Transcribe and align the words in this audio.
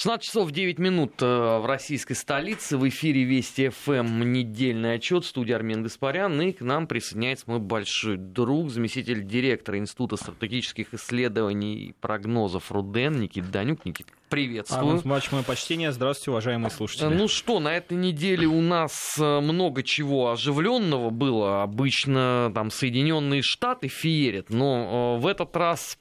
16 0.00 0.26
часов 0.26 0.50
9 0.50 0.78
минут 0.78 1.12
э, 1.20 1.26
в 1.26 1.66
российской 1.66 2.14
столице. 2.14 2.78
В 2.78 2.88
эфире 2.88 3.24
Вести 3.24 3.68
ФМ 3.68 4.32
недельный 4.32 4.94
отчет. 4.94 5.26
Студия 5.26 5.56
Армен 5.56 5.82
Гаспарян. 5.82 6.40
И 6.40 6.52
к 6.52 6.62
нам 6.62 6.86
присоединяется 6.86 7.44
мой 7.48 7.58
большой 7.58 8.16
друг, 8.16 8.70
заместитель 8.70 9.26
директора 9.26 9.76
Института 9.76 10.16
стратегических 10.16 10.94
исследований 10.94 11.74
и 11.74 11.92
прогнозов 11.92 12.72
РУДЕН 12.72 13.20
Никит 13.20 13.50
Данюк. 13.50 13.84
Никит, 13.84 14.06
приветствую. 14.30 15.00
Смач, 15.00 15.30
мое 15.32 15.42
почтение. 15.42 15.92
Здравствуйте, 15.92 16.30
уважаемые 16.30 16.70
слушатели. 16.70 17.08
Ну 17.08 17.28
что, 17.28 17.60
на 17.60 17.76
этой 17.76 17.98
неделе 17.98 18.46
у 18.46 18.62
нас 18.62 19.18
э, 19.18 19.40
много 19.40 19.82
чего 19.82 20.30
оживленного 20.30 21.10
было. 21.10 21.62
Обычно 21.62 22.50
там 22.54 22.70
Соединенные 22.70 23.42
Штаты 23.42 23.88
феерят, 23.88 24.48
но 24.48 25.18
э, 25.18 25.20
в 25.20 25.26
этот 25.26 25.54
раз 25.54 25.98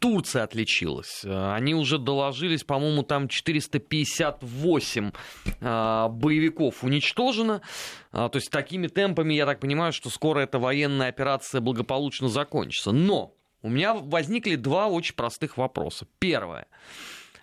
Турция 0.00 0.44
отличилась. 0.44 1.24
Э, 1.24 1.52
они 1.52 1.74
уже 1.74 1.98
доложились, 1.98 2.64
по-моему, 2.64 3.02
там 3.02 3.28
458 3.28 5.12
э, 5.60 6.08
боевиков 6.08 6.82
уничтожено. 6.82 7.60
Э, 8.12 8.30
то 8.32 8.36
есть 8.36 8.50
такими 8.50 8.86
темпами, 8.88 9.34
я 9.34 9.44
так 9.44 9.60
понимаю, 9.60 9.92
что 9.92 10.08
скоро 10.08 10.40
эта 10.40 10.58
военная 10.58 11.08
операция 11.08 11.60
благополучно 11.60 12.28
закончится. 12.28 12.92
Но 12.92 13.34
у 13.62 13.68
меня 13.68 13.92
возникли 13.94 14.56
два 14.56 14.88
очень 14.88 15.14
простых 15.14 15.58
вопроса. 15.58 16.06
Первое. 16.18 16.66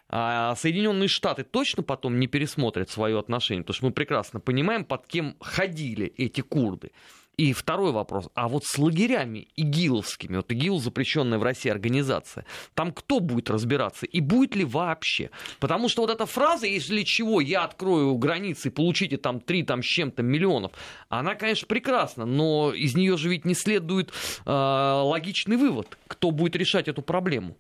Соединенные 0.10 1.10
Штаты 1.10 1.44
точно 1.44 1.84
потом 1.84 2.18
не 2.18 2.28
пересмотрят 2.28 2.90
свое 2.90 3.20
отношение, 3.20 3.64
потому 3.64 3.76
что 3.76 3.86
мы 3.88 3.92
прекрасно 3.92 4.40
понимаем, 4.40 4.86
под 4.86 5.06
кем 5.06 5.36
ходили 5.42 6.08
эти 6.18 6.40
курды. 6.40 6.92
И 7.38 7.54
второй 7.54 7.92
вопрос. 7.92 8.30
А 8.34 8.48
вот 8.48 8.66
с 8.66 8.80
лагерями 8.80 9.48
игиловскими, 9.56 10.38
вот 10.38 10.52
ИГИЛ 10.52 10.80
запрещенная 10.80 11.38
в 11.38 11.44
России 11.44 11.70
организация, 11.70 12.46
там 12.74 12.92
кто 12.92 13.20
будет 13.20 13.52
разбираться? 13.52 14.08
И 14.08 14.22
будет 14.22 14.56
ли 14.56 14.66
вообще? 14.66 15.30
Потому 15.60 15.88
что 15.88 16.02
вот 16.02 16.10
эта 16.10 16.26
фраза, 16.26 16.66
если 16.66 17.04
чего, 17.04 17.40
я 17.40 17.64
открою 17.64 18.16
границы 18.16 18.70
и 18.70 18.72
получите 18.72 19.18
там 19.18 19.40
три 19.40 19.62
там 19.62 19.84
с 19.84 19.86
чем-то 19.86 20.24
миллионов, 20.24 20.72
она, 21.10 21.36
конечно, 21.36 21.68
прекрасна, 21.68 22.26
но 22.26 22.74
из 22.74 22.96
нее 22.96 23.18
же 23.18 23.30
ведь 23.30 23.46
не 23.46 23.54
следует 23.54 24.10
э, 24.10 24.52
логичный 24.52 25.58
вывод, 25.58 25.96
кто 26.08 26.32
будет 26.32 26.56
решать 26.56 26.88
эту 26.88 27.04
проблему. 27.04 27.56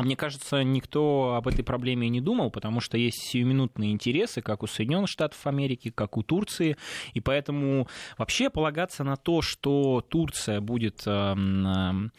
А 0.00 0.02
мне 0.02 0.16
кажется, 0.16 0.62
никто 0.62 1.34
об 1.34 1.46
этой 1.46 1.62
проблеме 1.62 2.08
не 2.08 2.22
думал, 2.22 2.50
потому 2.50 2.80
что 2.80 2.96
есть 2.96 3.18
сиюминутные 3.18 3.92
интересы, 3.92 4.40
как 4.40 4.62
у 4.62 4.66
Соединенных 4.66 5.10
Штатов 5.10 5.46
Америки, 5.46 5.92
как 5.94 6.16
у 6.16 6.22
Турции, 6.22 6.78
и 7.12 7.20
поэтому 7.20 7.86
вообще 8.16 8.48
полагаться 8.48 9.04
на 9.04 9.18
то, 9.18 9.42
что 9.42 10.00
Турция 10.00 10.62
будет 10.62 11.02
эм, 11.04 11.66
эм, 11.66 12.12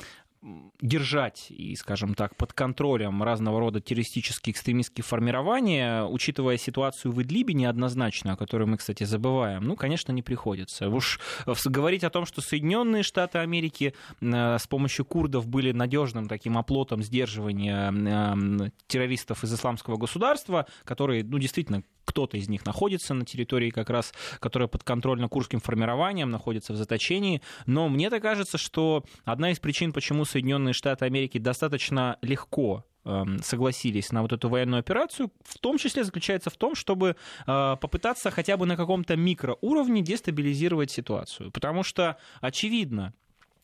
держать 0.81 1.47
и, 1.49 1.75
скажем 1.75 2.15
так, 2.15 2.35
под 2.35 2.53
контролем 2.53 3.21
разного 3.21 3.59
рода 3.59 3.79
террористические 3.79 4.53
экстремистские 4.53 5.03
формирования, 5.03 6.03
учитывая 6.03 6.57
ситуацию 6.57 7.11
в 7.11 7.21
Идлибе 7.21 7.53
неоднозначно, 7.53 8.33
о 8.33 8.37
которой 8.37 8.63
мы, 8.63 8.77
кстати, 8.77 9.03
забываем, 9.03 9.63
ну, 9.63 9.75
конечно, 9.75 10.11
не 10.11 10.23
приходится. 10.23 10.89
Уж 10.89 11.19
говорить 11.65 12.03
о 12.03 12.09
том, 12.09 12.25
что 12.25 12.41
Соединенные 12.41 13.03
Штаты 13.03 13.37
Америки 13.37 13.93
э, 14.19 14.57
с 14.57 14.65
помощью 14.65 15.05
курдов 15.05 15.47
были 15.47 15.71
надежным 15.71 16.27
таким 16.27 16.57
оплотом 16.57 17.03
сдерживания 17.03 17.91
э, 17.91 18.69
террористов 18.87 19.43
из 19.43 19.53
исламского 19.53 19.97
государства, 19.97 20.65
которые, 20.85 21.23
ну, 21.23 21.37
действительно, 21.37 21.83
кто-то 22.05 22.37
из 22.37 22.49
них 22.49 22.65
находится 22.65 23.13
на 23.13 23.25
территории 23.25 23.69
как 23.69 23.89
раз, 23.89 24.13
которая 24.39 24.67
подконтрольна 24.67 25.29
курским 25.29 25.59
формированием, 25.59 26.29
находится 26.29 26.73
в 26.73 26.75
заточении. 26.75 27.41
Но 27.65 27.87
мне 27.87 28.09
так 28.09 28.21
кажется, 28.21 28.57
что 28.57 29.05
одна 29.23 29.51
из 29.51 29.59
причин, 29.59 29.93
почему 29.93 30.25
Соединенные 30.31 30.73
Штаты 30.73 31.05
Америки 31.05 31.37
достаточно 31.37 32.17
легко 32.21 32.85
эм, 33.05 33.39
согласились 33.43 34.11
на 34.11 34.21
вот 34.21 34.31
эту 34.33 34.49
военную 34.49 34.79
операцию, 34.79 35.31
в 35.43 35.57
том 35.59 35.77
числе 35.77 36.03
заключается 36.03 36.49
в 36.49 36.57
том, 36.57 36.75
чтобы 36.75 37.15
э, 37.45 37.77
попытаться 37.81 38.31
хотя 38.31 38.57
бы 38.57 38.65
на 38.65 38.77
каком-то 38.77 39.15
микроуровне 39.15 40.01
дестабилизировать 40.01 40.91
ситуацию. 40.91 41.51
Потому 41.51 41.83
что 41.83 42.17
очевидно, 42.39 43.13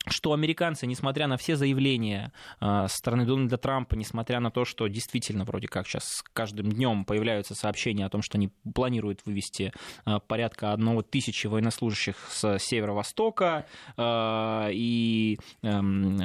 что 0.06 0.32
американцы, 0.32 0.86
несмотря 0.86 1.26
на 1.26 1.36
все 1.36 1.56
заявления 1.56 2.32
э, 2.60 2.86
со 2.88 2.96
стороны 2.96 3.24
Дональда 3.26 3.58
Трампа, 3.58 3.94
несмотря 3.94 4.40
на 4.40 4.50
то, 4.50 4.64
что 4.64 4.86
действительно 4.86 5.44
вроде 5.44 5.68
как 5.68 5.86
сейчас 5.86 6.22
каждым 6.32 6.70
днем 6.70 7.04
появляются 7.04 7.54
сообщения 7.54 8.06
о 8.06 8.08
том, 8.08 8.22
что 8.22 8.38
они 8.38 8.50
планируют 8.74 9.20
вывести 9.24 9.72
э, 10.06 10.18
порядка 10.26 10.72
одного 10.72 11.02
тысячи 11.02 11.46
военнослужащих 11.46 12.16
с 12.30 12.58
северо-востока, 12.58 13.66
э, 13.96 14.68
и 14.72 15.38
эм, 15.62 16.18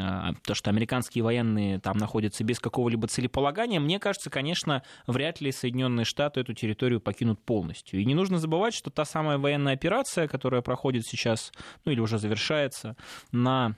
то, 0.45 0.53
что 0.53 0.69
американские 0.69 1.23
военные 1.23 1.79
там 1.79 1.97
находятся 1.97 2.43
без 2.43 2.59
какого-либо 2.59 3.07
целеполагания, 3.07 3.79
мне 3.79 3.99
кажется, 3.99 4.29
конечно, 4.29 4.83
вряд 5.07 5.41
ли 5.41 5.51
Соединенные 5.51 6.05
Штаты 6.05 6.41
эту 6.41 6.53
территорию 6.53 7.01
покинут 7.01 7.43
полностью. 7.43 7.99
И 7.99 8.05
не 8.05 8.15
нужно 8.15 8.37
забывать, 8.37 8.73
что 8.73 8.89
та 8.89 9.05
самая 9.05 9.37
военная 9.37 9.73
операция, 9.73 10.27
которая 10.27 10.61
проходит 10.61 11.05
сейчас, 11.05 11.51
ну 11.85 11.91
или 11.91 11.99
уже 11.99 12.17
завершается, 12.17 12.95
на 13.31 13.72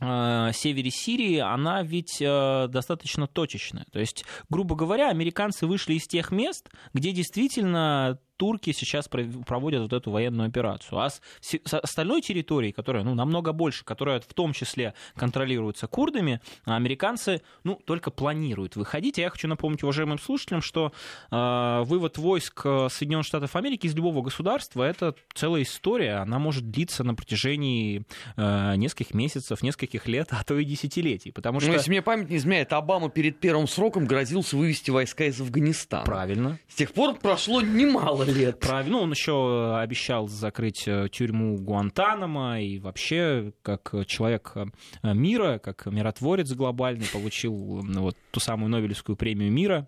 севере 0.00 0.90
Сирии, 0.90 1.38
она 1.38 1.82
ведь 1.82 2.20
э, 2.20 2.68
достаточно 2.68 3.26
точечная. 3.26 3.84
То 3.92 4.00
есть, 4.00 4.24
грубо 4.48 4.74
говоря, 4.74 5.10
американцы 5.10 5.66
вышли 5.66 5.94
из 5.94 6.06
тех 6.06 6.30
мест, 6.30 6.70
где 6.94 7.12
действительно 7.12 8.18
турки 8.40 8.72
сейчас 8.72 9.06
проводят 9.06 9.82
вот 9.82 9.92
эту 9.92 10.10
военную 10.10 10.48
операцию. 10.48 10.98
А 10.98 11.10
с, 11.10 11.20
с 11.42 11.74
остальной 11.74 12.22
территорией, 12.22 12.72
которая 12.72 13.04
ну, 13.04 13.14
намного 13.14 13.52
больше, 13.52 13.84
которая 13.84 14.20
в 14.20 14.32
том 14.32 14.54
числе 14.54 14.94
контролируется 15.14 15.86
курдами, 15.86 16.40
американцы 16.64 17.42
ну, 17.64 17.78
только 17.84 18.10
планируют 18.10 18.76
выходить. 18.76 19.18
А 19.18 19.20
я 19.20 19.28
хочу 19.28 19.46
напомнить 19.46 19.82
уважаемым 19.82 20.18
слушателям, 20.18 20.62
что 20.62 20.90
э, 21.30 21.82
вывод 21.84 22.16
войск 22.16 22.62
Соединенных 22.62 23.26
Штатов 23.26 23.54
Америки 23.56 23.86
из 23.86 23.94
любого 23.94 24.22
государства 24.22 24.84
это 24.84 25.14
целая 25.34 25.64
история. 25.64 26.14
Она 26.14 26.38
может 26.38 26.70
длиться 26.70 27.04
на 27.04 27.14
протяжении 27.14 28.04
э, 28.38 28.76
нескольких 28.76 29.12
месяцев, 29.12 29.62
нескольких 29.62 30.08
лет, 30.08 30.28
а 30.30 30.42
то 30.44 30.56
и 30.56 30.64
десятилетий. 30.64 31.30
Потому 31.30 31.56
ну, 31.56 31.60
что... 31.60 31.68
Ну, 31.72 31.74
если 31.74 31.90
мне 31.90 32.00
память 32.00 32.30
не 32.30 32.38
изменяет, 32.38 32.72
Обама 32.72 33.10
перед 33.10 33.38
первым 33.38 33.68
сроком 33.68 34.06
грозился 34.06 34.56
вывести 34.56 34.90
войска 34.90 35.26
из 35.26 35.38
Афганистана. 35.42 36.06
Правильно. 36.06 36.58
С 36.70 36.76
тех 36.76 36.94
пор 36.94 37.16
прошло 37.16 37.60
немало 37.60 38.29
лет. 38.32 38.60
Правильно. 38.60 38.98
Ну, 38.98 39.02
он 39.04 39.10
еще 39.12 39.76
обещал 39.76 40.28
закрыть 40.28 40.86
э, 40.86 41.08
тюрьму 41.10 41.56
Гуантанамо 41.56 42.60
и 42.60 42.78
вообще, 42.78 43.52
как 43.62 43.94
человек 44.06 44.52
э, 44.54 45.14
мира, 45.14 45.58
как 45.58 45.86
миротворец 45.86 46.52
глобальный, 46.52 47.06
получил 47.12 47.82
вот 47.82 48.16
ту 48.30 48.40
самую 48.40 48.70
Нобелевскую 48.70 49.16
премию 49.16 49.50
мира 49.52 49.86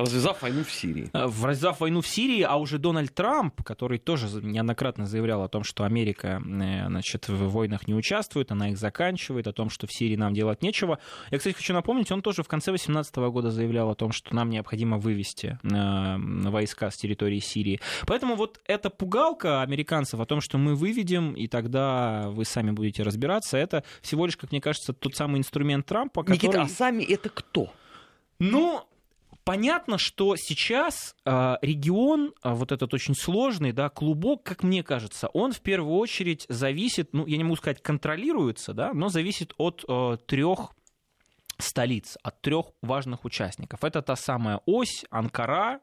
Развязав 0.00 0.42
войну 0.42 0.64
в 0.64 0.70
Сирии. 0.70 1.10
Э, 1.12 1.24
развязав 1.24 1.80
войну 1.80 2.00
в 2.00 2.06
Сирии, 2.06 2.42
а 2.42 2.56
уже 2.56 2.78
Дональд 2.78 3.14
Трамп, 3.14 3.62
который 3.62 3.98
тоже 3.98 4.26
неоднократно 4.42 5.06
заявлял 5.06 5.42
о 5.42 5.48
том, 5.48 5.64
что 5.64 5.84
Америка 5.84 6.42
э, 6.44 6.86
значит, 6.86 7.28
в 7.28 7.48
войнах 7.48 7.86
не 7.88 7.94
участвует, 7.94 8.50
она 8.52 8.70
их 8.70 8.78
заканчивает, 8.78 9.46
о 9.46 9.52
том, 9.52 9.70
что 9.70 9.86
в 9.86 9.92
Сирии 9.92 10.16
нам 10.16 10.34
делать 10.34 10.62
нечего. 10.62 10.98
Я, 11.30 11.38
кстати, 11.38 11.54
хочу 11.54 11.72
напомнить, 11.72 12.10
он 12.10 12.22
тоже 12.22 12.42
в 12.42 12.48
конце 12.48 12.70
2018 12.70 13.16
года 13.16 13.50
заявлял 13.50 13.90
о 13.90 13.94
том, 13.94 14.12
что 14.12 14.34
нам 14.34 14.50
необходимо 14.50 14.98
вывести 14.98 15.58
э, 15.62 16.16
войска 16.48 16.90
с 16.90 16.96
территории 16.96 17.40
Сирии. 17.40 17.80
Поэтому 18.06 18.36
вот 18.36 18.60
эта 18.66 18.90
пугалка 18.90 19.62
американцев 19.62 20.20
о 20.20 20.26
том, 20.26 20.40
что 20.40 20.58
мы 20.58 20.74
выведем, 20.74 21.34
и 21.34 21.48
тогда 21.48 22.28
вы 22.30 22.44
сами 22.44 22.70
будете 22.70 23.02
разбираться, 23.02 23.56
это 23.56 23.84
всего 24.02 24.26
лишь, 24.26 24.36
как 24.36 24.52
мне 24.52 24.60
кажется, 24.60 24.92
тот 24.92 25.14
самый 25.14 25.38
инструмент 25.38 25.86
Трампа, 25.86 26.22
который... 26.22 26.36
Никита, 26.36 26.62
а 26.62 26.68
сами 26.68 27.02
это 27.02 27.28
кто? 27.28 27.72
Ну, 28.38 28.82
понятно, 29.44 29.98
что 29.98 30.36
сейчас 30.36 31.14
э, 31.24 31.56
регион, 31.62 32.32
э, 32.42 32.52
вот 32.52 32.72
этот 32.72 32.92
очень 32.94 33.14
сложный, 33.14 33.72
да, 33.72 33.88
клубок, 33.88 34.42
как 34.42 34.62
мне 34.62 34.82
кажется, 34.82 35.28
он 35.28 35.52
в 35.52 35.60
первую 35.60 35.96
очередь 35.96 36.46
зависит, 36.48 37.12
ну, 37.12 37.26
я 37.26 37.36
не 37.36 37.44
могу 37.44 37.56
сказать, 37.56 37.82
контролируется, 37.82 38.72
да, 38.72 38.92
но 38.92 39.08
зависит 39.08 39.52
от 39.58 39.84
э, 39.88 40.16
трех 40.26 40.72
столиц, 41.58 42.16
от 42.22 42.40
трех 42.40 42.66
важных 42.82 43.24
участников. 43.24 43.84
Это 43.84 44.02
та 44.02 44.16
самая 44.16 44.60
ось 44.66 45.04
Анкара, 45.10 45.80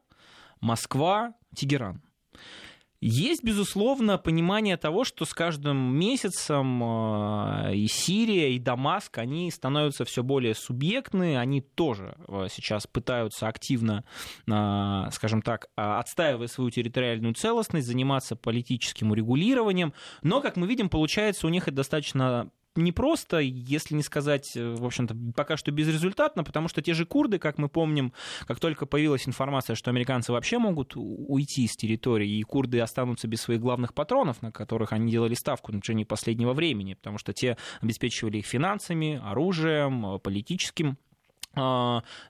Москва, 0.60 1.34
Тегеран. 1.56 2.02
Есть, 3.00 3.44
безусловно, 3.44 4.18
понимание 4.18 4.76
того, 4.76 5.04
что 5.04 5.26
с 5.26 5.34
каждым 5.34 5.78
месяцем 5.96 6.82
э, 6.84 7.76
и 7.76 7.88
Сирия, 7.88 8.56
и 8.56 8.60
Дамаск, 8.60 9.20
они 9.20 9.52
становятся 9.52 10.04
все 10.04 10.24
более 10.24 10.56
субъектны, 10.56 11.38
они 11.38 11.62
тоже 11.62 12.16
э, 12.28 12.48
сейчас 12.50 12.88
пытаются 12.88 13.48
активно, 13.48 14.04
э, 14.48 15.12
скажем 15.12 15.44
так, 15.44 15.68
отстаивая 15.76 16.48
свою 16.48 16.72
территориальную 16.72 17.36
целостность, 17.36 17.86
заниматься 17.86 18.36
политическим 18.36 19.12
урегулированием, 19.12 19.94
но, 20.24 20.42
как 20.42 20.56
мы 20.58 20.66
видим, 20.66 20.90
получается 20.90 21.46
у 21.46 21.52
них 21.52 21.68
это 21.68 21.78
достаточно 21.78 22.50
не 22.78 22.92
просто, 22.92 23.40
если 23.40 23.96
не 23.96 24.04
сказать, 24.04 24.56
э, 24.56 24.76
в 24.76 24.86
общем-то, 24.86 25.16
пока 25.36 25.58
что 25.58 25.72
безрезультатно, 25.72 26.44
потому 26.44 26.68
что 26.68 26.82
те 26.82 26.94
же 26.94 27.06
курды, 27.06 27.40
как 27.40 27.58
мы 27.58 27.70
помним, 27.70 28.14
как 28.46 28.60
только 28.60 28.86
появилась 28.86 29.28
информация, 29.28 29.76
что 29.76 29.90
американцы 29.90 30.32
вообще 30.32 30.58
могут 30.58 30.94
уйти 30.96 31.68
с 31.68 31.76
территории, 31.76 32.40
и 32.40 32.44
курды 32.44 32.80
останутся 32.80 33.28
без 33.28 33.42
своих 33.42 33.60
главных 33.60 33.94
патронов, 33.94 34.42
на 34.42 34.52
которых 34.52 34.94
они 34.94 35.12
делали 35.12 35.34
ставку 35.34 35.72
на 35.72 35.80
протяжении 35.80 36.04
последнего 36.04 36.54
времени, 36.54 36.94
потому 36.94 37.18
что 37.18 37.34
те 37.34 37.58
обеспечивали 37.82 38.38
их 38.38 38.46
финансами, 38.46 39.22
оружием, 39.24 40.20
политическим 40.20 40.90
а, 40.90 41.07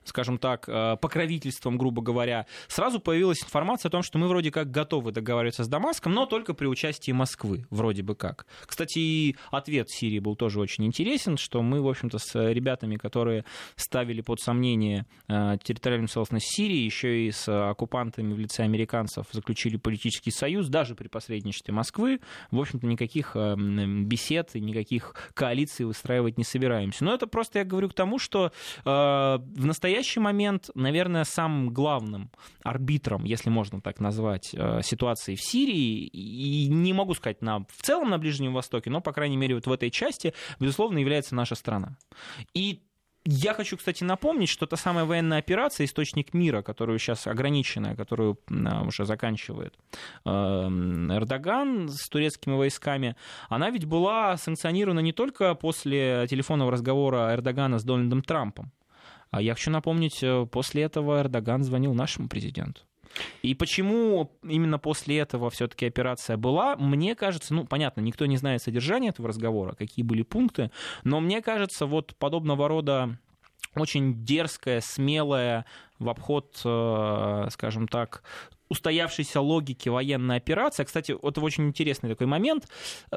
скажем 0.04 0.38
так, 0.38 0.64
а, 0.68 0.96
покровительством, 0.96 1.78
грубо 1.78 2.02
говоря, 2.02 2.46
сразу 2.68 3.00
появилась 3.00 3.42
информация 3.42 3.88
о 3.88 3.92
том, 3.92 4.02
что 4.02 4.18
мы 4.18 4.28
вроде 4.28 4.50
как 4.50 4.70
готовы 4.70 5.12
договариваться 5.12 5.64
с 5.64 5.68
Дамаском, 5.68 6.12
но 6.12 6.26
только 6.26 6.54
при 6.54 6.66
участии 6.66 7.12
Москвы, 7.12 7.66
вроде 7.70 8.02
бы 8.02 8.14
как. 8.14 8.46
Кстати, 8.66 8.98
и 8.98 9.36
ответ 9.50 9.90
Сирии 9.90 10.18
был 10.18 10.36
тоже 10.36 10.60
очень 10.60 10.84
интересен, 10.84 11.36
что 11.36 11.62
мы, 11.62 11.82
в 11.82 11.88
общем-то, 11.88 12.18
с 12.18 12.34
ребятами, 12.52 12.96
которые 12.96 13.44
ставили 13.76 14.20
под 14.20 14.40
сомнение 14.40 15.06
а, 15.28 15.56
территориальную 15.58 16.08
целостность 16.08 16.46
Сирии, 16.54 16.84
еще 16.84 17.26
и 17.26 17.30
с 17.30 17.48
оккупантами 17.48 18.32
в 18.32 18.38
лице 18.38 18.62
американцев 18.64 19.26
заключили 19.32 19.76
политический 19.76 20.30
союз, 20.30 20.68
даже 20.68 20.94
при 20.94 21.08
посредничестве 21.08 21.72
Москвы. 21.74 22.20
В 22.50 22.60
общем-то, 22.60 22.86
никаких 22.86 23.36
бесед 23.36 24.50
и 24.54 24.60
никаких 24.60 25.14
коалиций 25.34 25.86
выстраивать 25.86 26.38
не 26.38 26.44
собираемся. 26.44 27.04
Но 27.04 27.14
это 27.14 27.26
просто 27.26 27.60
я 27.60 27.64
говорю 27.64 27.88
к 27.88 27.94
тому, 27.94 28.18
что 28.18 28.52
в 29.38 29.66
настоящий 29.66 30.20
момент, 30.20 30.70
наверное, 30.74 31.24
самым 31.24 31.70
главным 31.70 32.30
арбитром, 32.62 33.24
если 33.24 33.50
можно 33.50 33.80
так 33.80 34.00
назвать, 34.00 34.50
э, 34.54 34.80
ситуации 34.82 35.34
в 35.34 35.42
Сирии, 35.42 36.06
и 36.06 36.68
не 36.68 36.92
могу 36.92 37.14
сказать 37.14 37.42
на, 37.42 37.60
в 37.60 37.82
целом 37.82 38.10
на 38.10 38.18
Ближнем 38.18 38.54
Востоке, 38.54 38.90
но, 38.90 39.00
по 39.00 39.12
крайней 39.12 39.36
мере, 39.36 39.54
вот 39.54 39.66
в 39.66 39.72
этой 39.72 39.90
части, 39.90 40.34
безусловно, 40.60 40.98
является 40.98 41.34
наша 41.34 41.54
страна. 41.54 41.96
И 42.54 42.82
я 43.30 43.52
хочу, 43.52 43.76
кстати, 43.76 44.04
напомнить, 44.04 44.48
что 44.48 44.66
та 44.66 44.76
самая 44.76 45.04
военная 45.04 45.38
операция 45.38 45.84
«Источник 45.84 46.32
мира», 46.32 46.62
которую 46.62 46.98
сейчас 46.98 47.26
ограниченная, 47.26 47.94
которую 47.94 48.38
уже 48.86 49.04
заканчивает 49.04 49.74
э, 50.24 50.30
Эрдоган 50.30 51.90
с 51.90 52.08
турецкими 52.08 52.54
войсками, 52.54 53.16
она 53.50 53.68
ведь 53.68 53.84
была 53.84 54.36
санкционирована 54.38 55.00
не 55.00 55.12
только 55.12 55.54
после 55.54 56.26
телефонного 56.28 56.72
разговора 56.72 57.34
Эрдогана 57.34 57.78
с 57.78 57.84
Дональдом 57.84 58.22
Трампом. 58.22 58.72
А 59.30 59.42
я 59.42 59.54
хочу 59.54 59.70
напомнить, 59.70 60.22
э, 60.22 60.46
после 60.50 60.82
этого 60.82 61.20
Эрдоган 61.20 61.62
звонил 61.62 61.94
нашему 61.94 62.28
президенту. 62.28 62.82
И 63.42 63.54
почему 63.54 64.30
именно 64.42 64.78
после 64.78 65.18
этого 65.18 65.50
все-таки 65.50 65.86
операция 65.86 66.36
была, 66.36 66.76
мне 66.76 67.14
кажется, 67.14 67.54
ну, 67.54 67.64
понятно, 67.64 68.00
никто 68.00 68.26
не 68.26 68.36
знает 68.36 68.62
содержания 68.62 69.08
этого 69.08 69.28
разговора, 69.28 69.74
какие 69.74 70.04
были 70.04 70.22
пункты, 70.22 70.70
но 71.04 71.20
мне 71.20 71.40
кажется, 71.42 71.86
вот 71.86 72.14
подобного 72.16 72.68
рода 72.68 73.18
очень 73.74 74.24
дерзкая, 74.24 74.80
смелая 74.80 75.64
в 75.98 76.08
обход, 76.08 76.60
э, 76.64 77.48
скажем 77.50 77.88
так, 77.88 78.22
устоявшейся 78.68 79.40
логики 79.40 79.88
военной 79.88 80.36
операции. 80.36 80.84
Кстати, 80.84 81.16
вот 81.20 81.38
очень 81.38 81.66
интересный 81.66 82.10
такой 82.10 82.26
момент. 82.26 82.68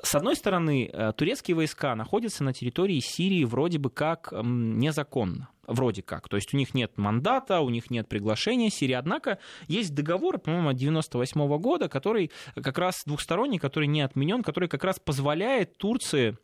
С 0.02 0.16
одной 0.16 0.36
стороны, 0.36 0.90
э, 0.92 1.14
турецкие 1.16 1.56
войска 1.56 1.96
находятся 1.96 2.44
на 2.44 2.54
территории 2.54 3.00
Сирии 3.00 3.44
вроде 3.44 3.78
бы 3.80 3.90
как 3.90 4.34
незаконно. 4.34 5.50
Вроде 5.68 6.02
как. 6.02 6.28
То 6.28 6.38
есть 6.38 6.54
у 6.54 6.58
них 6.58 6.74
нет 6.74 6.98
мандата, 6.98 7.62
у 7.62 7.70
них 7.70 7.92
нет 7.92 8.10
приглашения 8.10 8.70
Сирии. 8.70 8.94
Однако 8.94 9.38
есть 9.68 9.94
договор, 9.94 10.40
по-моему, 10.40 10.70
от 10.70 10.76
98 10.76 11.58
года, 11.60 11.88
который 11.88 12.32
как 12.56 12.78
раз 12.78 13.04
двухсторонний, 13.06 13.60
который 13.60 13.88
не 13.88 14.02
отменен, 14.02 14.44
который 14.44 14.68
как 14.68 14.84
раз 14.84 15.00
позволяет 15.00 15.78
Турции 15.78 16.32
а, 16.32 16.36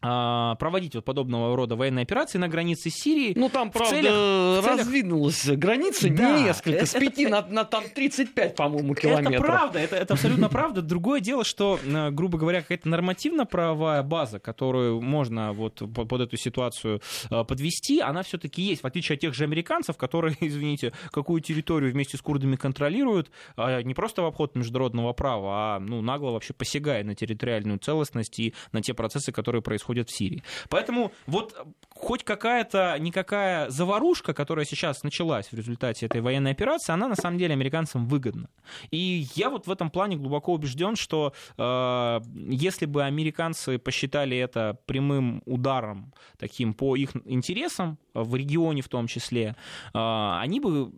проводить 0.00 0.94
вот 0.94 1.04
подобного 1.04 1.56
рода 1.56 1.74
военные 1.74 2.04
операции 2.04 2.38
на 2.38 2.48
границе 2.48 2.88
Сирии. 2.88 3.32
Ну, 3.36 3.48
там, 3.48 3.70
правда, 3.70 3.96
целях, 3.96 4.64
раздвинулась 4.64 5.36
целях... 5.36 5.58
граница 5.58 6.08
да, 6.10 6.40
несколько, 6.40 6.86
с 6.86 6.92
5 6.92 7.18
на, 7.30 7.46
на 7.48 7.64
там 7.64 7.82
35, 7.92 8.54
по-моему, 8.54 8.94
километров. 8.94 9.32
Это 9.32 9.42
правда, 9.42 9.78
это, 9.80 9.96
это 9.96 10.14
абсолютно 10.14 10.48
правда. 10.48 10.82
Другое 10.82 11.20
дело, 11.20 11.44
что, 11.44 11.80
грубо 12.12 12.38
говоря, 12.38 12.62
какая-то 12.62 12.88
нормативно-правовая 12.88 14.04
база, 14.04 14.38
которую 14.38 15.00
можно 15.00 15.52
вот 15.52 15.82
под 15.92 16.20
эту 16.20 16.36
ситуацию 16.36 17.00
э, 17.30 17.44
подвести, 17.44 18.00
она 18.00 18.22
все-таки 18.22 18.62
есть, 18.62 18.82
в 18.82 18.86
отличие 18.86 19.14
от 19.14 19.20
тех 19.20 19.34
же 19.34 19.44
американцев, 19.44 19.96
которые, 19.96 20.36
извините, 20.40 20.92
какую 21.10 21.40
территорию 21.40 21.92
вместе 21.92 22.16
с 22.16 22.20
курдами 22.20 22.54
контролируют, 22.54 23.32
а 23.56 23.82
не 23.82 23.94
просто 23.94 24.22
в 24.22 24.26
обход 24.26 24.54
международного 24.54 25.12
права, 25.12 25.76
а 25.76 25.80
ну, 25.80 26.02
нагло 26.02 26.30
вообще 26.30 26.52
посягая 26.52 27.02
на 27.02 27.16
территориальную 27.16 27.80
целостность 27.80 28.38
и 28.38 28.54
на 28.70 28.80
те 28.80 28.94
процессы, 28.94 29.32
которые 29.32 29.60
происходят 29.60 29.87
происходит 29.88 30.10
в 30.10 30.16
Сирии. 30.16 30.42
Поэтому 30.68 31.12
вот 31.26 31.54
хоть 31.94 32.24
какая-то 32.24 32.96
никакая 33.00 33.70
заварушка, 33.70 34.32
которая 34.32 34.64
сейчас 34.64 35.02
началась 35.02 35.48
в 35.52 35.54
результате 35.54 36.06
этой 36.06 36.20
военной 36.20 36.52
операции, 36.52 36.92
она 36.92 37.08
на 37.08 37.16
самом 37.16 37.38
деле 37.38 37.54
американцам 37.54 38.06
выгодна. 38.06 38.48
И 38.90 39.26
я 39.34 39.50
вот 39.50 39.66
в 39.66 39.70
этом 39.70 39.90
плане 39.90 40.16
глубоко 40.16 40.52
убежден, 40.52 40.96
что 40.96 41.32
э, 41.56 42.20
если 42.50 42.86
бы 42.86 43.04
американцы 43.04 43.78
посчитали 43.78 44.36
это 44.36 44.78
прямым 44.86 45.42
ударом 45.46 46.12
таким 46.38 46.74
по 46.74 46.96
их 46.96 47.10
интересам 47.24 47.98
в 48.14 48.36
регионе 48.36 48.82
в 48.82 48.88
том 48.88 49.06
числе, 49.06 49.56
э, 49.94 50.38
они 50.42 50.60
бы, 50.60 50.92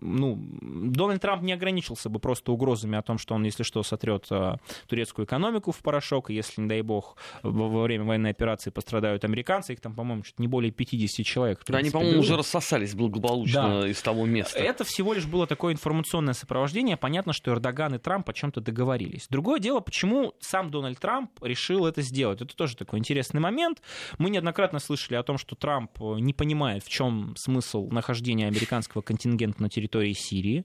ну, 0.00 0.38
Дональд 0.60 1.22
Трамп 1.22 1.42
не 1.42 1.52
ограничился 1.52 2.08
бы 2.08 2.18
просто 2.18 2.52
угрозами 2.52 2.98
о 2.98 3.02
том, 3.02 3.18
что 3.18 3.34
он, 3.34 3.44
если 3.44 3.64
что, 3.64 3.82
сотрет 3.82 4.26
э, 4.30 4.56
турецкую 4.86 5.24
экономику 5.26 5.72
в 5.72 5.78
порошок, 5.78 6.30
если, 6.30 6.62
не 6.62 6.68
дай 6.68 6.82
бог, 6.82 7.16
во 7.42 7.82
время 7.82 8.04
военной 8.04 8.31
операции 8.32 8.70
пострадают 8.70 9.24
американцы, 9.24 9.72
их 9.72 9.80
там, 9.80 9.94
по-моему, 9.94 10.22
чуть 10.22 10.38
не 10.38 10.48
более 10.48 10.72
50 10.72 11.24
человек. 11.24 11.62
Да, 11.66 11.78
они, 11.78 11.90
по-моему, 11.90 12.20
уже 12.20 12.36
рассосались 12.36 12.94
благополучно 12.94 13.82
да. 13.82 13.88
из 13.88 14.00
того 14.02 14.26
места. 14.26 14.58
Это 14.58 14.84
всего 14.84 15.12
лишь 15.12 15.26
было 15.26 15.46
такое 15.46 15.72
информационное 15.72 16.34
сопровождение. 16.34 16.96
Понятно, 16.96 17.32
что 17.32 17.52
Эрдоган 17.52 17.94
и 17.94 17.98
Трамп 17.98 18.28
о 18.28 18.32
чем-то 18.32 18.60
договорились. 18.60 19.26
Другое 19.28 19.60
дело, 19.60 19.80
почему 19.80 20.34
сам 20.40 20.70
Дональд 20.70 20.98
Трамп 20.98 21.30
решил 21.42 21.86
это 21.86 22.02
сделать. 22.02 22.40
Это 22.40 22.54
тоже 22.56 22.76
такой 22.76 22.98
интересный 22.98 23.40
момент. 23.40 23.82
Мы 24.18 24.30
неоднократно 24.30 24.78
слышали 24.78 25.16
о 25.16 25.22
том, 25.22 25.38
что 25.38 25.54
Трамп 25.54 25.98
не 26.00 26.32
понимает, 26.32 26.84
в 26.84 26.88
чем 26.88 27.34
смысл 27.36 27.88
нахождения 27.90 28.46
американского 28.46 29.02
контингента 29.02 29.62
на 29.62 29.68
территории 29.68 30.12
Сирии. 30.12 30.64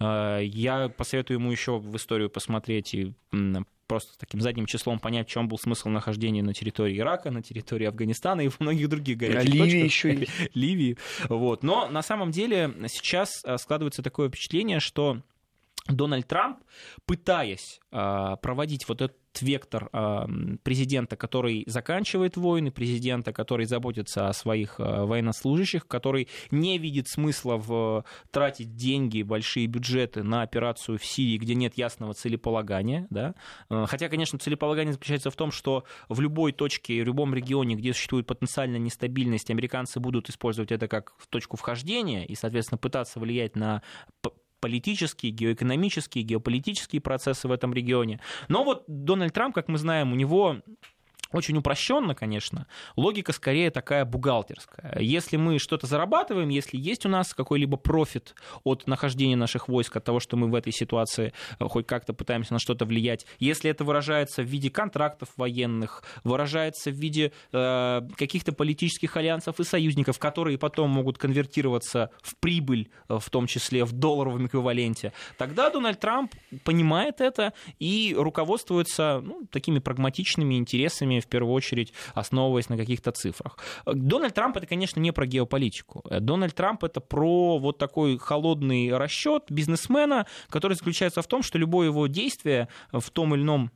Э, 0.00 0.40
я 0.42 0.88
посоветую 0.88 1.38
ему 1.38 1.50
еще 1.50 1.78
в 1.78 1.96
историю 1.96 2.30
посмотреть 2.30 2.94
и 2.94 3.14
просто 3.86 4.18
таким 4.18 4.40
задним 4.40 4.66
числом 4.66 4.98
понять, 4.98 5.28
в 5.28 5.30
чем 5.30 5.48
был 5.48 5.58
смысл 5.58 5.88
нахождения 5.88 6.42
на 6.42 6.54
территории 6.54 6.98
Ирака, 6.98 7.30
на 7.30 7.42
территории 7.42 7.86
Афганистана 7.86 8.42
и 8.42 8.48
в 8.48 8.60
многих 8.60 8.88
других 8.88 9.18
горячих 9.18 9.54
Ливии 9.54 9.82
точках. 9.82 9.84
еще 9.84 10.14
есть. 10.14 10.32
Ливии. 10.54 10.96
Вот. 11.28 11.62
Но 11.62 11.88
на 11.88 12.02
самом 12.02 12.30
деле 12.30 12.72
сейчас 12.88 13.42
э, 13.44 13.56
складывается 13.58 14.02
такое 14.02 14.28
впечатление, 14.28 14.80
что 14.80 15.22
Дональд 15.86 16.26
Трамп, 16.26 16.60
пытаясь 17.04 17.78
э, 17.92 18.36
проводить 18.40 18.88
вот 18.88 19.02
этот 19.02 19.18
вектор 19.40 19.90
э, 19.92 20.26
президента, 20.62 21.16
который 21.16 21.64
заканчивает 21.66 22.38
войны, 22.38 22.70
президента, 22.70 23.34
который 23.34 23.66
заботится 23.66 24.28
о 24.28 24.32
своих 24.32 24.80
э, 24.80 24.82
военнослужащих, 24.82 25.86
который 25.86 26.28
не 26.50 26.78
видит 26.78 27.08
смысла 27.08 27.56
в 27.58 28.06
тратить 28.30 28.76
деньги, 28.76 29.22
большие 29.22 29.66
бюджеты 29.66 30.22
на 30.22 30.40
операцию 30.40 30.98
в 30.98 31.04
Сирии, 31.04 31.36
где 31.36 31.54
нет 31.54 31.76
ясного 31.76 32.14
целеполагания. 32.14 33.06
Да? 33.10 33.34
Хотя, 33.68 34.08
конечно, 34.08 34.38
целеполагание 34.38 34.94
заключается 34.94 35.30
в 35.30 35.36
том, 35.36 35.50
что 35.50 35.84
в 36.08 36.18
любой 36.20 36.52
точке, 36.52 37.02
в 37.02 37.06
любом 37.06 37.34
регионе, 37.34 37.74
где 37.74 37.92
существует 37.92 38.26
потенциальная 38.26 38.78
нестабильность, 38.78 39.50
американцы 39.50 40.00
будут 40.00 40.30
использовать 40.30 40.72
это 40.72 40.88
как 40.88 41.12
точку 41.28 41.58
вхождения 41.58 42.24
и, 42.24 42.34
соответственно, 42.34 42.78
пытаться 42.78 43.20
влиять 43.20 43.54
на 43.54 43.82
политические, 44.64 45.30
геоэкономические, 45.30 46.24
геополитические 46.24 47.02
процессы 47.02 47.46
в 47.46 47.52
этом 47.52 47.74
регионе. 47.74 48.18
Но 48.48 48.64
вот 48.64 48.84
Дональд 48.86 49.34
Трамп, 49.34 49.54
как 49.54 49.68
мы 49.68 49.76
знаем, 49.76 50.10
у 50.10 50.16
него 50.16 50.62
очень 51.34 51.56
упрощенно, 51.56 52.14
конечно, 52.14 52.66
логика 52.94 53.32
скорее 53.32 53.70
такая 53.70 54.04
бухгалтерская. 54.04 54.98
Если 55.00 55.36
мы 55.36 55.58
что-то 55.58 55.86
зарабатываем, 55.88 56.48
если 56.48 56.78
есть 56.78 57.04
у 57.06 57.08
нас 57.08 57.34
какой-либо 57.34 57.76
профит 57.76 58.36
от 58.62 58.86
нахождения 58.86 59.34
наших 59.34 59.68
войск, 59.68 59.96
от 59.96 60.04
того, 60.04 60.20
что 60.20 60.36
мы 60.36 60.48
в 60.48 60.54
этой 60.54 60.72
ситуации 60.72 61.32
э, 61.58 61.64
хоть 61.64 61.86
как-то 61.88 62.12
пытаемся 62.12 62.52
на 62.52 62.60
что-то 62.60 62.84
влиять, 62.84 63.26
если 63.40 63.68
это 63.68 63.82
выражается 63.82 64.42
в 64.42 64.46
виде 64.46 64.70
контрактов 64.70 65.28
военных, 65.36 66.04
выражается 66.22 66.90
в 66.90 66.94
виде 66.94 67.32
э, 67.52 68.00
каких-то 68.16 68.52
политических 68.52 69.16
альянсов 69.16 69.58
и 69.58 69.64
союзников, 69.64 70.20
которые 70.20 70.56
потом 70.56 70.90
могут 70.90 71.18
конвертироваться 71.18 72.10
в 72.22 72.36
прибыль, 72.36 72.90
э, 73.08 73.18
в 73.18 73.28
том 73.28 73.48
числе 73.48 73.84
в 73.84 73.92
долларовом 73.92 74.46
эквиваленте, 74.46 75.12
тогда 75.36 75.68
Дональд 75.70 75.98
Трамп 75.98 76.32
понимает 76.62 77.20
это 77.20 77.54
и 77.80 78.14
руководствуется 78.16 79.20
ну, 79.20 79.48
такими 79.50 79.80
прагматичными 79.80 80.54
интересами 80.54 81.23
в 81.24 81.28
первую 81.28 81.52
очередь 81.54 81.92
основываясь 82.14 82.68
на 82.68 82.76
каких-то 82.76 83.12
цифрах. 83.12 83.58
Дональд 83.86 84.34
Трамп 84.34 84.56
это, 84.56 84.66
конечно, 84.66 85.00
не 85.00 85.12
про 85.12 85.26
геополитику. 85.26 86.04
Дональд 86.08 86.54
Трамп 86.54 86.84
это 86.84 87.00
про 87.00 87.58
вот 87.58 87.78
такой 87.78 88.18
холодный 88.18 88.96
расчет 88.96 89.44
бизнесмена, 89.48 90.26
который 90.48 90.74
заключается 90.74 91.22
в 91.22 91.26
том, 91.26 91.42
что 91.42 91.58
любое 91.58 91.88
его 91.88 92.06
действие 92.06 92.68
в 92.92 93.10
том 93.10 93.34
или 93.34 93.42
ином 93.42 93.70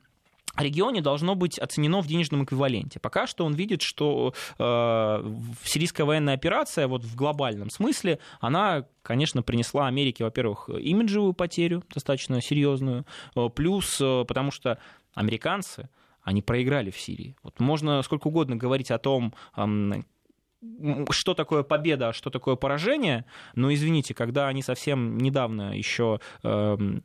регионе 0.56 1.00
должно 1.00 1.34
быть 1.34 1.58
оценено 1.58 2.00
в 2.00 2.06
денежном 2.06 2.44
эквиваленте. 2.44 3.00
Пока 3.00 3.26
что 3.26 3.44
он 3.44 3.54
видит, 3.54 3.82
что 3.82 4.34
э, 4.58 5.34
сирийская 5.64 6.04
военная 6.04 6.34
операция 6.34 6.88
вот 6.88 7.04
в 7.04 7.14
глобальном 7.14 7.70
смысле, 7.70 8.18
она, 8.40 8.86
конечно, 9.02 9.42
принесла 9.42 9.86
Америке, 9.86 10.24
во-первых, 10.24 10.68
имиджевую 10.68 11.32
потерю 11.32 11.84
достаточно 11.92 12.40
серьезную, 12.40 13.06
э, 13.36 13.48
плюс 13.54 13.98
э, 14.00 14.24
потому 14.26 14.50
что 14.50 14.78
американцы 15.14 15.88
они 16.28 16.42
проиграли 16.42 16.90
в 16.90 17.00
Сирии. 17.00 17.34
Вот 17.42 17.58
можно 17.58 18.02
сколько 18.02 18.28
угодно 18.28 18.56
говорить 18.56 18.90
о 18.90 18.98
том, 18.98 19.34
что 21.10 21.34
такое 21.34 21.62
победа, 21.62 22.08
а 22.08 22.12
что 22.12 22.30
такое 22.30 22.56
поражение. 22.56 23.24
Но 23.54 23.72
извините, 23.72 24.12
когда 24.12 24.48
они 24.48 24.62
совсем 24.62 25.16
недавно 25.18 25.76
еще 25.76 26.20
эм, 26.42 27.02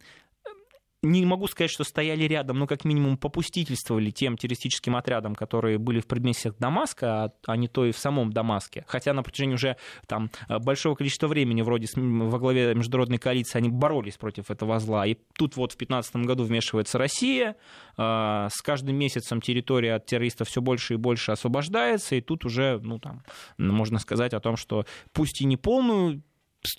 не 1.03 1.25
могу 1.25 1.48
сказать, 1.48 1.69
что 1.69 1.83
стояли 1.83 2.24
рядом, 2.24 2.60
но 2.60 2.67
как 2.67 2.86
минимум 2.86 3.17
попустительствовали 3.17 4.10
тем 4.10 4.38
террористическим 4.38 4.95
отрядам, 4.95 5.36
которые 5.36 5.77
были 5.77 6.00
в 6.00 6.07
предместьях 6.07 6.55
Дамаска, 6.57 7.25
а, 7.25 7.33
а 7.45 7.57
не 7.57 7.67
то 7.67 7.86
и 7.86 7.91
в 7.91 7.98
самом 7.98 8.31
Дамаске. 8.31 8.86
Хотя 8.88 9.13
на 9.13 9.22
протяжении 9.22 9.55
уже 9.55 9.77
там, 10.07 10.31
большого 10.48 10.95
количества 10.95 11.27
времени 11.27 11.62
вроде 11.62 11.88
во 11.95 12.39
главе 12.39 12.74
международной 12.74 13.17
коалиции 13.17 13.57
они 13.57 13.69
боролись 13.69 14.17
против 14.17 14.50
этого 14.50 14.79
зла. 14.79 15.05
И 15.05 15.17
тут 15.38 15.57
вот 15.57 15.74
в 15.74 15.77
2015 15.77 16.15
году 16.25 16.43
вмешивается 16.43 16.98
Россия, 16.98 17.57
а, 17.98 18.48
с 18.50 18.62
каждым 18.62 18.95
месяцем 18.95 19.41
территория 19.41 19.95
от 19.95 20.05
террористов 20.05 20.48
все 20.48 20.62
больше 20.62 20.93
и 20.93 20.98
больше 20.98 21.31
освобождается, 21.31 22.15
и 22.15 22.22
тут 22.22 22.45
уже, 22.45 22.79
ну 22.81 23.00
там, 23.00 23.24
можно 23.57 24.00
сказать 24.00 24.33
о 24.33 24.39
том, 24.39 24.55
что 24.55 24.86
пусть 25.12 25.41
и 25.41 25.45
не 25.45 25.57
полную 25.57 26.24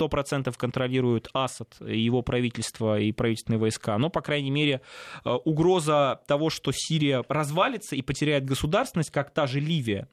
100% 0.01 0.55
контролирует 0.57 1.29
Асад, 1.33 1.77
его 1.81 2.23
правительство 2.23 2.99
и 2.99 3.13
правительственные 3.13 3.59
войска, 3.59 3.99
но, 3.99 4.11
по 4.11 4.21
крайней 4.21 4.51
мере, 4.51 4.81
э, 5.25 5.31
угроза 5.31 6.21
того, 6.27 6.51
что 6.51 6.73
Сирия 6.73 7.23
развалится 7.29 7.97
и 7.97 8.03
потеряет 8.03 8.45
государственность, 8.45 9.11
как 9.11 9.33
та 9.33 9.47
же 9.47 9.61
Ливия, 9.61 10.09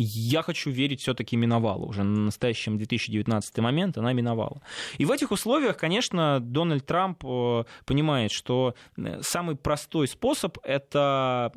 я 0.00 0.42
хочу 0.42 0.70
верить, 0.70 1.00
все-таки 1.00 1.36
миновала. 1.36 1.84
Уже 1.84 2.04
на 2.04 2.20
настоящем 2.20 2.78
2019 2.78 3.58
момент 3.58 3.98
она 3.98 4.12
миновала. 4.12 4.62
И 4.96 5.04
в 5.04 5.10
этих 5.10 5.32
условиях, 5.32 5.76
конечно, 5.76 6.38
Дональд 6.40 6.86
Трамп 6.86 7.24
э, 7.24 7.64
понимает, 7.84 8.30
что 8.30 8.74
э, 8.96 9.20
самый 9.22 9.56
простой 9.56 10.06
способ— 10.06 10.58
это 10.62 11.52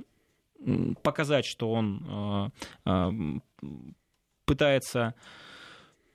показать, 1.02 1.46
что 1.46 1.72
он 1.72 2.52
пытается 4.46 5.16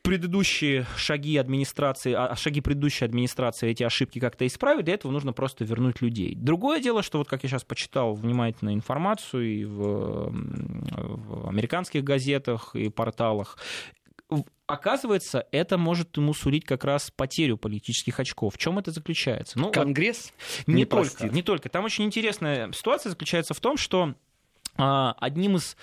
предыдущие 0.07 0.87
шаги 0.97 1.37
администрации, 1.37 2.13
а, 2.13 2.27
а 2.27 2.37
шаги 2.37 2.61
предыдущей 2.61 3.05
администрации 3.05 3.71
эти 3.71 3.83
ошибки 3.83 4.19
как-то 4.19 4.47
исправить, 4.47 4.85
для 4.85 4.95
этого 4.95 5.11
нужно 5.11 5.33
просто 5.33 5.65
вернуть 5.65 6.01
людей. 6.01 6.35
Другое 6.37 6.81
дело, 6.81 7.03
что 7.03 7.19
вот 7.19 7.29
как 7.29 7.43
я 7.43 7.49
сейчас 7.49 7.65
почитал 7.65 8.15
внимательно 8.15 8.73
информацию 8.73 9.45
и 9.45 9.65
в, 9.65 10.31
в 10.31 11.49
американских 11.49 12.05
газетах 12.05 12.75
и 12.75 12.89
порталах, 12.89 13.59
оказывается, 14.67 15.47
это 15.53 15.79
может 15.79 16.17
ему 16.17 16.35
сулить 16.35 16.65
как 16.65 16.85
раз 16.85 17.11
потерю 17.11 17.57
политических 17.57 18.19
очков. 18.19 18.55
В 18.55 18.59
чем 18.59 18.79
это 18.79 18.91
заключается? 18.91 19.59
Ну, 19.59 19.71
Конгресс 19.71 20.33
не, 20.67 20.75
не 20.75 20.85
только, 20.85 21.29
не 21.29 21.43
только. 21.43 21.69
Там 21.69 21.85
очень 21.85 22.05
интересная 22.05 22.71
ситуация 22.73 23.11
заключается 23.11 23.55
в 23.55 23.61
том, 23.61 23.77
что 23.77 24.15
одним 24.77 25.57
из, 25.57 25.77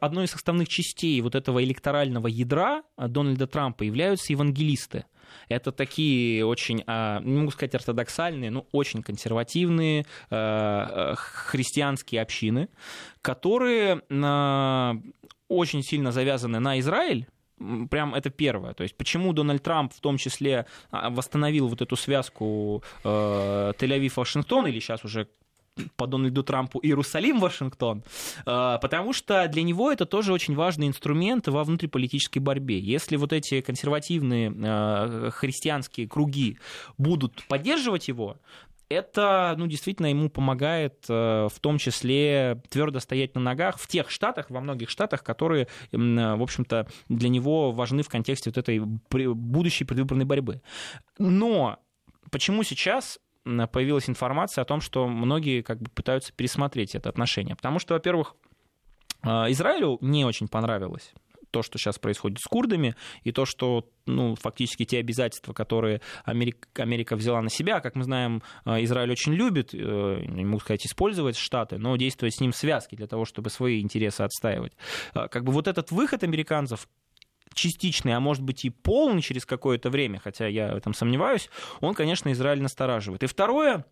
одной 0.00 0.24
из 0.24 0.30
составных 0.30 0.68
частей 0.68 1.20
вот 1.20 1.34
этого 1.34 1.62
электорального 1.62 2.26
ядра 2.26 2.82
а, 2.96 3.08
Дональда 3.08 3.46
Трампа 3.46 3.84
являются 3.84 4.32
евангелисты. 4.32 5.04
Это 5.48 5.72
такие 5.72 6.44
очень, 6.44 6.84
а, 6.86 7.20
не 7.20 7.38
могу 7.38 7.50
сказать 7.50 7.74
ортодоксальные, 7.74 8.50
но 8.50 8.66
очень 8.72 9.02
консервативные 9.02 10.06
христианские 10.28 12.22
общины, 12.22 12.68
которые 13.22 14.02
очень 15.48 15.82
сильно 15.82 16.12
завязаны 16.12 16.60
на 16.60 16.78
Израиль, 16.80 17.26
Прям 17.90 18.14
это 18.14 18.30
первое. 18.30 18.74
То 18.74 18.82
есть 18.82 18.96
почему 18.96 19.32
Дональд 19.32 19.62
Трамп 19.62 19.92
в 19.94 20.00
том 20.00 20.18
числе 20.18 20.66
восстановил 20.90 21.68
вот 21.68 21.80
эту 21.82 21.94
связку 21.94 22.82
э, 23.04 23.72
Тель-Авив-Вашингтон, 23.78 24.66
или 24.66 24.80
сейчас 24.80 25.04
уже 25.04 25.28
по 25.96 26.06
Дональду 26.06 26.42
Трампу 26.42 26.78
Иерусалим, 26.82 27.40
Вашингтон, 27.40 28.04
э, 28.46 28.78
потому 28.80 29.12
что 29.12 29.48
для 29.48 29.62
него 29.62 29.90
это 29.90 30.06
тоже 30.06 30.32
очень 30.32 30.54
важный 30.54 30.86
инструмент 30.86 31.48
во 31.48 31.64
внутриполитической 31.64 32.38
борьбе. 32.38 32.78
Если 32.78 33.16
вот 33.16 33.32
эти 33.32 33.60
консервативные 33.60 34.52
э, 34.54 35.30
христианские 35.32 36.08
круги 36.08 36.58
будут 36.98 37.44
поддерживать 37.48 38.08
его, 38.08 38.36
это, 38.88 39.54
ну, 39.56 39.66
действительно 39.66 40.06
ему 40.06 40.28
помогает 40.28 41.06
э, 41.08 41.48
в 41.50 41.58
том 41.60 41.78
числе 41.78 42.62
твердо 42.68 43.00
стоять 43.00 43.34
на 43.34 43.40
ногах 43.40 43.78
в 43.78 43.86
тех 43.88 44.10
штатах, 44.10 44.50
во 44.50 44.60
многих 44.60 44.90
штатах, 44.90 45.24
которые, 45.24 45.68
в 45.90 46.42
общем-то, 46.42 46.86
для 47.08 47.28
него 47.28 47.72
важны 47.72 48.02
в 48.02 48.08
контексте 48.08 48.50
вот 48.50 48.58
этой 48.58 48.78
будущей 48.78 49.84
предвыборной 49.84 50.26
борьбы. 50.26 50.60
Но 51.18 51.78
почему 52.30 52.62
сейчас 52.62 53.18
появилась 53.44 54.08
информация 54.08 54.62
о 54.62 54.64
том, 54.64 54.80
что 54.80 55.06
многие 55.06 55.62
как 55.62 55.80
бы 55.80 55.90
пытаются 55.90 56.32
пересмотреть 56.32 56.94
это 56.94 57.08
отношение. 57.08 57.56
Потому 57.56 57.78
что, 57.78 57.94
во-первых, 57.94 58.34
а, 59.22 59.50
Израилю 59.50 59.98
не 60.00 60.24
очень 60.24 60.48
понравилось 60.48 61.12
то, 61.54 61.62
что 61.62 61.78
сейчас 61.78 62.00
происходит 62.00 62.40
с 62.40 62.48
курдами, 62.48 62.96
и 63.22 63.30
то, 63.30 63.44
что 63.44 63.88
ну, 64.06 64.34
фактически 64.34 64.84
те 64.84 64.98
обязательства, 64.98 65.52
которые 65.52 66.00
Америка, 66.24 66.66
Америка 66.82 67.14
взяла 67.14 67.40
на 67.42 67.48
себя, 67.48 67.78
как 67.78 67.94
мы 67.94 68.02
знаем, 68.02 68.42
а, 68.64 68.82
Израиль 68.82 69.12
очень 69.12 69.34
любит, 69.34 69.72
э, 69.72 69.76
не 70.26 70.44
могу 70.44 70.58
сказать, 70.58 70.84
использовать 70.84 71.36
Штаты, 71.36 71.78
но 71.78 71.96
действовать 71.96 72.34
с 72.34 72.40
ним 72.40 72.50
в 72.50 72.56
связке 72.56 72.96
для 72.96 73.06
того, 73.06 73.24
чтобы 73.24 73.50
свои 73.50 73.80
интересы 73.80 74.22
отстаивать. 74.22 74.72
А, 75.12 75.28
как 75.28 75.44
бы 75.44 75.52
вот 75.52 75.68
этот 75.68 75.92
выход 75.92 76.24
американцев 76.24 76.88
частичный, 77.54 78.14
а 78.14 78.20
может 78.20 78.42
быть 78.42 78.64
и 78.64 78.70
полный 78.70 79.22
через 79.22 79.46
какое-то 79.46 79.90
время, 79.90 80.20
хотя 80.22 80.46
я 80.46 80.74
в 80.74 80.76
этом 80.76 80.94
сомневаюсь, 80.94 81.50
он, 81.80 81.94
конечно, 81.94 82.30
Израиль 82.32 82.62
настораживает. 82.62 83.22
И 83.22 83.26
второе, 83.26 83.84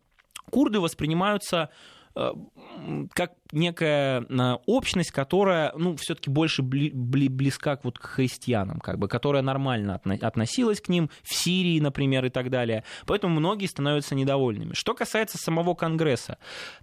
курды 0.50 0.80
воспринимаются 0.80 1.70
как 2.14 3.32
некая 3.52 4.22
э, 4.28 4.56
общность, 4.66 5.12
которая, 5.12 5.72
ну, 5.76 5.96
все-таки 5.96 6.30
больше 6.30 6.62
близка 6.62 7.78
вот 7.82 7.98
к 7.98 8.04
христианам, 8.04 8.80
как 8.80 8.98
бы, 8.98 9.08
которая 9.08 9.42
нормально 9.42 10.00
относилась 10.20 10.80
к 10.80 10.88
ним 10.88 11.10
в 11.22 11.34
Сирии, 11.34 11.78
например, 11.78 12.24
и 12.24 12.30
так 12.30 12.50
далее. 12.50 12.84
Поэтому 13.06 13.38
многие 13.38 13.66
становятся 13.66 14.14
недовольными. 14.14 14.72
Что 14.74 14.94
касается 14.94 15.38
самого 15.38 15.74
Конгресса, 15.74 16.38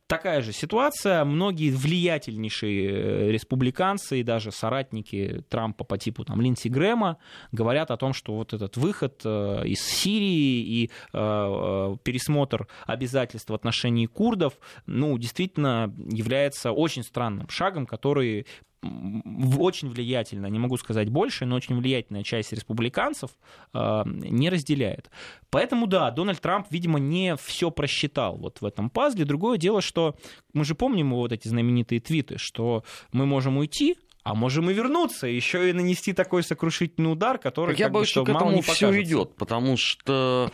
такая 0.08 0.42
же 0.42 0.54
ситуация. 0.54 1.26
Многие 1.26 1.72
влиятельнейшие 1.72 2.90
э, 2.90 3.32
республиканцы 3.32 4.20
и 4.20 4.24
даже 4.24 4.52
соратники 4.52 5.44
Трампа 5.50 5.84
по 5.84 5.98
типу 5.98 6.24
там, 6.24 6.40
Линдси 6.40 6.68
Грэма 6.68 7.18
говорят 7.52 7.92
о 7.92 7.98
том, 7.98 8.14
что 8.14 8.36
вот 8.36 8.54
этот 8.54 8.78
выход 8.78 9.22
э, 9.26 9.64
из 9.66 9.82
Сирии 9.82 10.84
и 10.84 10.92
пересмотр 11.12 12.68
обязательств 12.86 13.50
в 13.50 13.54
отношении 13.54 14.06
курдов, 14.06 14.54
ну, 14.86 15.18
действительно 15.20 15.94
является 16.10 16.72
очень 16.72 17.04
странным 17.04 17.50
шагом, 17.50 17.86
который 17.86 18.46
очень 18.82 19.90
влиятельно, 19.90 20.48
не 20.48 20.60
могу 20.60 20.78
сказать 20.78 21.10
больше, 21.10 21.46
но 21.46 21.56
очень 21.56 21.76
влиятельная 21.76 22.24
часть 22.24 22.54
республиканцев 22.54 23.32
э, 23.74 24.04
не 24.06 24.50
разделяет. 24.50 25.10
Поэтому 25.50 25.86
да, 25.86 26.12
Дональд 26.12 26.40
Трамп, 26.40 26.68
видимо, 26.70 26.98
не 26.98 27.36
все 27.36 27.72
просчитал 27.72 28.38
вот 28.38 28.62
в 28.62 28.66
этом 28.66 28.90
пазле. 28.90 29.26
Другое 29.26 29.58
дело, 29.58 29.82
что 29.82 30.16
мы 30.54 30.64
же 30.64 30.76
помним 30.76 31.12
вот 31.14 31.34
эти 31.34 31.48
знаменитые 31.48 32.00
твиты, 32.00 32.38
что 32.38 32.86
мы 33.12 33.26
можем 33.26 33.58
уйти, 33.58 33.98
а 34.24 34.34
можем 34.34 34.70
и 34.70 34.74
вернуться, 34.74 35.28
еще 35.28 35.70
и 35.70 35.74
нанести 35.74 36.14
такой 36.14 36.44
сокрушительный 36.44 37.12
удар, 37.12 37.38
который... 37.38 37.72
Так 37.72 37.80
я 37.80 37.90
боюсь, 37.90 38.08
что, 38.08 38.24
что 38.24 38.34
к 38.34 38.36
этому 38.36 38.62
все 38.62 39.02
идет, 39.02 39.36
потому 39.36 39.76
что 39.76 40.52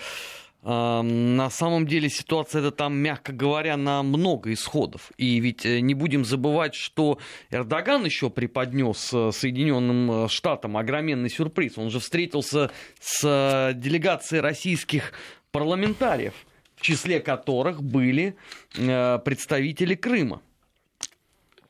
на 0.66 1.50
самом 1.52 1.86
деле 1.86 2.10
ситуация 2.10 2.60
это 2.60 2.72
там, 2.72 2.98
мягко 2.98 3.32
говоря, 3.32 3.78
на 3.78 4.02
много 4.02 4.52
исходов. 4.52 5.12
И 5.16 5.40
ведь 5.40 5.64
э, 5.64 5.80
не 5.80 5.94
будем 5.94 6.26
забывать, 6.26 6.74
что 6.74 7.20
Эрдоган 7.52 8.04
еще 8.04 8.32
преподнес 8.32 9.12
э, 9.14 9.32
Соединенным 9.32 10.26
э, 10.26 10.28
Штатам 10.28 10.76
огроменный 10.76 11.30
сюрприз. 11.30 11.78
Он 11.78 11.92
же 11.92 12.00
встретился 12.00 12.72
с 13.00 13.74
делегацией 13.76 14.42
российских 14.42 15.14
парламентариев, 15.52 16.34
в 16.76 16.82
числе 16.82 17.20
которых 17.20 17.84
были 17.84 18.36
представители 18.74 19.94
Крыма. 19.94 20.42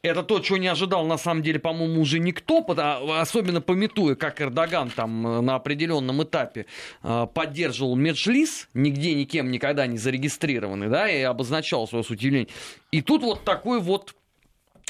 Это 0.05 0.21
то, 0.21 0.39
чего 0.39 0.57
не 0.57 0.67
ожидал, 0.67 1.05
на 1.05 1.17
самом 1.17 1.41
деле, 1.41 1.59
по-моему, 1.59 2.01
уже 2.01 2.19
никто, 2.19 2.63
особенно 3.19 3.59
пометуя, 3.59 4.15
как 4.15 4.39
Эрдоган 4.39 4.89
там 4.89 5.25
э, 5.25 5.41
на 5.41 5.55
определенном 5.55 6.21
этапе 6.21 6.67
э, 7.01 7.27
поддерживал 7.33 7.95
Меджлис, 7.95 8.69
нигде 8.73 9.15
никем 9.15 9.49
никогда 9.49 9.87
не 9.87 9.97
зарегистрированный, 9.97 10.89
да, 10.89 11.09
и 11.09 11.21
обозначал 11.21 11.87
свое 11.87 12.05
удивление. 12.07 12.49
И 12.91 13.01
тут 13.01 13.23
вот 13.23 13.43
такой 13.43 13.79
вот 13.79 14.13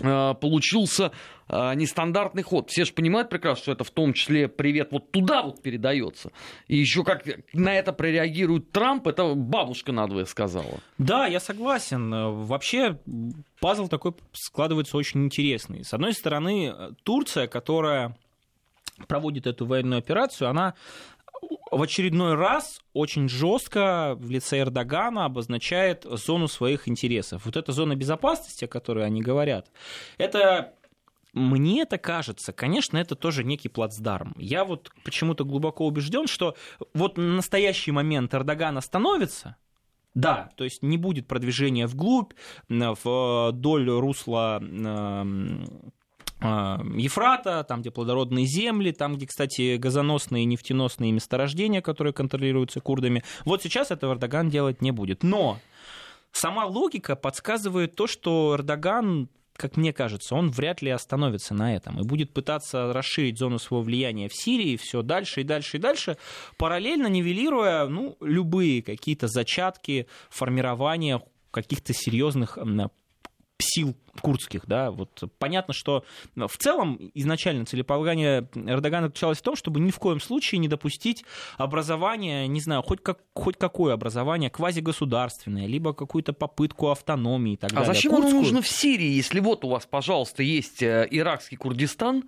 Э, 0.01 0.33
получился 0.33 1.11
нестандартный 1.47 2.43
ход. 2.43 2.69
Все 2.69 2.85
же 2.85 2.93
понимают 2.93 3.29
прекрасно, 3.29 3.61
что 3.61 3.71
это 3.71 3.83
в 3.83 3.91
том 3.91 4.13
числе 4.13 4.47
привет 4.47 4.91
вот 4.91 5.11
туда 5.11 5.43
вот 5.43 5.61
передается. 5.61 6.31
И 6.67 6.77
еще 6.77 7.03
как 7.03 7.23
на 7.53 7.73
это 7.73 7.93
прореагирует 7.93 8.71
Трамп, 8.71 9.07
это 9.07 9.33
бабушка 9.35 9.91
надвое 9.91 10.25
сказала. 10.25 10.79
Да, 10.97 11.27
я 11.27 11.39
согласен. 11.39 12.45
Вообще 12.45 12.99
пазл 13.59 13.87
такой 13.87 14.13
складывается 14.33 14.97
очень 14.97 15.23
интересный. 15.25 15.83
С 15.83 15.93
одной 15.93 16.13
стороны, 16.13 16.73
Турция, 17.03 17.47
которая 17.47 18.17
проводит 19.07 19.45
эту 19.45 19.65
военную 19.65 19.99
операцию, 19.99 20.49
она 20.49 20.73
в 21.71 21.81
очередной 21.81 22.35
раз 22.35 22.79
очень 22.93 23.27
жестко 23.27 24.15
в 24.17 24.29
лице 24.29 24.61
Эрдогана 24.61 25.25
обозначает 25.25 26.05
зону 26.09 26.47
своих 26.47 26.87
интересов. 26.87 27.45
Вот 27.45 27.57
эта 27.57 27.71
зона 27.71 27.95
безопасности, 27.95 28.65
о 28.65 28.67
которой 28.67 29.05
они 29.05 29.21
говорят, 29.21 29.67
это 30.17 30.73
мне 31.35 31.81
это 31.81 31.97
кажется, 31.97 32.53
конечно, 32.53 32.97
это 32.97 33.15
тоже 33.15 33.43
некий 33.43 33.69
плацдарм. 33.69 34.33
Я 34.37 34.65
вот 34.65 34.91
почему-то 35.03 35.43
глубоко 35.43 35.85
убежден, 35.85 36.27
что 36.27 36.55
вот 36.93 37.17
на 37.17 37.35
настоящий 37.35 37.91
момент 37.91 38.33
Эрдоган 38.33 38.77
остановится, 38.77 39.57
да, 40.13 40.49
то 40.55 40.63
есть 40.63 40.81
не 40.81 40.97
будет 40.97 41.27
продвижения 41.27 41.87
вглубь, 41.87 42.31
вдоль 42.69 43.89
русла 43.89 44.63
а, 46.41 46.81
Ефрата, 46.95 47.65
там, 47.67 47.81
где 47.81 47.91
плодородные 47.91 48.45
земли, 48.45 48.91
там, 48.91 49.15
где, 49.15 49.27
кстати, 49.27 49.75
газоносные 49.75 50.43
и 50.43 50.45
нефтеносные 50.45 51.11
месторождения, 51.11 51.81
которые 51.81 52.13
контролируются 52.13 52.79
курдами. 52.79 53.23
Вот 53.43 53.61
сейчас 53.61 53.91
этого 53.91 54.13
Эрдоган 54.13 54.49
делать 54.49 54.81
не 54.81 54.91
будет. 54.91 55.23
Но 55.23 55.59
сама 56.31 56.65
логика 56.65 57.15
подсказывает 57.15 57.95
то, 57.95 58.07
что 58.07 58.55
Эрдоган 58.55 59.29
как 59.57 59.77
мне 59.77 59.93
кажется, 59.93 60.35
он 60.35 60.51
вряд 60.51 60.81
ли 60.81 60.89
остановится 60.89 61.53
на 61.53 61.75
этом 61.75 61.99
и 61.99 62.03
будет 62.03 62.33
пытаться 62.33 62.91
расширить 62.91 63.37
зону 63.37 63.59
своего 63.59 63.83
влияния 63.83 64.27
в 64.27 64.35
Сирии 64.35 64.77
все 64.77 65.01
дальше 65.01 65.41
и 65.41 65.43
дальше 65.43 65.77
и 65.77 65.79
дальше, 65.79 66.17
параллельно 66.57 67.07
нивелируя 67.07 67.87
ну, 67.87 68.17
любые 68.19 68.81
какие-то 68.81 69.27
зачатки 69.27 70.07
формирования 70.29 71.21
каких-то 71.51 71.93
серьезных 71.93 72.57
сил 73.57 73.95
курдских, 74.21 74.65
да, 74.65 74.91
вот 74.91 75.23
понятно, 75.39 75.73
что 75.73 76.03
в 76.35 76.57
целом 76.57 76.99
изначально 77.13 77.65
целеполагание 77.65 78.49
Эрдогана 78.55 79.07
заключалось 79.07 79.39
в 79.39 79.41
том, 79.41 79.55
чтобы 79.55 79.79
ни 79.79 79.91
в 79.91 79.99
коем 79.99 80.19
случае 80.19 80.59
не 80.59 80.67
допустить 80.67 81.25
образования, 81.57 82.47
не 82.47 82.59
знаю, 82.59 82.81
хоть, 82.81 83.01
как, 83.01 83.19
хоть 83.33 83.57
какое 83.57 83.93
образование, 83.93 84.49
квазигосударственное, 84.49 85.67
либо 85.67 85.93
какую-то 85.93 86.33
попытку 86.33 86.89
автономии 86.89 87.53
и 87.53 87.57
так 87.57 87.71
а 87.71 87.75
далее. 87.75 87.91
А 87.91 87.93
зачем 87.93 88.11
Курдскую... 88.11 88.31
оно 88.31 88.41
нужно 88.41 88.61
в 88.61 88.67
Сирии, 88.67 89.09
если 89.09 89.39
вот 89.39 89.63
у 89.63 89.69
вас, 89.69 89.85
пожалуйста, 89.85 90.43
есть 90.43 90.81
э, 90.81 91.07
иракский 91.09 91.57
Курдистан, 91.57 92.23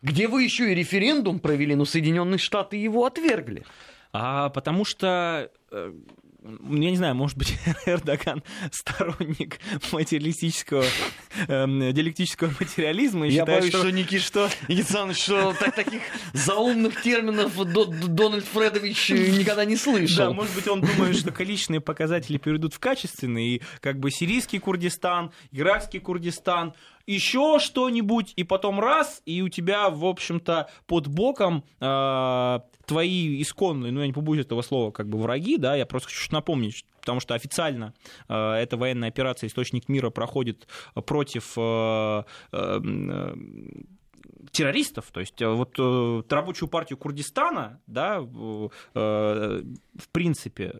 где 0.00 0.26
вы 0.26 0.42
еще 0.42 0.72
и 0.72 0.74
референдум 0.74 1.38
провели, 1.38 1.74
но 1.74 1.84
Соединенные 1.84 2.38
Штаты 2.38 2.76
его 2.76 3.06
отвергли? 3.06 3.64
А, 4.12 4.50
потому 4.50 4.84
что 4.84 5.50
э, 5.70 5.92
я 6.44 6.90
не 6.90 6.96
знаю, 6.96 7.14
может 7.14 7.36
быть, 7.38 7.56
Эрдоган 7.86 8.42
сторонник 8.70 9.60
материалистического, 9.92 10.84
э, 11.46 11.92
диалектического 11.92 12.52
материализма. 12.58 13.26
И 13.26 13.32
Я 13.32 13.42
считает, 13.42 13.60
боюсь, 13.60 13.72
что, 13.72 13.78
что 13.80 13.92
Никит, 13.92 14.22
что, 14.22 14.50
Никит 14.68 15.16
что 15.16 15.54
так, 15.58 15.74
таких 15.74 16.02
заумных 16.32 17.00
терминов 17.02 17.54
Дональд 17.54 18.44
Фредович 18.44 19.10
никогда 19.10 19.64
не 19.64 19.76
слышал. 19.76 20.28
Да, 20.28 20.32
может 20.32 20.54
быть, 20.54 20.66
он 20.66 20.80
думает, 20.80 21.16
что 21.16 21.30
количественные 21.30 21.80
показатели 21.80 22.38
перейдут 22.38 22.74
в 22.74 22.80
качественные, 22.80 23.56
и 23.56 23.62
как 23.80 23.98
бы 23.98 24.10
сирийский 24.10 24.58
Курдистан, 24.58 25.32
иракский 25.52 26.00
Курдистан, 26.00 26.74
еще 27.06 27.58
что-нибудь, 27.58 28.32
и 28.36 28.44
потом 28.44 28.80
раз, 28.80 29.22
и 29.26 29.42
у 29.42 29.48
тебя, 29.48 29.90
в 29.90 30.04
общем-то, 30.04 30.70
под 30.86 31.08
боком 31.08 31.64
э, 31.80 32.60
твои 32.86 33.42
исконные, 33.42 33.92
ну 33.92 34.00
я 34.00 34.06
не 34.06 34.12
побоюсь 34.12 34.44
этого 34.44 34.62
слова, 34.62 34.90
как 34.90 35.08
бы 35.08 35.18
враги, 35.18 35.56
да, 35.56 35.74
я 35.76 35.86
просто 35.86 36.08
хочу 36.08 36.32
напомнить, 36.32 36.84
потому 37.00 37.20
что 37.20 37.34
официально 37.34 37.94
э, 38.28 38.52
эта 38.54 38.76
военная 38.76 39.08
операция 39.08 39.48
«Источник 39.48 39.88
мира» 39.88 40.10
проходит 40.10 40.66
против 40.94 41.54
э, 41.56 42.24
э, 42.52 43.34
террористов, 44.50 45.10
то 45.12 45.20
есть 45.20 45.40
э, 45.40 45.48
вот 45.48 45.74
э, 45.78 46.22
рабочую 46.28 46.68
партию 46.68 46.98
Курдистана, 46.98 47.80
да, 47.86 48.18
э, 48.18 48.22
в 48.94 50.08
принципе, 50.12 50.74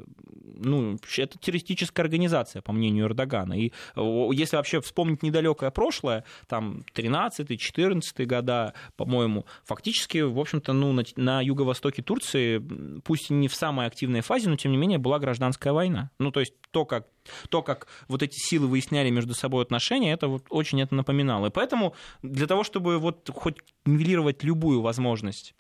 ну, 0.56 0.99
это 1.16 1.38
террористическая 1.38 2.04
организация, 2.04 2.62
по 2.62 2.73
мнению 2.73 3.06
Эрдогана. 3.06 3.54
И 3.54 3.73
если 3.97 4.56
вообще 4.56 4.80
вспомнить 4.80 5.23
недалекое 5.23 5.71
прошлое, 5.71 6.25
там 6.49 6.85
13-14 6.94 8.25
года, 8.25 8.75
по-моему, 8.97 9.47
фактически, 9.64 10.18
в 10.18 10.38
общем-то, 10.38 10.73
ну, 10.73 10.92
на, 10.92 11.04
на 11.16 11.40
юго-востоке 11.40 12.02
Турции, 12.02 12.62
пусть 13.04 13.30
и 13.30 13.35
не 13.35 13.49
в 13.49 13.54
самой 13.54 13.87
активной 13.87 14.21
фазе, 14.21 14.49
но 14.49 14.56
тем 14.56 14.73
не 14.73 14.78
менее 14.78 14.99
была 14.99 15.18
гражданская 15.18 15.73
война. 15.73 16.11
Ну, 16.18 16.30
то 16.30 16.40
есть 16.40 16.54
то, 16.71 16.85
как 16.85 17.06
то, 17.49 17.62
как 17.62 17.87
вот 18.09 18.23
эти 18.23 18.37
силы 18.37 18.67
выясняли 18.67 19.11
между 19.11 19.35
собой 19.35 19.62
отношения, 19.62 20.12
это 20.12 20.29
вот 20.29 20.44
очень 20.51 20.81
это 20.81 20.94
напоминало. 20.94 21.46
И 21.46 21.51
поэтому 21.51 21.94
для 22.23 22.46
того, 22.46 22.64
чтобы 22.64 22.99
вот 22.99 23.31
хоть 23.33 23.59
нивелировать 23.85 24.42
любую 24.44 24.81
возможность 24.81 25.55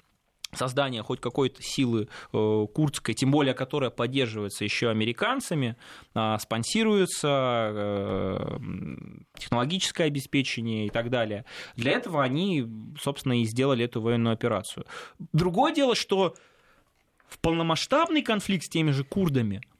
создания 0.54 1.02
хоть 1.02 1.20
какой-то 1.20 1.62
силы 1.62 2.08
э, 2.32 2.66
курдской, 2.74 3.14
тем 3.14 3.30
более 3.30 3.54
которая 3.54 3.90
поддерживается 3.90 4.64
еще 4.64 4.90
американцами, 4.90 5.76
э, 6.14 6.36
спонсируется, 6.38 7.70
э, 7.74 8.58
технологическое 9.38 10.08
обеспечение 10.08 10.86
и 10.86 10.90
так 10.90 11.10
далее. 11.10 11.44
Для 11.76 11.92
этого 11.92 12.22
они, 12.22 12.66
собственно, 13.00 13.40
и 13.40 13.44
сделали 13.44 13.84
эту 13.84 14.00
военную 14.00 14.34
операцию. 14.34 14.84
Другое 15.32 15.74
дело, 15.74 15.94
что 15.94 16.34
в 17.28 17.38
полномасштабный 17.38 18.22
конфликт 18.22 18.64
с 18.64 18.68
теми 18.68 18.90
же 18.90 19.04
курдами– 19.04 19.62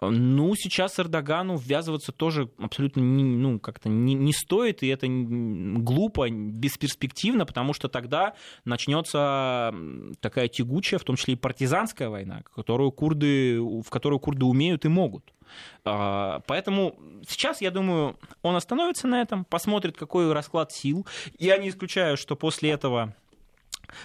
ну, 0.00 0.54
сейчас 0.54 0.98
Эрдогану 0.98 1.56
ввязываться 1.56 2.12
тоже 2.12 2.50
абсолютно 2.58 3.00
не, 3.00 3.22
ну, 3.22 3.58
как-то 3.58 3.88
не, 3.88 4.14
не 4.14 4.32
стоит, 4.32 4.82
и 4.82 4.88
это 4.88 5.06
глупо, 5.08 6.28
бесперспективно, 6.30 7.46
потому 7.46 7.72
что 7.72 7.88
тогда 7.88 8.34
начнется 8.64 9.74
такая 10.20 10.48
тягучая, 10.48 10.98
в 10.98 11.04
том 11.04 11.16
числе 11.16 11.34
и 11.34 11.36
партизанская 11.36 12.08
война, 12.08 12.42
которую 12.54 12.92
курды, 12.92 13.60
в 13.60 13.88
которую 13.90 14.20
курды 14.20 14.44
умеют 14.44 14.84
и 14.84 14.88
могут. 14.88 15.32
А, 15.84 16.40
поэтому 16.46 16.98
сейчас, 17.28 17.60
я 17.60 17.70
думаю, 17.70 18.18
он 18.42 18.56
остановится 18.56 19.06
на 19.06 19.20
этом, 19.20 19.44
посмотрит, 19.44 19.96
какой 19.96 20.32
расклад 20.32 20.72
сил. 20.72 21.06
Я 21.38 21.58
не 21.58 21.68
исключаю, 21.68 22.16
что 22.16 22.36
после 22.36 22.70
этого, 22.70 23.14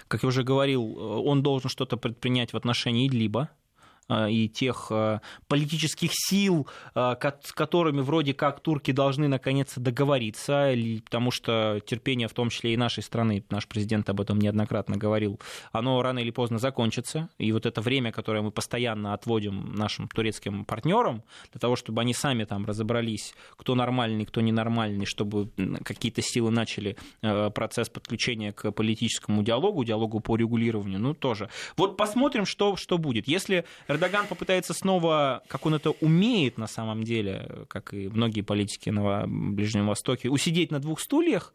как 0.08 0.24
я 0.24 0.30
уже 0.30 0.44
говорил, 0.44 0.98
он 0.98 1.44
должен 1.44 1.70
что-то 1.70 1.98
предпринять 1.98 2.54
в 2.54 2.58
отношении 2.58 3.08
Э, 3.08 3.65
и 4.10 4.48
тех 4.50 4.88
э, 4.92 5.20
политических 5.48 6.12
сил, 6.14 6.68
э, 6.94 7.16
с 7.44 7.52
которыми 7.52 8.02
вроде 8.02 8.34
как 8.34 8.60
турки 8.60 8.92
должны 8.92 9.28
наконец 9.28 9.74
договориться, 9.76 10.74
потому 11.06 11.32
что 11.32 11.82
терпение 11.86 12.28
в 12.28 12.34
том 12.34 12.50
числе 12.50 12.74
и 12.74 12.78
нашей 12.78 13.04
страны, 13.04 13.44
наш 13.50 13.68
президент 13.68 14.10
об 14.10 14.22
этом 14.22 14.40
неоднократно 14.40 14.98
говорил, 14.98 15.40
оно 15.72 16.02
рано 16.02 16.20
или 16.20 16.32
поздно 16.32 16.60
закончится. 16.60 17.30
И 17.38 17.52
вот 17.52 17.66
это 17.66 17.82
время, 17.82 18.12
которое 18.12 18.42
мы 18.42 18.52
постоянно 18.52 19.14
отводим 19.14 19.74
нашим 19.74 20.08
турецким 20.08 20.66
партнерам, 20.66 21.24
для 21.52 21.60
того, 21.60 21.76
чтобы 21.76 22.02
они 22.02 22.14
сами 22.14 22.44
там 22.44 22.66
разобрались, 22.66 23.34
кто 23.58 23.76
нормальный, 23.76 24.26
кто 24.26 24.42
ненормальный, 24.42 25.06
чтобы 25.06 25.50
какие-то 25.84 26.22
силы 26.22 26.52
начали 26.52 26.96
процесс 27.22 27.90
подключения 27.90 28.54
к 28.54 28.72
политическому 28.72 29.44
диалогу, 29.44 29.84
диалогу 29.84 30.20
по 30.20 30.36
регулированию, 30.36 31.00
ну 31.00 31.14
тоже. 31.14 31.50
Вот 31.78 31.98
посмотрим, 31.98 32.46
что, 32.46 32.76
что 32.76 32.98
будет. 32.98 33.28
Если 33.28 33.66
Эрдоган 33.96 34.28
попытается 34.28 34.74
снова, 34.74 35.42
как 35.48 35.66
он 35.66 35.74
это 35.76 35.92
умеет 35.92 36.58
на 36.58 36.68
самом 36.68 37.04
деле, 37.04 37.66
как 37.68 37.94
и 37.94 38.08
многие 38.10 38.42
политики 38.42 38.90
на 38.90 39.26
Ближнем 39.28 39.88
Востоке, 39.88 40.30
усидеть 40.30 40.72
на 40.72 40.80
двух 40.80 41.00
стульях, 41.00 41.54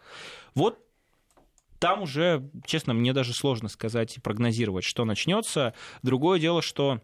вот 0.55 0.79
там 1.79 2.03
уже, 2.03 2.51
честно, 2.67 2.93
мне 2.93 3.13
даже 3.13 3.33
сложно 3.33 3.69
сказать 3.69 4.17
и 4.17 4.21
прогнозировать, 4.21 4.85
что 4.85 5.07
начнется. 5.07 5.73
Другое 6.03 6.39
дело, 6.39 6.61
что 6.61 7.01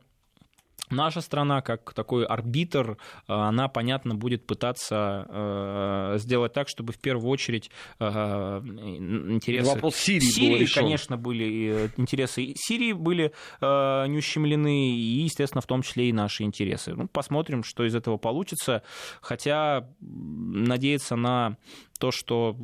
Наша 0.90 1.20
страна, 1.20 1.62
как 1.62 1.92
такой 1.94 2.25
арбитр, 2.25 2.92
э, 2.92 3.33
она, 3.33 3.68
понятно, 3.68 4.14
будет 4.14 4.46
пытаться 4.46 5.27
э, 5.29 6.18
сделать 6.18 6.53
так, 6.53 6.68
чтобы 6.68 6.92
в 6.92 6.99
первую 6.99 7.29
очередь 7.31 7.70
э, 7.99 8.07
интересы... 8.07 9.75
Вопрос 9.75 9.96
Сирии, 9.96 10.20
Сирии 10.20 10.64
был 10.64 10.72
конечно, 10.75 11.16
были 11.16 11.90
интересы 11.96 12.55
Сирии 12.57 12.92
были 12.92 13.33
не 13.61 14.18
ущемлены, 14.18 14.90
и, 14.90 15.22
естественно, 15.25 15.61
в 15.61 15.66
том 15.66 15.83
числе 15.83 16.09
и 16.09 16.12
наши 16.12 16.44
интересы. 16.44 16.94
Ну, 16.94 17.09
посмотрим, 17.09 17.64
что 17.64 17.85
из 17.85 17.94
этого 17.94 18.16
получится. 18.16 18.83
Хотя 19.20 19.88
надеяться 20.01 21.16
на 21.16 21.57
то, 21.99 22.11
что 22.11 22.57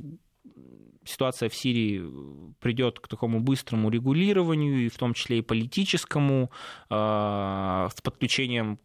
ситуация 1.04 1.48
в 1.48 1.54
Сирии 1.54 2.02
придет 2.60 3.00
к 3.00 3.08
такому 3.08 3.40
быстрому 3.40 3.90
регулированию, 3.90 4.86
и 4.86 4.88
в 4.88 4.96
том 4.96 5.14
числе 5.14 5.38
и 5.38 5.42
политическому, 5.42 6.50
а, 6.90 7.88
с 7.94 8.00
подключением 8.00 8.78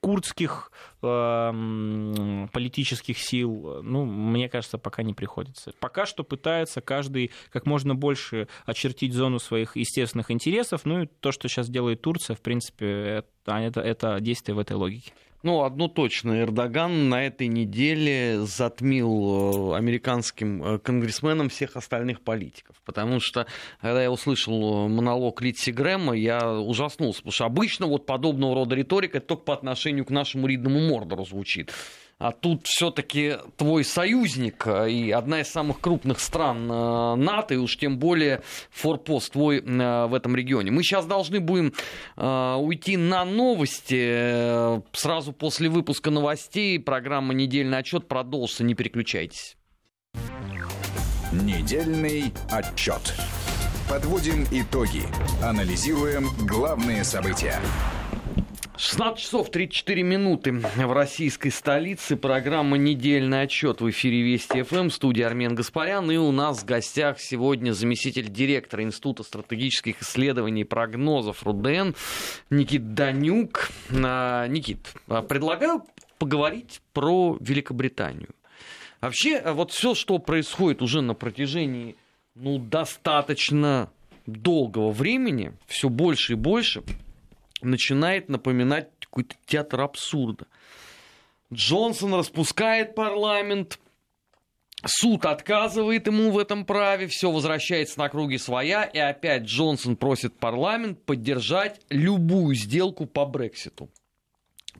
курдских 0.00 0.70
э, 1.02 2.46
политических 2.52 3.18
сил, 3.18 3.80
ну, 3.82 4.04
мне 4.04 4.48
кажется, 4.48 4.78
пока 4.78 5.02
не 5.02 5.12
приходится. 5.12 5.72
Пока 5.80 6.06
что 6.06 6.22
пытается 6.24 6.80
каждый 6.80 7.32
как 7.50 7.66
можно 7.66 7.94
больше 7.94 8.48
очертить 8.64 9.12
зону 9.12 9.38
своих 9.38 9.76
естественных 9.76 10.30
интересов, 10.30 10.82
ну 10.84 11.02
и 11.02 11.06
то, 11.06 11.32
что 11.32 11.48
сейчас 11.48 11.68
делает 11.68 12.00
Турция, 12.00 12.36
в 12.36 12.40
принципе, 12.40 12.86
это, 12.86 13.58
это, 13.58 13.80
это 13.80 14.20
действие 14.20 14.54
в 14.54 14.60
этой 14.60 14.76
логике. 14.76 15.12
Ну, 15.44 15.62
одно 15.62 15.86
точно, 15.86 16.40
Эрдоган 16.40 17.08
на 17.08 17.24
этой 17.24 17.46
неделе 17.46 18.40
затмил 18.40 19.72
э, 19.72 19.76
американским 19.76 20.62
э, 20.64 20.78
конгрессменам 20.80 21.48
всех 21.48 21.76
остальных 21.76 22.22
политиков. 22.22 22.74
Потому 22.84 23.20
что, 23.20 23.46
когда 23.80 24.02
я 24.02 24.10
услышал 24.10 24.86
э, 24.86 24.88
монолог 24.88 25.40
Литси 25.40 25.70
Грэма, 25.70 26.14
я 26.14 26.58
ужаснулся. 26.58 27.18
Потому 27.18 27.32
что 27.32 27.44
обычно 27.44 27.86
вот 27.86 28.04
подобного 28.04 28.56
рода 28.56 28.74
риторика 28.74 29.20
только 29.20 29.44
по 29.44 29.54
отношению 29.54 30.04
к 30.04 30.10
нашему 30.10 30.48
Ридному 30.48 30.80
Мордору 30.80 31.24
звучит. 31.24 31.72
А 32.18 32.32
тут 32.32 32.66
все-таки 32.66 33.36
твой 33.56 33.84
союзник 33.84 34.66
э, 34.66 34.90
и 34.90 35.10
одна 35.12 35.40
из 35.40 35.48
самых 35.48 35.80
крупных 35.80 36.18
стран 36.18 36.70
э, 36.70 37.14
НАТО, 37.14 37.54
и 37.54 37.56
уж 37.56 37.76
тем 37.76 37.98
более 37.98 38.42
форпост 38.70 39.32
твой 39.32 39.58
э, 39.58 40.06
в 40.06 40.14
этом 40.14 40.34
регионе. 40.34 40.72
Мы 40.72 40.82
сейчас 40.82 41.06
должны 41.06 41.40
будем 41.40 41.72
уйти 42.16 42.96
на 42.96 43.24
новости. 43.24 44.80
Сразу 44.96 45.32
после 45.32 45.68
выпуска 45.68 46.10
новостей 46.10 46.78
программа 46.80 47.34
«Недельный 47.34 47.78
отчет» 47.78 48.08
продолжится. 48.08 48.64
Не 48.64 48.74
переключайтесь. 48.74 49.56
Недельный 51.32 52.32
отчет. 52.50 53.14
Подводим 53.88 54.44
итоги. 54.50 55.02
Анализируем 55.42 56.28
главные 56.46 57.04
события. 57.04 57.60
16 58.78 59.18
часов 59.18 59.50
34 59.50 60.04
минуты 60.04 60.52
в 60.52 60.92
российской 60.92 61.50
столице. 61.50 62.16
Программа 62.16 62.78
«Недельный 62.78 63.42
отчет» 63.42 63.80
в 63.80 63.90
эфире 63.90 64.22
Вести 64.22 64.62
ФМ. 64.62 64.90
Студия 64.90 65.26
Армен 65.26 65.56
Гаспарян. 65.56 66.08
И 66.12 66.16
у 66.16 66.30
нас 66.30 66.62
в 66.62 66.64
гостях 66.64 67.18
сегодня 67.18 67.72
заместитель 67.72 68.28
директора 68.28 68.84
Института 68.84 69.24
стратегических 69.24 70.00
исследований 70.02 70.60
и 70.60 70.64
прогнозов 70.64 71.42
РУДН 71.42 71.96
Никит 72.50 72.94
Данюк. 72.94 73.70
А, 73.92 74.46
Никит, 74.46 74.94
а, 75.08 75.22
предлагаю 75.22 75.82
поговорить 76.18 76.80
про 76.92 77.36
Великобританию. 77.40 78.28
Вообще, 79.00 79.38
а, 79.38 79.54
вот 79.54 79.72
все, 79.72 79.96
что 79.96 80.18
происходит 80.18 80.82
уже 80.82 81.00
на 81.00 81.14
протяжении 81.14 81.96
ну, 82.36 82.60
достаточно 82.60 83.90
долгого 84.26 84.92
времени, 84.92 85.52
все 85.66 85.88
больше 85.88 86.34
и 86.34 86.36
больше– 86.36 86.84
начинает 87.62 88.28
напоминать 88.28 88.88
какой-то 89.00 89.36
театр 89.46 89.80
абсурда. 89.80 90.46
Джонсон 91.52 92.14
распускает 92.14 92.94
парламент, 92.94 93.78
суд 94.84 95.24
отказывает 95.24 96.06
ему 96.06 96.30
в 96.30 96.38
этом 96.38 96.64
праве, 96.64 97.06
все 97.06 97.30
возвращается 97.30 97.98
на 97.98 98.08
круги 98.08 98.38
своя, 98.38 98.84
и 98.84 98.98
опять 98.98 99.44
Джонсон 99.44 99.96
просит 99.96 100.38
парламент 100.38 101.02
поддержать 101.04 101.80
любую 101.88 102.54
сделку 102.54 103.06
по 103.06 103.24
Брекситу. 103.24 103.88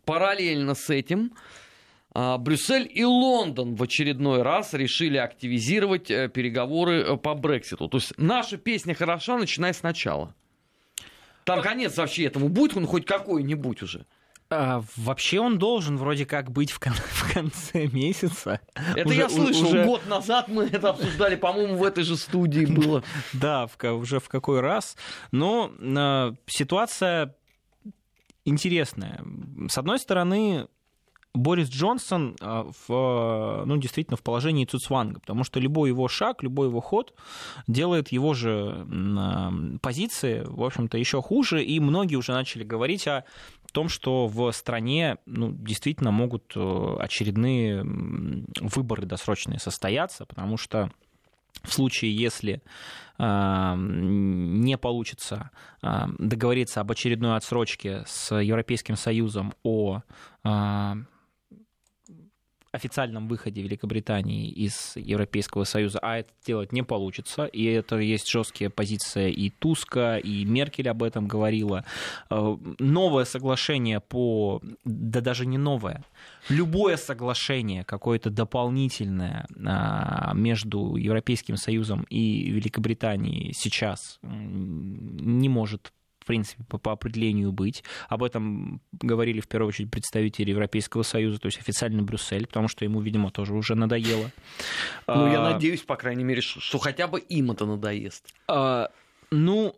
Параллельно 0.04 0.74
с 0.74 0.90
этим 0.90 1.32
а, 2.14 2.38
Брюссель 2.38 2.90
и 2.92 3.04
Лондон 3.04 3.74
в 3.74 3.82
очередной 3.82 4.42
раз 4.42 4.74
решили 4.74 5.18
активизировать 5.18 6.10
э, 6.10 6.28
переговоры 6.28 7.00
э, 7.00 7.16
по 7.16 7.34
Брекситу. 7.34 7.88
То 7.88 7.98
есть 7.98 8.12
наша 8.16 8.56
песня 8.56 8.94
хороша, 8.94 9.36
начиная 9.36 9.72
сначала. 9.72 10.34
Там 11.48 11.62
конец 11.62 11.96
вообще 11.96 12.24
этому 12.24 12.48
будет, 12.48 12.76
он 12.76 12.86
хоть 12.86 13.04
какой-нибудь 13.04 13.82
уже. 13.82 14.06
А, 14.50 14.82
вообще 14.96 15.40
он 15.40 15.58
должен 15.58 15.98
вроде 15.98 16.24
как 16.24 16.50
быть 16.50 16.70
в, 16.70 16.80
кон- 16.80 16.94
в 17.12 17.34
конце 17.34 17.86
месяца. 17.86 18.60
Это 18.96 19.08
уже, 19.08 19.18
я 19.18 19.28
слышал. 19.28 19.68
Уже... 19.68 19.84
Год 19.84 20.06
назад 20.06 20.48
мы 20.48 20.64
это 20.64 20.90
обсуждали, 20.90 21.36
по-моему, 21.36 21.76
в 21.76 21.84
этой 21.84 22.04
же 22.04 22.16
студии 22.16 22.64
было. 22.66 23.02
Да, 23.34 23.66
в, 23.66 23.82
уже 23.92 24.20
в 24.20 24.28
какой 24.28 24.60
раз. 24.60 24.96
Но 25.32 25.70
э, 25.78 26.32
ситуация 26.46 27.34
интересная. 28.46 29.22
С 29.68 29.76
одной 29.76 29.98
стороны, 29.98 30.68
Борис 31.34 31.68
Джонсон 31.68 32.36
а, 32.40 32.66
в, 32.88 33.64
ну, 33.66 33.76
действительно 33.76 34.16
в 34.16 34.22
положении 34.22 34.64
Цуцванга, 34.64 35.20
потому 35.20 35.44
что 35.44 35.60
любой 35.60 35.90
его 35.90 36.08
шаг, 36.08 36.42
любой 36.42 36.68
его 36.68 36.80
ход 36.80 37.14
делает 37.66 38.10
его 38.12 38.34
же 38.34 38.86
а, 39.18 39.52
позиции, 39.80 40.42
в 40.44 40.62
общем-то, 40.62 40.98
еще 40.98 41.22
хуже, 41.22 41.62
и 41.62 41.80
многие 41.80 42.16
уже 42.16 42.32
начали 42.32 42.64
говорить 42.64 43.06
о 43.06 43.24
том, 43.72 43.88
что 43.88 44.26
в 44.26 44.50
стране 44.52 45.18
ну, 45.26 45.52
действительно 45.52 46.10
могут 46.10 46.52
э, 46.56 46.96
очередные 47.00 47.84
выборы 47.84 49.04
досрочные 49.04 49.58
состояться, 49.58 50.24
потому 50.24 50.56
что 50.56 50.90
в 51.62 51.72
случае, 51.72 52.14
если 52.14 52.62
э, 53.18 53.74
не 53.76 54.78
получится 54.78 55.50
э, 55.82 56.06
договориться 56.18 56.80
об 56.80 56.90
очередной 56.90 57.36
отсрочке 57.36 58.04
с 58.06 58.34
Европейским 58.34 58.96
Союзом 58.96 59.52
о 59.62 60.00
э, 60.44 60.94
официальном 62.72 63.28
выходе 63.28 63.62
Великобритании 63.62 64.50
из 64.50 64.92
Европейского 64.96 65.64
Союза, 65.64 65.98
а 66.02 66.18
это 66.18 66.30
делать 66.46 66.72
не 66.72 66.82
получится, 66.82 67.46
и 67.46 67.64
это 67.64 67.96
есть 67.98 68.28
жесткие 68.28 68.70
позиции 68.70 69.32
и 69.32 69.50
Туска, 69.50 70.16
и 70.16 70.44
Меркель 70.44 70.88
об 70.88 71.02
этом 71.02 71.26
говорила. 71.26 71.84
Э, 72.30 72.56
новое 72.78 73.24
соглашение 73.24 74.00
по... 74.00 74.60
Да 74.84 75.20
даже 75.20 75.46
не 75.46 75.58
новое. 75.58 76.04
Любое 76.48 76.96
соглашение, 76.96 77.84
какое-то 77.84 78.30
дополнительное 78.30 79.46
а, 79.66 80.32
между 80.34 80.96
Европейским 80.96 81.56
Союзом 81.56 82.06
и 82.08 82.50
Великобританией 82.50 83.52
сейчас 83.52 84.18
не 84.22 85.48
может 85.48 85.92
принципе, 86.28 86.62
по, 86.64 86.78
по 86.78 86.92
определению 86.92 87.50
быть. 87.50 87.82
Об 88.08 88.22
этом 88.22 88.80
говорили 88.92 89.40
в 89.40 89.48
первую 89.48 89.70
очередь 89.70 89.90
представители 89.90 90.50
Европейского 90.50 91.02
Союза, 91.02 91.40
то 91.40 91.46
есть 91.46 91.58
официальный 91.58 92.02
Брюссель, 92.02 92.46
потому 92.46 92.68
что 92.68 92.84
ему, 92.84 93.00
видимо, 93.00 93.30
тоже 93.30 93.54
уже 93.54 93.74
надоело. 93.74 94.30
Ну, 95.06 95.26
я 95.32 95.40
а, 95.40 95.52
надеюсь, 95.52 95.80
по 95.82 95.96
крайней 95.96 96.22
мере, 96.22 96.42
что 96.42 96.78
хотя 96.78 97.06
бы 97.06 97.18
им 97.18 97.50
это 97.50 97.64
надоест. 97.64 98.26
А, 98.46 98.90
ну, 99.30 99.74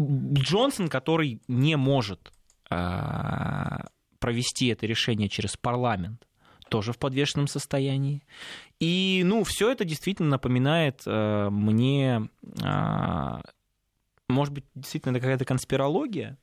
Джонсон, 0.00 0.88
который 0.88 1.40
не 1.46 1.76
может 1.76 2.32
а, 2.68 3.86
провести 4.18 4.66
это 4.68 4.86
решение 4.86 5.28
через 5.28 5.56
парламент, 5.56 6.26
тоже 6.68 6.92
в 6.92 6.98
подвешенном 6.98 7.46
состоянии. 7.46 8.22
И, 8.80 9.22
ну, 9.24 9.44
все 9.44 9.70
это 9.70 9.84
действительно 9.84 10.30
напоминает 10.30 11.02
э, 11.06 11.48
мне 11.50 12.28
э, 12.42 13.40
может 14.34 14.52
быть, 14.52 14.64
действительно 14.74 15.12
это 15.12 15.20
какая-то 15.20 15.44
конспирология, 15.44 16.36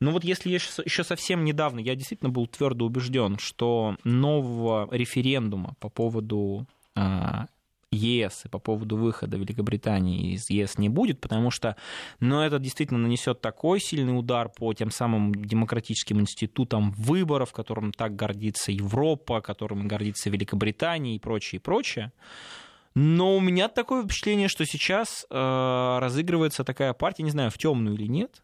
но 0.00 0.12
вот 0.12 0.24
если 0.24 0.50
еще 0.50 1.04
совсем 1.04 1.44
недавно 1.44 1.78
я 1.78 1.94
действительно 1.94 2.30
был 2.30 2.46
твердо 2.46 2.86
убежден, 2.86 3.38
что 3.38 3.96
нового 4.02 4.88
референдума 4.90 5.74
по 5.78 5.90
поводу 5.90 6.66
а, 6.94 7.46
ЕС 7.92 8.46
и 8.46 8.48
по 8.48 8.58
поводу 8.58 8.96
выхода 8.96 9.36
Великобритании 9.36 10.34
из 10.34 10.48
ЕС 10.48 10.78
не 10.78 10.88
будет, 10.88 11.20
потому 11.20 11.50
что 11.50 11.76
ну, 12.20 12.40
это 12.40 12.58
действительно 12.58 13.00
нанесет 13.00 13.40
такой 13.40 13.80
сильный 13.80 14.16
удар 14.16 14.48
по 14.48 14.72
тем 14.72 14.90
самым 14.90 15.34
демократическим 15.34 16.20
институтам 16.20 16.92
выборов, 16.92 17.52
которым 17.52 17.92
так 17.92 18.16
гордится 18.16 18.72
Европа, 18.72 19.40
которым 19.40 19.88
гордится 19.88 20.30
Великобритания 20.30 21.16
и 21.16 21.18
прочее, 21.18 21.58
и 21.58 21.62
прочее. 21.62 22.12
Но 22.94 23.36
у 23.36 23.40
меня 23.40 23.68
такое 23.68 24.04
впечатление, 24.04 24.48
что 24.48 24.64
сейчас 24.66 25.24
э, 25.30 25.98
разыгрывается 26.00 26.64
такая 26.64 26.92
партия, 26.92 27.22
не 27.22 27.30
знаю, 27.30 27.50
в 27.50 27.58
темную 27.58 27.96
или 27.96 28.06
нет. 28.06 28.42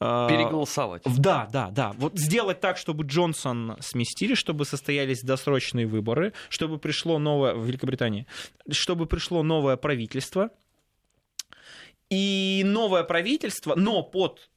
Э, 0.00 0.28
Переголосовать. 0.28 1.02
Да, 1.04 1.48
да, 1.52 1.70
да. 1.70 1.92
Вот 1.98 2.16
сделать 2.16 2.60
так, 2.60 2.78
чтобы 2.78 3.04
Джонсон 3.04 3.76
сместили, 3.80 4.34
чтобы 4.34 4.64
состоялись 4.64 5.22
досрочные 5.22 5.86
выборы, 5.86 6.32
чтобы 6.48 6.78
пришло 6.78 7.18
новое 7.18 7.54
в 7.54 7.64
Великобритании, 7.64 8.26
чтобы 8.70 9.06
пришло 9.06 9.42
новое 9.42 9.76
правительство. 9.76 10.50
И 12.08 12.62
новое 12.64 13.04
правительство, 13.04 13.74
но 13.76 14.02
под 14.02 14.50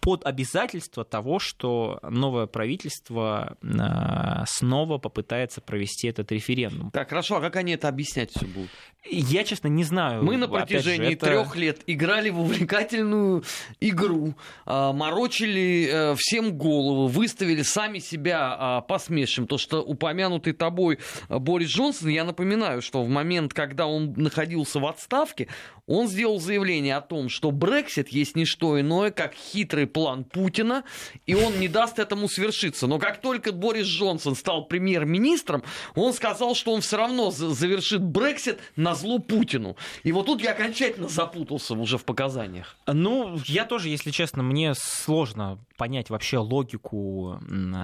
под 0.00 0.26
обязательство 0.26 1.04
того, 1.04 1.38
что 1.38 1.98
новое 2.02 2.46
правительство 2.46 3.56
а, 3.62 4.44
снова 4.46 4.98
попытается 4.98 5.60
провести 5.60 6.08
этот 6.08 6.30
референдум. 6.32 6.90
Так, 6.90 7.08
хорошо, 7.08 7.36
а 7.36 7.40
как 7.40 7.56
они 7.56 7.72
это 7.72 7.88
объяснять 7.88 8.30
все 8.30 8.46
будут? 8.46 8.70
Я, 9.10 9.44
честно, 9.44 9.68
не 9.68 9.84
знаю. 9.84 10.22
Мы 10.22 10.36
на 10.36 10.48
протяжении 10.48 11.14
это... 11.14 11.26
трех 11.26 11.56
лет 11.56 11.80
играли 11.86 12.30
в 12.30 12.40
увлекательную 12.40 13.44
игру, 13.80 14.34
а, 14.64 14.92
морочили 14.92 15.88
э, 15.90 16.14
всем 16.16 16.56
голову, 16.56 17.06
выставили 17.06 17.62
сами 17.62 17.98
себя 17.98 18.56
а, 18.58 18.80
посмешищем. 18.80 19.46
То, 19.46 19.58
что 19.58 19.82
упомянутый 19.82 20.52
тобой 20.52 20.98
Борис 21.28 21.68
Джонсон, 21.70 22.08
я 22.08 22.24
напоминаю, 22.24 22.82
что 22.82 23.02
в 23.02 23.08
момент, 23.08 23.54
когда 23.54 23.86
он 23.86 24.14
находился 24.16 24.80
в 24.80 24.86
отставке, 24.86 25.48
он 25.86 26.08
сделал 26.08 26.40
заявление 26.40 26.96
о 26.96 27.00
том, 27.00 27.28
что 27.28 27.52
Брексит 27.52 28.08
есть 28.08 28.34
не 28.34 28.44
что 28.44 28.80
иное, 28.80 29.12
как 29.12 29.34
хитрый 29.34 29.86
план 29.86 30.24
Путина, 30.24 30.84
и 31.26 31.34
он 31.34 31.60
не 31.60 31.68
даст 31.68 32.00
этому 32.00 32.28
свершиться. 32.28 32.88
Но 32.88 32.98
как 32.98 33.20
только 33.20 33.52
Борис 33.52 33.86
Джонсон 33.86 34.34
стал 34.34 34.66
премьер-министром, 34.66 35.62
он 35.94 36.12
сказал, 36.12 36.56
что 36.56 36.72
он 36.72 36.80
все 36.80 36.96
равно 36.96 37.30
завершит 37.30 38.02
Брексит 38.02 38.58
на 38.74 38.95
зло 38.96 39.18
Путину. 39.18 39.76
И 40.02 40.12
вот 40.12 40.26
тут 40.26 40.42
я 40.42 40.52
окончательно 40.52 41.08
запутался 41.08 41.74
уже 41.74 41.98
в 41.98 42.04
показаниях. 42.04 42.76
Ну, 42.86 43.38
я 43.46 43.64
тоже, 43.64 43.88
если 43.88 44.10
честно, 44.10 44.42
мне 44.42 44.74
сложно 44.74 45.58
понять 45.76 46.10
вообще 46.10 46.38
логику 46.38 47.38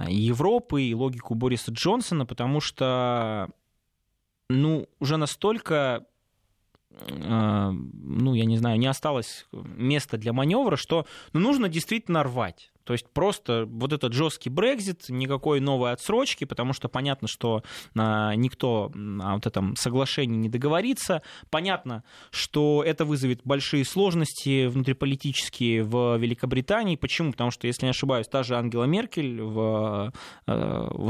Европы 0.07 0.83
и 0.83 0.93
логику 0.93 1.35
Бориса 1.35 1.71
Джонсона, 1.71 2.25
потому 2.25 2.59
что 2.59 3.49
ну, 4.49 4.87
уже 4.99 5.17
настолько 5.17 6.05
ну, 7.07 8.33
я 8.33 8.45
не 8.45 8.57
знаю, 8.57 8.77
не 8.77 8.87
осталось 8.87 9.47
места 9.51 10.17
для 10.17 10.33
маневра, 10.33 10.75
что 10.75 11.05
ну, 11.33 11.39
нужно 11.39 11.69
действительно 11.69 12.23
рвать. 12.23 12.72
То 12.83 12.93
есть 12.93 13.09
просто 13.09 13.65
вот 13.67 13.93
этот 13.93 14.13
жесткий 14.13 14.49
Брекзит, 14.49 15.09
никакой 15.09 15.59
новой 15.59 15.91
отсрочки, 15.91 16.45
потому 16.45 16.73
что 16.73 16.89
понятно, 16.89 17.27
что 17.27 17.63
а, 17.97 18.33
никто 18.35 18.91
о 18.93 19.35
вот 19.35 19.45
этом 19.45 19.75
соглашении 19.75 20.37
не 20.37 20.49
договорится. 20.49 21.21
Понятно, 21.49 22.03
что 22.31 22.83
это 22.85 23.05
вызовет 23.05 23.41
большие 23.43 23.85
сложности 23.85 24.67
внутриполитические 24.67 25.83
в 25.83 26.17
Великобритании. 26.17 26.95
Почему? 26.95 27.31
Потому 27.31 27.51
что, 27.51 27.67
если 27.67 27.85
не 27.85 27.91
ошибаюсь, 27.91 28.27
та 28.27 28.43
же 28.43 28.55
Ангела 28.55 28.83
Меркель 28.85 29.39
э, 29.39 29.43
в 29.43 30.13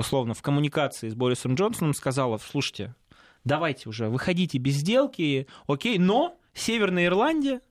условно 0.03 0.33
в 0.33 0.41
коммуникации 0.41 1.09
с 1.09 1.15
Борисом 1.15 1.55
Джонсоном 1.55 1.93
сказала, 1.93 2.37
слушайте, 2.37 2.95
давайте 3.43 3.89
уже, 3.89 4.09
выходите 4.09 4.57
без 4.57 4.75
сделки, 4.75 5.47
окей, 5.67 5.97
но 5.97 6.37
Северная 6.53 7.05
Ирландия 7.05 7.61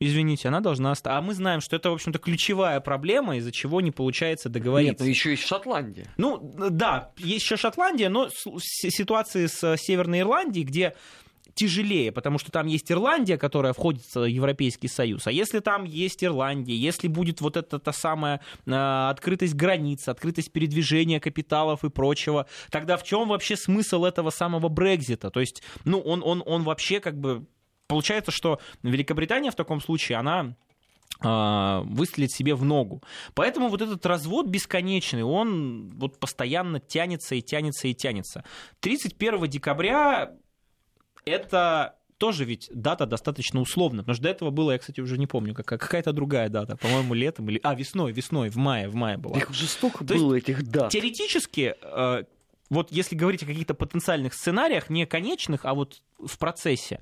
извините, 0.00 0.48
она 0.48 0.60
должна 0.60 0.92
остаться. 0.92 1.18
А 1.18 1.22
мы 1.22 1.34
знаем, 1.34 1.60
что 1.60 1.76
это, 1.76 1.90
в 1.90 1.94
общем-то, 1.94 2.18
ключевая 2.18 2.80
проблема, 2.80 3.36
из-за 3.36 3.52
чего 3.52 3.80
не 3.80 3.90
получается 3.90 4.48
договориться. 4.48 4.92
Нет, 4.92 5.00
но 5.00 5.06
еще 5.06 5.30
есть 5.30 5.46
Шотландия. 5.46 6.06
Ну, 6.16 6.38
да, 6.70 7.10
есть 7.18 7.44
еще 7.44 7.56
Шотландия, 7.56 8.08
но 8.08 8.28
ситуации 8.30 9.46
с 9.46 9.76
Северной 9.76 10.20
Ирландией, 10.20 10.64
где 10.64 10.94
тяжелее, 11.58 12.12
потому 12.12 12.38
что 12.38 12.52
там 12.52 12.68
есть 12.68 12.90
Ирландия, 12.92 13.36
которая 13.36 13.72
входит 13.72 14.02
в 14.14 14.24
Европейский 14.24 14.86
Союз. 14.86 15.26
А 15.26 15.32
если 15.32 15.58
там 15.58 15.82
есть 15.82 16.22
Ирландия, 16.22 16.76
если 16.76 17.08
будет 17.08 17.40
вот 17.40 17.56
эта 17.56 17.80
та 17.80 17.92
самая 17.92 18.40
э, 18.64 18.70
открытость 19.10 19.54
границ, 19.54 20.06
открытость 20.06 20.52
передвижения 20.52 21.18
капиталов 21.18 21.82
и 21.82 21.90
прочего, 21.90 22.46
тогда 22.70 22.96
в 22.96 23.02
чем 23.02 23.28
вообще 23.28 23.56
смысл 23.56 24.04
этого 24.04 24.30
самого 24.30 24.68
Брекзита? 24.68 25.30
То 25.30 25.40
есть, 25.40 25.64
ну, 25.84 25.98
он, 25.98 26.22
он, 26.24 26.44
он 26.46 26.62
вообще 26.62 27.00
как 27.00 27.18
бы 27.18 27.44
получается, 27.88 28.30
что 28.30 28.60
Великобритания 28.82 29.50
в 29.50 29.56
таком 29.56 29.80
случае, 29.80 30.18
она 30.18 30.54
а, 31.20 31.80
выстрелить 31.80 32.32
себе 32.32 32.54
в 32.54 32.64
ногу. 32.64 33.02
Поэтому 33.34 33.68
вот 33.68 33.82
этот 33.82 34.06
развод 34.06 34.46
бесконечный, 34.46 35.24
он 35.24 35.90
вот 35.96 36.20
постоянно 36.20 36.78
тянется 36.78 37.34
и 37.34 37.42
тянется 37.42 37.88
и 37.88 37.94
тянется. 37.94 38.44
31 38.80 39.48
декабря 39.48 40.32
это 41.24 41.96
тоже 42.18 42.44
ведь 42.44 42.68
дата 42.72 43.06
достаточно 43.06 43.60
условна, 43.60 44.02
потому 44.02 44.14
что 44.14 44.24
до 44.24 44.28
этого 44.30 44.50
было, 44.50 44.72
я, 44.72 44.78
кстати, 44.78 45.00
уже 45.00 45.18
не 45.18 45.26
помню, 45.26 45.54
какая-то 45.54 46.12
другая 46.12 46.48
дата, 46.48 46.76
по-моему, 46.76 47.14
летом 47.14 47.48
или... 47.48 47.60
А, 47.62 47.74
весной, 47.74 48.12
весной, 48.12 48.50
в 48.50 48.56
мае, 48.56 48.88
в 48.88 48.94
мае 48.94 49.16
была. 49.16 49.36
Их 49.38 49.50
уже 49.50 49.66
столько 49.66 50.04
То 50.04 50.14
было, 50.14 50.34
этих 50.34 50.64
дат. 50.64 50.90
Теоретически, 50.90 51.74
э, 51.80 52.24
вот 52.70 52.90
если 52.90 53.14
говорить 53.14 53.42
о 53.44 53.46
каких-то 53.46 53.74
потенциальных 53.74 54.34
сценариях, 54.34 54.90
не 54.90 55.06
конечных, 55.06 55.64
а 55.64 55.74
вот 55.74 56.02
в 56.18 56.38
процессе, 56.38 57.00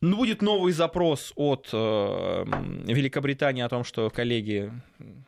ну, 0.00 0.16
будет 0.16 0.42
новый 0.42 0.72
запрос 0.72 1.32
от 1.36 1.68
э, 1.72 2.44
Великобритании 2.86 3.62
о 3.62 3.68
том, 3.68 3.84
что, 3.84 4.10
коллеги, 4.10 4.72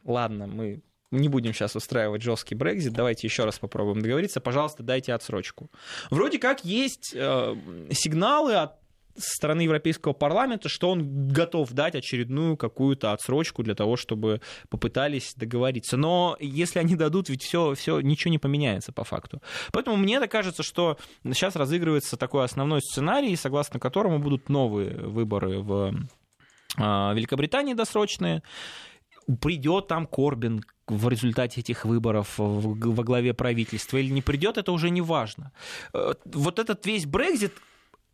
ладно, 0.04 0.46
мы 0.46 0.82
не 1.10 1.28
будем 1.28 1.52
сейчас 1.52 1.76
устраивать 1.76 2.22
жесткий 2.22 2.54
Брекзит, 2.54 2.92
давайте 2.92 3.26
еще 3.26 3.44
раз 3.44 3.58
попробуем 3.58 4.00
договориться, 4.00 4.40
пожалуйста, 4.40 4.82
дайте 4.82 5.12
отсрочку. 5.14 5.70
Вроде 6.10 6.38
как 6.38 6.64
есть 6.64 7.12
э, 7.14 7.56
сигналы 7.92 8.54
от 8.54 8.85
стороны 9.18 9.62
Европейского 9.62 10.12
парламента, 10.12 10.68
что 10.68 10.90
он 10.90 11.28
готов 11.28 11.72
дать 11.72 11.94
очередную 11.94 12.56
какую-то 12.56 13.12
отсрочку 13.12 13.62
для 13.62 13.74
того, 13.74 13.96
чтобы 13.96 14.40
попытались 14.68 15.34
договориться. 15.34 15.96
Но 15.96 16.36
если 16.40 16.78
они 16.78 16.96
дадут, 16.96 17.28
ведь 17.28 17.42
все, 17.42 17.74
все 17.74 18.00
ничего 18.00 18.30
не 18.30 18.38
поменяется 18.38 18.92
по 18.92 19.04
факту. 19.04 19.42
Поэтому 19.72 19.96
мне 19.96 20.20
так 20.20 20.30
кажется, 20.30 20.62
что 20.62 20.98
сейчас 21.24 21.56
разыгрывается 21.56 22.16
такой 22.16 22.44
основной 22.44 22.80
сценарий, 22.82 23.34
согласно 23.36 23.80
которому 23.80 24.18
будут 24.18 24.48
новые 24.48 24.96
выборы 24.96 25.60
в 25.60 25.94
а, 26.76 27.12
Великобритании 27.14 27.74
досрочные. 27.74 28.42
Придет 29.40 29.88
там 29.88 30.06
Корбин 30.06 30.62
в 30.86 31.08
результате 31.08 31.60
этих 31.60 31.84
выборов 31.84 32.34
во 32.36 33.02
главе 33.02 33.34
правительства 33.34 33.96
или 33.96 34.12
не 34.12 34.22
придет, 34.22 34.56
это 34.56 34.70
уже 34.72 34.90
не 34.90 35.00
важно. 35.00 35.52
Э, 35.92 36.14
вот 36.24 36.58
этот 36.60 36.86
весь 36.86 37.06
Брекзит, 37.06 37.52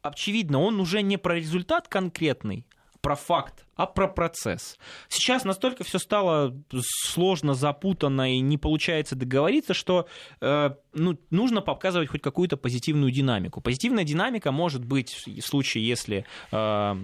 очевидно, 0.02 0.60
он 0.60 0.80
уже 0.80 1.02
не 1.02 1.16
про 1.16 1.36
результат 1.36 1.88
конкретный, 1.88 2.66
про 3.00 3.16
факт, 3.16 3.66
а 3.74 3.86
про 3.86 4.06
процесс. 4.06 4.78
Сейчас 5.08 5.44
настолько 5.44 5.82
все 5.82 5.98
стало 5.98 6.56
сложно, 6.80 7.54
запутанно 7.54 8.34
и 8.34 8.40
не 8.40 8.58
получается 8.58 9.16
договориться, 9.16 9.74
что 9.74 10.06
э, 10.40 10.70
ну, 10.94 11.18
нужно 11.30 11.62
показывать 11.62 12.08
хоть 12.08 12.22
какую-то 12.22 12.56
позитивную 12.56 13.10
динамику. 13.10 13.60
Позитивная 13.60 14.04
динамика 14.04 14.52
может 14.52 14.84
быть 14.84 15.10
в 15.26 15.40
случае, 15.42 15.86
если 15.86 16.24
э, 16.52 16.96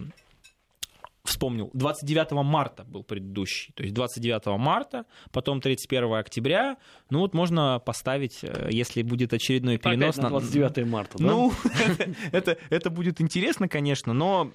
вспомнил, 1.28 1.70
29 1.74 2.32
марта 2.44 2.84
был 2.84 3.02
предыдущий. 3.02 3.72
То 3.74 3.82
есть 3.82 3.94
29 3.94 4.58
марта, 4.58 5.04
потом 5.32 5.60
31 5.60 6.14
октября. 6.14 6.76
Ну 7.10 7.20
вот 7.20 7.34
можно 7.34 7.80
поставить, 7.84 8.40
э, 8.42 8.68
если 8.70 9.02
будет 9.02 9.32
очередной 9.32 9.78
перенос... 9.78 10.18
Опять 10.18 10.22
на 10.22 10.28
29 10.30 10.86
марта, 10.86 11.18
да? 11.18 11.24
Ну, 11.24 11.52
это, 12.32 12.58
это 12.70 12.90
будет 12.90 13.20
интересно, 13.20 13.68
конечно, 13.68 14.12
но 14.12 14.50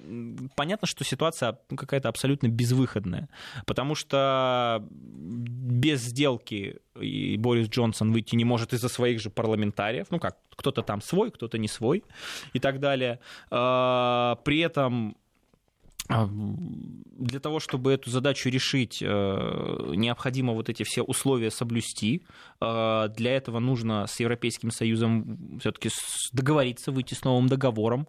понятно, 0.56 0.86
что 0.86 1.04
ситуация 1.04 1.58
какая-то 1.74 2.08
абсолютно 2.08 2.48
безвыходная. 2.48 3.28
Потому 3.66 3.94
что 3.94 4.84
без 4.90 6.00
сделки 6.00 6.80
и 7.00 7.36
Борис 7.36 7.68
Джонсон 7.68 8.12
выйти 8.12 8.36
не 8.36 8.44
может 8.44 8.72
из-за 8.72 8.88
своих 8.88 9.20
же 9.20 9.30
парламентариев. 9.30 10.06
Ну 10.10 10.18
как, 10.18 10.38
кто-то 10.50 10.82
там 10.82 11.00
свой, 11.00 11.30
кто-то 11.30 11.58
не 11.58 11.68
свой 11.68 12.04
и 12.52 12.60
так 12.60 12.80
далее. 12.80 13.20
А, 13.50 14.36
при 14.44 14.60
этом 14.60 15.16
для 16.08 17.40
того, 17.40 17.60
чтобы 17.60 17.92
эту 17.92 18.10
задачу 18.10 18.50
решить, 18.50 19.02
э, 19.02 19.92
необходимо 19.94 20.52
вот 20.52 20.68
эти 20.68 20.82
все 20.82 21.02
условия 21.02 21.50
соблюсти. 21.50 22.26
А, 22.60 23.08
для 23.08 23.36
этого 23.36 23.58
нужно 23.58 24.06
с 24.06 24.20
Европейским 24.20 24.70
Союзом 24.70 25.58
все-таки 25.60 25.88
договориться, 26.32 26.92
выйти 26.92 27.14
с 27.14 27.24
новым 27.24 27.48
договором. 27.48 28.06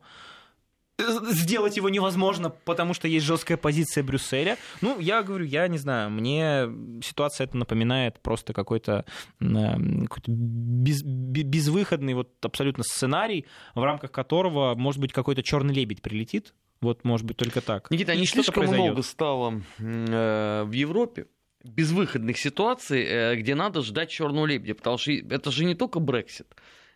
Сделать 0.97 1.75
его 1.75 1.89
невозможно, 1.89 2.49
потому 2.49 2.93
что 2.93 3.07
есть 3.07 3.25
жесткая 3.25 3.57
позиция 3.57 4.03
Брюсселя. 4.03 4.57
Ну, 4.81 4.97
я 4.99 5.23
говорю, 5.23 5.45
я 5.45 5.67
не 5.67 5.77
знаю, 5.77 6.09
мне 6.09 6.69
ситуация 7.01 7.45
это 7.45 7.57
напоминает 7.57 8.21
просто 8.21 8.53
какой-то, 8.53 9.05
какой-то 9.39 10.31
без, 10.31 11.03
безвыходный 11.03 12.13
вот 12.13 12.29
абсолютно 12.45 12.83
сценарий, 12.83 13.45
в 13.73 13.83
рамках 13.83 14.11
которого, 14.11 14.75
может 14.75 15.01
быть, 15.01 15.11
какой-то 15.11 15.43
черный 15.43 15.73
лебедь 15.73 16.01
прилетит, 16.01 16.53
вот, 16.85 17.03
может 17.03 17.25
быть, 17.25 17.37
только 17.37 17.61
так. 17.61 17.91
Никита, 17.91 18.15
не 18.15 18.25
слишком 18.25 18.53
произойдет. 18.53 18.85
много 18.85 19.01
стало 19.01 19.61
э, 19.79 20.63
в 20.63 20.71
Европе 20.71 21.27
безвыходных 21.63 22.37
ситуаций, 22.37 23.03
э, 23.03 23.35
где 23.35 23.55
надо 23.55 23.81
ждать 23.81 24.09
черного 24.09 24.45
лебедя, 24.45 24.75
потому 24.75 24.97
что 24.97 25.11
это 25.11 25.51
же 25.51 25.65
не 25.65 25.75
только 25.75 25.99
Брексит. 25.99 26.47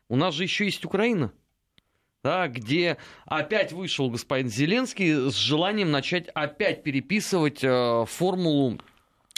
У 0.07 0.15
нас 0.15 0.33
же 0.33 0.43
еще 0.43 0.65
есть 0.65 0.85
Украина, 0.85 1.31
да, 2.23 2.47
где 2.47 2.97
опять 3.25 3.71
вышел 3.71 4.09
господин 4.09 4.49
Зеленский 4.49 5.31
с 5.31 5.35
желанием 5.35 5.91
начать 5.91 6.27
опять 6.29 6.83
переписывать 6.83 7.63
э, 7.63 8.05
формулу 8.07 8.79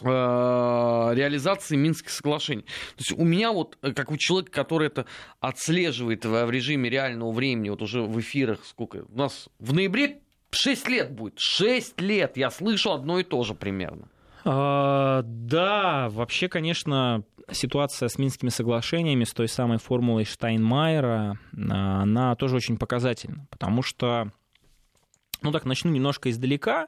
э, 0.01 0.05
реализации 0.05 1.75
Минских 1.75 2.09
соглашений. 2.09 2.63
То 2.63 2.99
есть 2.99 3.11
у 3.11 3.23
меня 3.23 3.51
вот, 3.51 3.77
э, 3.81 3.91
как 3.93 4.11
у 4.11 4.17
человека, 4.17 4.51
который 4.51 4.87
это 4.87 5.05
отслеживает 5.39 6.25
в, 6.25 6.45
в 6.45 6.51
режиме 6.51 6.89
реального 6.89 7.31
времени, 7.31 7.69
вот 7.69 7.81
уже 7.81 8.01
в 8.01 8.19
эфирах, 8.19 8.65
сколько, 8.65 9.05
у 9.07 9.17
нас 9.17 9.49
в 9.59 9.73
ноябре 9.73 10.21
Шесть 10.51 10.87
лет 10.87 11.11
будет. 11.11 11.35
Шесть 11.37 11.99
лет. 12.01 12.37
Я 12.37 12.49
слышу 12.49 12.91
одно 12.91 13.19
и 13.19 13.23
то 13.23 13.43
же 13.43 13.53
примерно. 13.53 14.07
А, 14.43 15.21
да, 15.23 16.09
вообще, 16.09 16.49
конечно, 16.49 17.23
ситуация 17.51 18.09
с 18.09 18.17
Минскими 18.17 18.49
соглашениями, 18.49 19.23
с 19.23 19.33
той 19.33 19.47
самой 19.47 19.77
формулой 19.77 20.25
Штайнмайера, 20.25 21.39
а, 21.53 22.01
она 22.01 22.35
тоже 22.35 22.55
очень 22.55 22.77
показательна, 22.77 23.47
потому 23.49 23.81
что 23.81 24.31
ну 25.41 25.51
так, 25.51 25.65
начну 25.65 25.89
немножко 25.91 26.29
издалека. 26.29 26.87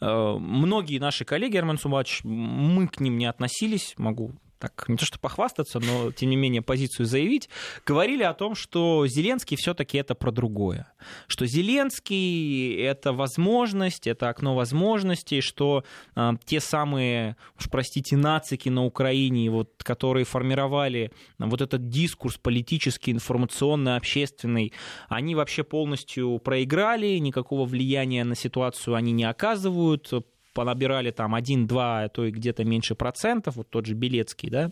А, 0.00 0.36
многие 0.38 0.98
наши 0.98 1.24
коллеги, 1.24 1.56
Армен 1.56 1.78
Субач, 1.78 2.22
мы 2.24 2.88
к 2.88 3.00
ним 3.00 3.18
не 3.18 3.26
относились, 3.26 3.94
могу 3.96 4.32
так 4.58 4.88
не 4.88 4.96
то 4.96 5.04
что 5.04 5.18
похвастаться, 5.18 5.80
но 5.80 6.12
тем 6.12 6.30
не 6.30 6.36
менее 6.36 6.62
позицию 6.62 7.06
заявить, 7.06 7.48
говорили 7.84 8.22
о 8.22 8.34
том, 8.34 8.54
что 8.54 9.06
Зеленский 9.06 9.56
все-таки 9.56 9.98
это 9.98 10.14
про 10.14 10.30
другое. 10.30 10.92
Что 11.26 11.46
Зеленский 11.46 12.76
это 12.76 13.12
возможность, 13.12 14.06
это 14.06 14.28
окно 14.28 14.54
возможностей, 14.54 15.40
что 15.40 15.84
э, 16.14 16.32
те 16.44 16.60
самые, 16.60 17.36
уж 17.58 17.68
простите, 17.70 18.16
нацики 18.16 18.68
на 18.68 18.84
Украине, 18.84 19.50
вот, 19.50 19.70
которые 19.82 20.24
формировали 20.24 21.12
вот 21.38 21.60
этот 21.60 21.88
дискурс 21.88 22.38
политический, 22.38 23.12
информационный, 23.12 23.96
общественный, 23.96 24.72
они 25.08 25.34
вообще 25.34 25.64
полностью 25.64 26.38
проиграли, 26.38 27.18
никакого 27.18 27.66
влияния 27.66 28.24
на 28.24 28.34
ситуацию 28.34 28.94
они 28.94 29.12
не 29.12 29.24
оказывают, 29.24 30.10
понабирали 30.56 31.10
там 31.10 31.34
1-2, 31.34 32.04
а 32.04 32.08
то 32.08 32.24
и 32.24 32.30
где-то 32.30 32.64
меньше 32.64 32.94
процентов, 32.94 33.56
вот 33.56 33.68
тот 33.68 33.84
же 33.84 33.94
Белецкий, 33.94 34.48
да. 34.48 34.70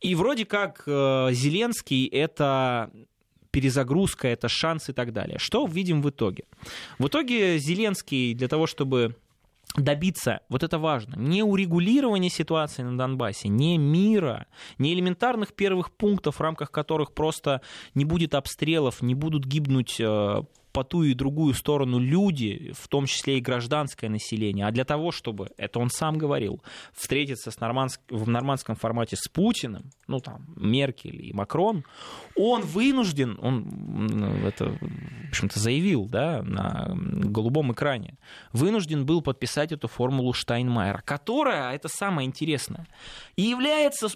И 0.00 0.16
вроде 0.16 0.44
как 0.44 0.82
э, 0.84 1.28
Зеленский 1.30 2.06
это 2.06 2.90
перезагрузка, 3.52 4.26
это 4.26 4.48
шанс 4.48 4.88
и 4.88 4.92
так 4.92 5.12
далее. 5.12 5.38
Что 5.38 5.64
видим 5.66 6.02
в 6.02 6.10
итоге? 6.10 6.44
В 6.98 7.06
итоге 7.06 7.58
Зеленский 7.58 8.34
для 8.34 8.48
того, 8.48 8.66
чтобы 8.66 9.14
добиться, 9.76 10.40
вот 10.48 10.64
это 10.64 10.78
важно, 10.78 11.14
не 11.16 11.44
урегулирования 11.44 12.30
ситуации 12.30 12.82
на 12.82 12.98
Донбассе, 12.98 13.48
не 13.48 13.78
мира, 13.78 14.46
не 14.78 14.92
элементарных 14.92 15.54
первых 15.54 15.92
пунктов, 15.92 16.36
в 16.36 16.40
рамках 16.40 16.72
которых 16.72 17.14
просто 17.14 17.60
не 17.94 18.04
будет 18.04 18.34
обстрелов, 18.34 19.02
не 19.02 19.14
будут 19.14 19.46
гибнуть 19.46 20.00
э, 20.00 20.42
по 20.72 20.84
ту 20.84 21.02
и 21.02 21.14
другую 21.14 21.54
сторону 21.54 21.98
люди, 21.98 22.72
в 22.78 22.88
том 22.88 23.06
числе 23.06 23.38
и 23.38 23.40
гражданское 23.40 24.08
население, 24.08 24.66
а 24.66 24.70
для 24.70 24.84
того, 24.84 25.12
чтобы, 25.12 25.50
это 25.56 25.78
он 25.78 25.90
сам 25.90 26.18
говорил, 26.18 26.62
встретиться 26.92 27.50
с 27.50 27.60
норманск... 27.60 28.00
в 28.08 28.28
нормандском 28.28 28.74
формате 28.76 29.16
с 29.16 29.28
Путиным, 29.28 29.90
ну 30.06 30.20
там 30.20 30.46
Меркель 30.56 31.26
и 31.26 31.32
Макрон, 31.32 31.84
он 32.36 32.62
вынужден, 32.62 33.38
он 33.40 34.44
это, 34.44 34.70
в 34.70 35.28
общем-то, 35.28 35.58
заявил, 35.58 36.06
да, 36.06 36.42
на 36.42 36.92
голубом 36.94 37.72
экране, 37.72 38.18
вынужден 38.52 39.04
был 39.04 39.22
подписать 39.22 39.72
эту 39.72 39.88
формулу 39.88 40.32
Штайнмайера, 40.32 41.02
которая, 41.04 41.74
это 41.74 41.88
самое 41.88 42.26
интересное, 42.26 42.86
и 43.36 43.42
является 43.42 44.08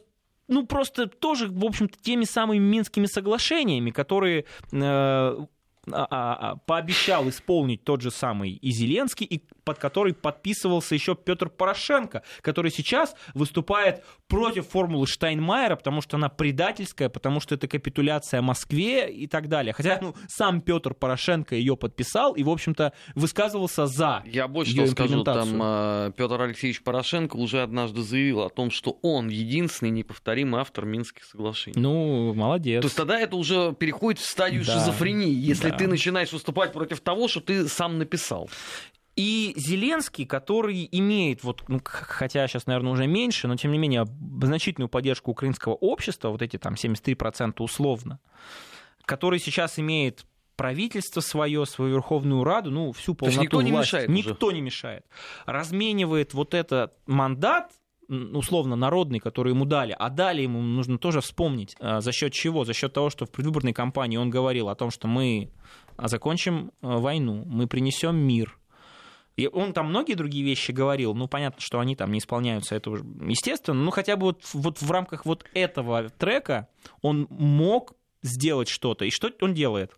ну, 0.49 0.65
просто 0.65 1.07
тоже, 1.09 1.49
в 1.49 1.65
общем-то, 1.65 1.99
теми 2.01 2.25
самыми 2.25 2.59
Минскими 2.59 3.07
соглашениями, 3.07 3.91
которые 3.91 4.41
э, 4.41 4.45
а, 4.73 5.37
а, 5.37 5.43
а, 5.43 5.47
пообещал 5.87 7.29
исполнить 7.29 7.85
тот 7.85 8.01
же 8.01 8.11
самый 8.11 8.53
и 8.53 8.71
Зеленский, 8.71 9.27
и 9.27 9.43
под 9.65 9.79
который 9.79 10.15
подписывался 10.15 10.95
еще 10.95 11.15
Петр 11.15 11.49
Порошенко, 11.49 12.23
который 12.41 12.71
сейчас 12.71 13.15
выступает 13.35 14.05
против 14.29 14.69
формулы 14.69 15.07
Штайнмайера, 15.07 15.77
потому 15.77 16.01
что 16.01 16.17
она 16.17 16.29
предательская, 16.29 17.09
потому 17.09 17.41
что 17.41 17.55
это 17.55 17.69
капитуляция 17.69 18.43
Москве 18.43 19.11
и 19.13 19.27
так 19.27 19.49
далее. 19.49 19.73
Хотя 19.73 19.99
ну, 20.01 20.15
сам 20.29 20.61
Петр 20.61 20.95
Порошенко 20.95 21.55
ее 21.55 21.77
подписал 21.77 22.35
и, 22.35 22.43
в 22.43 22.51
общем-то, 22.51 22.93
высказывался 23.15 23.87
за 23.87 24.23
Я 24.27 24.49
больше 24.49 24.73
что 24.73 24.87
скажу, 24.87 25.25
там 25.25 26.13
Петр 26.13 26.41
Алексеевич 26.41 26.83
Порошенко 26.83 27.37
уже 27.37 27.63
однажды 27.63 28.03
заявил 28.03 28.43
о 28.43 28.51
том, 28.51 28.71
что 28.71 28.99
он 29.03 29.29
единственный 29.29 29.91
неповторимый 29.91 30.61
автор 30.61 30.85
Минских 30.85 31.25
соглашений. 31.25 31.81
Ну, 31.81 32.35
молодец. 32.35 32.83
То 32.83 32.87
есть 32.87 32.97
тогда 32.97 33.19
это 33.19 33.37
уже 33.37 33.75
переходит 33.75 34.21
в 34.21 34.27
стадию 34.27 34.65
да. 34.65 34.75
шизофрении, 34.75 35.33
если 35.33 35.71
да. 35.71 35.76
Ты 35.79 35.87
начинаешь 35.89 36.33
выступать 36.33 36.73
против 36.73 37.01
того, 37.01 37.29
что 37.29 37.41
ты 37.41 37.69
сам 37.69 37.99
написал. 37.99 38.49
И 39.17 39.55
Зеленский, 39.57 40.27
который 40.27 40.87
имеет, 40.93 41.43
вот, 41.43 41.65
ну, 41.69 41.81
хотя 41.83 42.47
сейчас, 42.47 42.67
наверное, 42.67 42.93
уже 42.93 43.07
меньше, 43.07 43.49
но 43.49 43.57
тем 43.57 43.73
не 43.73 43.79
менее 43.79 44.05
значительную 44.43 44.91
поддержку 44.91 45.31
украинского 45.31 45.73
общества, 45.73 46.29
вот 46.29 46.43
эти 46.43 46.59
там 46.59 46.75
73% 46.75 47.55
условно, 47.61 48.21
который 49.07 49.39
сейчас 49.39 49.79
имеет 49.79 50.27
правительство 50.57 51.21
свое, 51.21 51.65
свою 51.67 51.95
Верховную 51.95 52.45
Раду, 52.45 52.71
ну, 52.71 52.93
всю 52.93 53.15
полноту 53.15 53.41
никто 53.43 53.57
власти. 53.59 53.71
не 53.71 53.79
мешает 53.79 54.09
Никто 54.09 54.47
уже. 54.49 54.57
не 54.57 54.63
мешает. 54.63 55.05
Разменивает 55.47 56.35
вот 56.35 56.53
этот 56.55 56.95
мандат, 57.07 57.73
условно 58.09 58.77
народный, 58.77 59.19
который 59.19 59.53
ему 59.53 59.65
дали, 59.65 59.95
а 59.99 60.11
дали 60.11 60.43
ему 60.43 60.61
нужно 60.61 60.99
тоже 60.99 61.21
вспомнить, 61.21 61.77
а, 61.81 62.01
за 62.01 62.13
счет 62.13 62.33
чего? 62.33 62.65
За 62.65 62.73
счет 62.73 62.93
того, 62.93 63.11
что 63.11 63.27
в 63.27 63.31
предвыборной 63.31 63.73
кампании 63.73 64.17
он 64.17 64.31
говорил 64.31 64.69
о 64.69 64.75
том, 64.75 64.91
что 64.91 65.09
мы 65.09 65.51
закончим 65.99 66.73
а, 66.83 66.99
войну, 66.99 67.45
мы 67.47 67.67
принесем 67.67 68.17
мир, 68.17 68.59
и 69.37 69.49
он 69.49 69.75
там 69.75 69.89
многие 69.89 70.15
другие 70.15 70.45
вещи 70.45 70.73
говорил, 70.73 71.15
ну, 71.15 71.29
понятно, 71.29 71.61
что 71.61 71.79
они 71.79 71.95
там 71.95 72.11
не 72.11 72.19
исполняются, 72.19 72.75
это 72.75 72.91
уже 72.91 73.05
естественно, 73.27 73.83
но 73.83 73.91
хотя 73.91 74.17
бы 74.17 74.27
вот, 74.27 74.43
вот 74.55 74.81
в 74.81 74.91
рамках 74.91 75.27
вот 75.27 75.45
этого 75.53 76.09
трека 76.09 76.69
он 77.03 77.27
мог 77.29 77.93
сделать 78.23 78.69
что-то. 78.69 79.05
И 79.05 79.11
что 79.11 79.31
он 79.41 79.53
делает? 79.53 79.93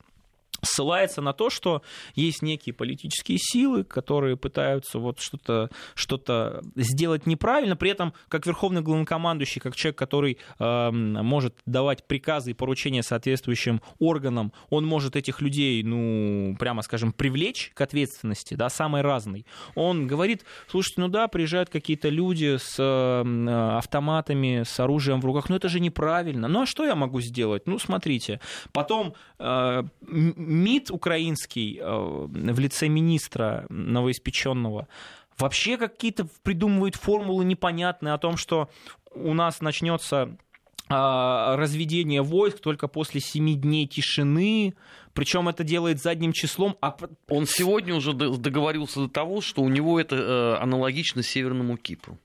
Ссылается 0.62 1.20
на 1.20 1.32
то, 1.32 1.50
что 1.50 1.82
есть 2.14 2.42
некие 2.42 2.72
политические 2.72 3.38
силы, 3.40 3.84
которые 3.84 4.36
пытаются 4.36 4.98
вот 4.98 5.20
что-то 5.20 5.70
что 5.94 6.62
сделать 6.76 7.26
неправильно, 7.26 7.76
при 7.76 7.90
этом 7.90 8.12
как 8.28 8.46
верховный 8.46 8.82
главнокомандующий, 8.82 9.60
как 9.60 9.76
человек, 9.76 9.98
который 9.98 10.38
э, 10.58 10.90
может 10.90 11.54
давать 11.66 12.06
приказы 12.06 12.50
и 12.50 12.54
поручения 12.54 13.02
соответствующим 13.02 13.80
органам, 13.98 14.52
он 14.70 14.84
может 14.84 15.16
этих 15.16 15.40
людей, 15.40 15.82
ну, 15.82 16.56
прямо 16.58 16.82
скажем, 16.82 17.12
привлечь 17.12 17.70
к 17.74 17.80
ответственности, 17.80 18.54
да, 18.54 18.68
самой 18.68 19.02
разной. 19.02 19.46
Он 19.74 20.06
говорит, 20.06 20.44
слушайте, 20.68 21.00
ну 21.00 21.08
да, 21.08 21.28
приезжают 21.28 21.70
какие-то 21.70 22.08
люди 22.08 22.56
с 22.56 22.76
э, 22.78 23.76
автоматами, 23.76 24.62
с 24.64 24.80
оружием 24.80 25.20
в 25.20 25.24
руках, 25.24 25.48
но 25.48 25.56
это 25.56 25.68
же 25.68 25.80
неправильно. 25.80 26.48
Ну 26.48 26.62
а 26.62 26.66
что 26.66 26.84
я 26.84 26.94
могу 26.94 27.20
сделать? 27.20 27.66
Ну, 27.66 27.78
смотрите. 27.78 28.40
Потом 28.72 29.14
э, 29.38 29.82
МИД 30.48 30.90
украинский 30.90 31.78
э, 31.78 31.84
в 31.86 32.58
лице 32.58 32.88
министра 32.88 33.66
новоиспеченного 33.68 34.88
вообще 35.38 35.76
какие-то 35.76 36.28
придумывают 36.42 36.96
формулы 36.96 37.44
непонятные 37.44 38.14
о 38.14 38.18
том, 38.18 38.36
что 38.36 38.68
у 39.14 39.34
нас 39.34 39.60
начнется 39.60 40.36
а, 40.88 41.56
разведение 41.56 42.22
войск 42.22 42.60
только 42.60 42.88
после 42.88 43.20
семи 43.20 43.54
дней 43.54 43.86
тишины, 43.86 44.74
причем 45.12 45.48
это 45.48 45.64
делает 45.64 46.00
задним 46.00 46.32
числом. 46.32 46.76
А... 46.80 46.96
Он 47.28 47.46
сегодня 47.46 47.94
уже 47.94 48.12
договорился 48.14 49.00
до 49.00 49.08
того, 49.08 49.40
что 49.40 49.62
у 49.62 49.68
него 49.68 50.00
это 50.00 50.16
э, 50.16 50.62
аналогично 50.62 51.22
Северному 51.22 51.76
Кипру. 51.76 52.18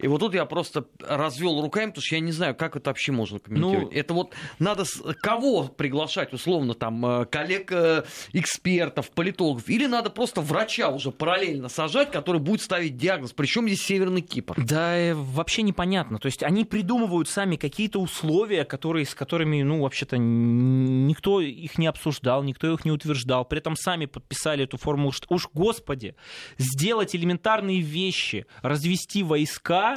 И 0.00 0.06
вот 0.06 0.20
тут 0.20 0.32
я 0.32 0.44
просто 0.44 0.84
развел 1.00 1.60
руками, 1.60 1.86
потому 1.86 2.02
что 2.02 2.14
я 2.14 2.20
не 2.20 2.30
знаю, 2.30 2.54
как 2.54 2.76
это 2.76 2.90
вообще 2.90 3.10
можно 3.10 3.40
комментировать. 3.40 3.92
Ну, 3.92 3.98
это 3.98 4.14
вот 4.14 4.32
надо 4.60 4.84
кого 5.20 5.64
приглашать, 5.64 6.32
условно, 6.32 6.74
там, 6.74 7.04
э, 7.04 7.24
коллег, 7.26 7.72
э, 7.72 8.04
экспертов, 8.32 9.10
политологов, 9.10 9.68
или 9.68 9.86
надо 9.86 10.10
просто 10.10 10.40
врача 10.40 10.90
уже 10.90 11.10
параллельно 11.10 11.68
сажать, 11.68 12.12
который 12.12 12.40
будет 12.40 12.62
ставить 12.62 12.96
диагноз. 12.96 13.32
Причем 13.32 13.66
здесь 13.66 13.82
Северный 13.82 14.20
Кипр? 14.20 14.54
Да, 14.56 14.96
э, 14.96 15.14
вообще 15.14 15.62
непонятно. 15.62 16.20
То 16.20 16.26
есть 16.26 16.44
они 16.44 16.64
придумывают 16.64 17.28
сами 17.28 17.56
какие-то 17.56 17.98
условия, 17.98 18.64
которые, 18.64 19.04
с 19.04 19.16
которыми, 19.16 19.62
ну, 19.62 19.80
вообще-то 19.80 20.16
никто 20.16 21.40
их 21.40 21.76
не 21.76 21.88
обсуждал, 21.88 22.44
никто 22.44 22.72
их 22.72 22.84
не 22.84 22.92
утверждал. 22.92 23.44
При 23.44 23.58
этом 23.58 23.74
сами 23.74 24.06
подписали 24.06 24.62
эту 24.62 24.76
формулу, 24.76 25.10
что 25.10 25.26
уж, 25.34 25.48
господи, 25.52 26.14
сделать 26.56 27.16
элементарные 27.16 27.80
вещи, 27.80 28.46
развести 28.62 29.24
войска, 29.24 29.87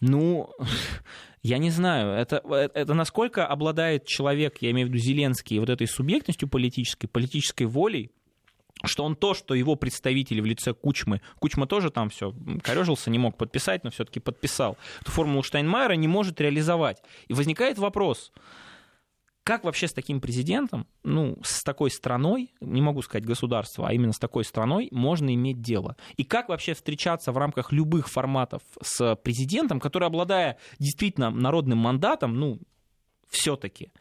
ну, 0.00 0.50
я 1.42 1.58
не 1.58 1.70
знаю, 1.70 2.12
это, 2.12 2.36
это 2.74 2.94
насколько 2.94 3.46
обладает 3.46 4.06
человек, 4.06 4.58
я 4.60 4.70
имею 4.70 4.88
в 4.88 4.90
виду 4.90 4.98
Зеленский, 4.98 5.58
вот 5.58 5.68
этой 5.68 5.86
субъектностью 5.86 6.48
политической, 6.48 7.06
политической 7.06 7.64
волей, 7.64 8.10
что 8.84 9.04
он 9.04 9.16
то, 9.16 9.34
что 9.34 9.54
его 9.54 9.76
представители 9.76 10.40
в 10.40 10.46
лице 10.46 10.74
Кучмы, 10.74 11.20
Кучма 11.38 11.66
тоже 11.66 11.90
там 11.90 12.10
все 12.10 12.34
корежился, 12.62 13.10
не 13.10 13.18
мог 13.18 13.36
подписать, 13.36 13.84
но 13.84 13.90
все-таки 13.90 14.20
подписал, 14.20 14.76
эту 15.00 15.10
формулу 15.10 15.42
Штайнмайера 15.42 15.94
не 15.94 16.08
может 16.08 16.40
реализовать. 16.40 17.02
И 17.28 17.34
возникает 17.34 17.78
вопрос, 17.78 18.32
как 19.44 19.64
вообще 19.64 19.88
с 19.88 19.92
таким 19.92 20.20
президентом, 20.20 20.86
ну, 21.02 21.38
с 21.44 21.62
такой 21.62 21.90
страной, 21.90 22.54
не 22.60 22.80
могу 22.80 23.02
сказать 23.02 23.26
государство, 23.26 23.86
а 23.86 23.92
именно 23.92 24.12
с 24.12 24.18
такой 24.18 24.42
страной 24.42 24.88
можно 24.90 25.32
иметь 25.34 25.60
дело? 25.60 25.96
И 26.16 26.24
как 26.24 26.48
вообще 26.48 26.72
встречаться 26.72 27.30
в 27.30 27.36
рамках 27.36 27.70
любых 27.70 28.08
форматов 28.08 28.62
с 28.82 29.14
президентом, 29.16 29.80
который, 29.80 30.08
обладая 30.08 30.58
действительно 30.78 31.30
народным 31.30 31.78
мандатом, 31.78 32.34
ну, 32.34 32.58
все-таки, 33.28 33.92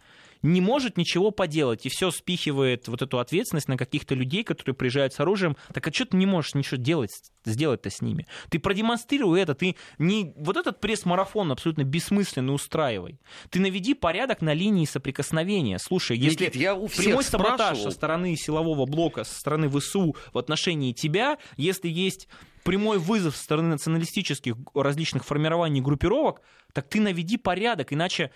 не 0.44 0.62
может 0.62 0.98
ничего 0.98 1.32
поделать 1.32 1.86
и 1.86 1.90
все 1.90 2.12
спихивает 2.12 2.88
вот 2.88 3.02
эту 3.02 3.20
ответственность 3.20 3.70
на 3.70 3.78
каких-то 3.78 4.14
людей, 4.14 4.44
которые 4.44 4.76
приезжают 4.76 5.14
с 5.14 5.20
оружием. 5.20 5.58
Так 5.74 5.88
а 5.88 5.94
что 5.94 6.06
ты 6.06 6.18
не 6.18 6.26
можешь 6.26 6.54
ничего 6.54 6.78
делать, 6.78 7.12
сделать-то 7.46 7.90
с 7.90 8.02
ними? 8.02 8.28
Ты 8.50 8.60
продемонстрируй 8.60 9.42
это, 9.42 9.56
ты 9.56 9.78
не 9.98 10.34
вот 10.36 10.58
этот 10.58 10.82
пресс-марафон 10.82 11.52
абсолютно 11.52 11.84
бессмысленный 11.84 12.54
устраивай. 12.54 13.20
Ты 13.50 13.62
наведи 13.62 13.94
порядок 13.94 14.42
на 14.42 14.54
линии 14.54 14.86
соприкосновения. 14.86 15.80
Слушай, 15.80 16.18
если 16.18 16.46
Никит, 16.46 16.56
я 16.56 16.76
у 16.76 16.88
прямой 16.90 17.24
саботаж 17.24 17.80
со 17.80 17.92
стороны 17.92 18.36
силового 18.36 18.86
блока, 18.86 19.24
со 19.24 19.40
стороны 19.40 19.70
ВСУ 19.70 20.16
в 20.34 20.38
отношении 20.38 20.92
тебя, 20.92 21.38
если 21.56 21.88
есть 21.88 22.28
прямой 22.64 22.98
вызов 22.98 23.36
со 23.36 23.44
стороны 23.44 23.70
националистических 23.70 24.56
различных 24.74 25.26
формирований 25.26 25.82
группировок, 25.82 26.42
так 26.74 26.90
ты 26.90 27.00
наведи 27.00 27.38
порядок, 27.38 27.94
иначе 27.94 28.32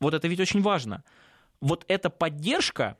вот 0.00 0.14
это 0.14 0.26
ведь 0.26 0.40
очень 0.40 0.60
важно 0.60 1.04
вот 1.64 1.84
эта 1.88 2.10
поддержка, 2.10 2.96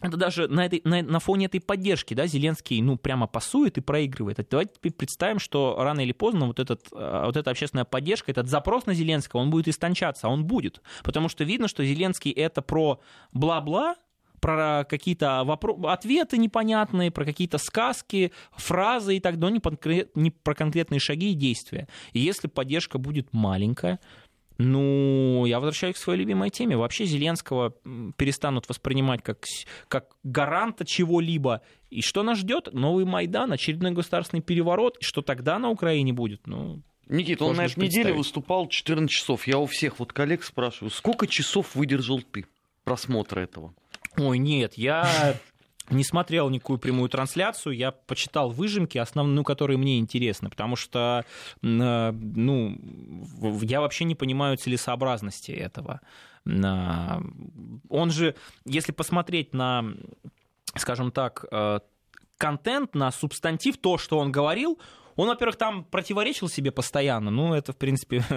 это 0.00 0.16
даже 0.16 0.48
на, 0.48 0.64
этой, 0.64 0.80
на, 0.84 1.02
на 1.02 1.20
фоне 1.20 1.46
этой 1.46 1.60
поддержки, 1.60 2.14
да, 2.14 2.26
Зеленский, 2.26 2.80
ну, 2.80 2.96
прямо 2.96 3.26
пасует 3.26 3.76
и 3.76 3.82
проигрывает. 3.82 4.40
А 4.40 4.46
давайте 4.48 4.72
представим, 4.80 5.38
что 5.38 5.76
рано 5.78 6.00
или 6.00 6.12
поздно 6.12 6.46
вот, 6.46 6.58
этот, 6.58 6.88
э, 6.92 7.22
вот 7.26 7.36
эта 7.36 7.50
общественная 7.50 7.84
поддержка, 7.84 8.30
этот 8.30 8.48
запрос 8.48 8.86
на 8.86 8.94
Зеленского, 8.94 9.40
он 9.40 9.50
будет 9.50 9.68
истончаться, 9.68 10.28
он 10.28 10.46
будет. 10.46 10.80
Потому 11.04 11.28
что 11.28 11.44
видно, 11.44 11.68
что 11.68 11.84
Зеленский 11.84 12.30
это 12.30 12.62
про 12.62 13.00
бла-бла, 13.32 13.96
про 14.40 14.86
какие-то 14.88 15.42
вопро- 15.44 15.92
ответы 15.92 16.38
непонятные, 16.38 17.10
про 17.10 17.26
какие-то 17.26 17.58
сказки, 17.58 18.32
фразы 18.52 19.18
и 19.18 19.20
так 19.20 19.38
далее, 19.38 19.56
не, 19.56 19.60
конкрет- 19.60 20.10
не 20.14 20.30
про 20.30 20.54
конкретные 20.54 20.98
шаги 20.98 21.32
и 21.32 21.34
действия. 21.34 21.88
И 22.14 22.20
если 22.20 22.48
поддержка 22.48 22.96
будет 22.96 23.34
маленькая, 23.34 24.00
ну, 24.62 25.46
я 25.46 25.58
возвращаюсь 25.58 25.96
к 25.96 25.98
своей 25.98 26.20
любимой 26.20 26.50
теме. 26.50 26.76
Вообще 26.76 27.06
Зеленского 27.06 27.70
перестанут 28.18 28.68
воспринимать 28.68 29.22
как, 29.22 29.46
как 29.88 30.10
гаранта 30.22 30.84
чего-либо 30.84 31.62
И 31.88 32.02
что 32.02 32.22
нас 32.22 32.38
ждет? 32.38 32.68
Новый 32.74 33.06
Майдан, 33.06 33.52
очередной 33.52 33.92
государственный 33.92 34.42
переворот. 34.42 34.98
И 34.98 35.04
что 35.04 35.22
тогда 35.22 35.58
на 35.58 35.70
Украине 35.70 36.12
будет? 36.12 36.46
Ну, 36.46 36.82
Никита, 37.06 37.46
он 37.46 37.56
на 37.56 37.64
этой 37.64 37.82
неделе 37.84 38.12
выступал 38.12 38.68
14 38.68 39.10
часов. 39.10 39.46
Я 39.46 39.56
у 39.56 39.64
всех 39.64 39.98
вот 39.98 40.12
коллег 40.12 40.44
спрашиваю, 40.44 40.90
сколько 40.90 41.26
часов 41.26 41.74
выдержал 41.74 42.20
ты 42.20 42.44
просмотра 42.84 43.40
этого? 43.40 43.74
Ой, 44.18 44.36
нет, 44.36 44.74
я 44.74 45.36
не 45.90 46.04
смотрел 46.04 46.48
никакую 46.50 46.78
прямую 46.78 47.08
трансляцию, 47.08 47.76
я 47.76 47.92
почитал 47.92 48.50
выжимки, 48.50 48.98
основные, 48.98 49.34
ну, 49.34 49.44
которые 49.44 49.76
мне 49.76 49.98
интересны, 49.98 50.48
потому 50.48 50.76
что, 50.76 51.24
э, 51.62 52.12
ну, 52.12 52.78
я 53.62 53.80
вообще 53.80 54.04
не 54.04 54.14
понимаю 54.14 54.56
целесообразности 54.56 55.52
этого. 55.52 56.00
Он 56.46 58.10
же, 58.10 58.34
если 58.64 58.92
посмотреть 58.92 59.52
на, 59.52 59.84
скажем 60.74 61.12
так, 61.12 61.44
э, 61.50 61.80
контент, 62.38 62.94
на 62.94 63.10
субстантив, 63.10 63.76
то, 63.76 63.98
что 63.98 64.18
он 64.18 64.32
говорил, 64.32 64.78
он, 65.20 65.28
во-первых, 65.28 65.56
там 65.56 65.84
противоречил 65.84 66.48
себе 66.48 66.70
постоянно. 66.70 67.30
Ну, 67.30 67.52
это, 67.52 67.74
в 67.74 67.76
принципе... 67.76 68.24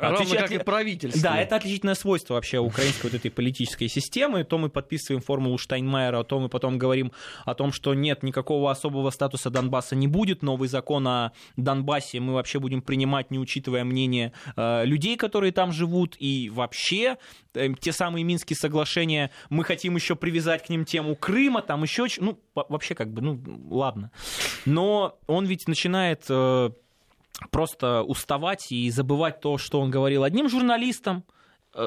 Равно 0.00 0.24
как 0.34 0.50
и 0.50 0.58
правительство. 0.58 1.22
Да, 1.22 1.40
это 1.40 1.54
отличительное 1.54 1.94
свойство 1.94 2.34
вообще 2.34 2.58
украинской 2.58 3.04
вот 3.04 3.14
этой 3.14 3.30
политической 3.30 3.86
системы. 3.86 4.42
То 4.42 4.58
мы 4.58 4.68
подписываем 4.68 5.22
формулу 5.22 5.56
Штайнмайера, 5.56 6.24
то 6.24 6.40
мы 6.40 6.48
потом 6.48 6.78
говорим 6.78 7.12
о 7.44 7.54
том, 7.54 7.70
что 7.72 7.94
нет, 7.94 8.24
никакого 8.24 8.72
особого 8.72 9.10
статуса 9.10 9.50
Донбасса 9.50 9.94
не 9.94 10.08
будет. 10.08 10.42
Новый 10.42 10.68
закон 10.68 11.06
о 11.06 11.32
Донбассе 11.56 12.18
мы 12.18 12.34
вообще 12.34 12.58
будем 12.58 12.82
принимать, 12.82 13.30
не 13.30 13.38
учитывая 13.38 13.84
мнение 13.84 14.32
э, 14.56 14.84
людей, 14.84 15.16
которые 15.16 15.52
там 15.52 15.70
живут. 15.70 16.16
И 16.18 16.50
вообще 16.52 17.18
э, 17.54 17.68
те 17.78 17.92
самые 17.92 18.24
Минские 18.24 18.56
соглашения, 18.56 19.30
мы 19.48 19.62
хотим 19.62 19.94
еще 19.94 20.16
привязать 20.16 20.66
к 20.66 20.70
ним 20.70 20.84
тему 20.84 21.14
Крыма, 21.14 21.62
там 21.62 21.84
еще... 21.84 22.06
Ну, 22.18 22.36
вообще 22.68 22.94
как 22.94 23.12
бы, 23.12 23.22
ну, 23.22 23.40
ладно. 23.70 24.10
Но 24.64 25.18
он 25.26 25.46
ведь 25.46 25.68
начинает 25.68 26.24
э, 26.28 26.70
просто 27.50 28.02
уставать 28.02 28.72
и 28.72 28.90
забывать 28.90 29.40
то, 29.40 29.58
что 29.58 29.80
он 29.80 29.90
говорил 29.90 30.24
одним 30.24 30.48
журналистам, 30.48 31.24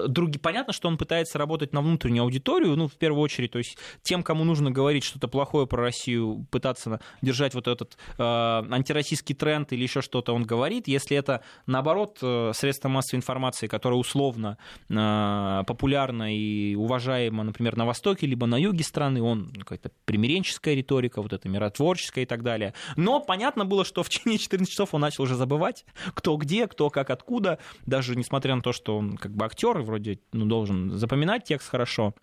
други... 0.08 0.40
Понятно, 0.40 0.74
что 0.74 0.88
он 0.88 0.98
пытается 0.98 1.38
работать 1.38 1.74
на 1.74 1.82
внутреннюю 1.82 2.24
аудиторию, 2.24 2.76
ну, 2.76 2.88
в 2.88 2.96
первую 2.96 3.22
очередь, 3.22 3.52
то 3.52 3.58
есть 3.58 3.78
тем, 4.02 4.24
кому 4.24 4.44
нужно 4.44 4.72
говорить 4.72 5.04
что-то 5.04 5.28
плохое 5.28 5.68
про 5.68 5.82
Россию, 5.82 6.46
пытаться 6.52 7.00
держать 7.22 7.54
вот 7.54 7.68
этот 7.68 7.98
э, 8.18 8.24
антироссийский 8.24 9.36
тренд 9.36 9.72
или 9.74 9.84
еще 9.84 10.02
что-то 10.02 10.34
он 10.34 10.44
говорит. 10.44 10.88
Если 10.88 11.18
это, 11.18 11.42
наоборот, 11.66 12.20
э, 12.22 12.52
средство 12.54 12.90
массовой 12.90 13.20
информации, 13.20 13.68
которое 13.68 13.96
условно 13.96 14.58
э, 14.90 15.64
популярно 15.66 16.36
и 16.36 16.76
уважаемо, 16.76 17.44
например, 17.44 17.78
на 17.78 17.86
Востоке, 17.86 18.28
либо 18.28 18.46
на 18.46 18.58
юге 18.58 18.84
страны, 18.84 19.22
он 19.22 19.52
какая-то 19.52 19.92
примиренческая 20.06 20.76
риторика, 20.76 21.22
вот 21.22 21.34
это 21.34 21.50
миротворческая 21.50 22.24
и 22.24 22.28
так 22.28 22.44
далее. 22.44 22.74
Но 22.96 23.20
понятно 23.20 23.66
было, 23.66 23.86
что 23.86 24.04
в 24.04 24.10
течение 24.10 24.40
14 24.40 24.72
часов 24.72 24.94
он 24.94 25.02
начал 25.02 25.24
уже 25.24 25.36
забывать, 25.36 25.86
кто 26.14 26.38
где, 26.38 26.68
кто 26.68 26.90
как 26.90 27.10
откуда, 27.10 27.60
даже 27.86 28.16
несмотря 28.16 28.56
на 28.56 28.62
то, 28.62 28.74
что 28.74 28.98
он 28.98 29.18
как 29.18 29.34
бы 29.34 29.46
актер, 29.46 29.79
вроде 29.84 30.20
ну, 30.32 30.46
должен 30.46 30.92
запоминать 30.92 31.44
текст 31.44 31.70
хорошо, 31.70 32.14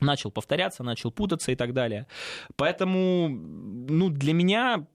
начал 0.00 0.30
повторяться, 0.30 0.82
начал 0.82 1.10
путаться 1.10 1.52
и 1.52 1.56
так 1.56 1.72
далее. 1.74 2.06
Поэтому 2.56 3.28
ну, 3.28 4.08
для 4.10 4.32
меня 4.32 4.86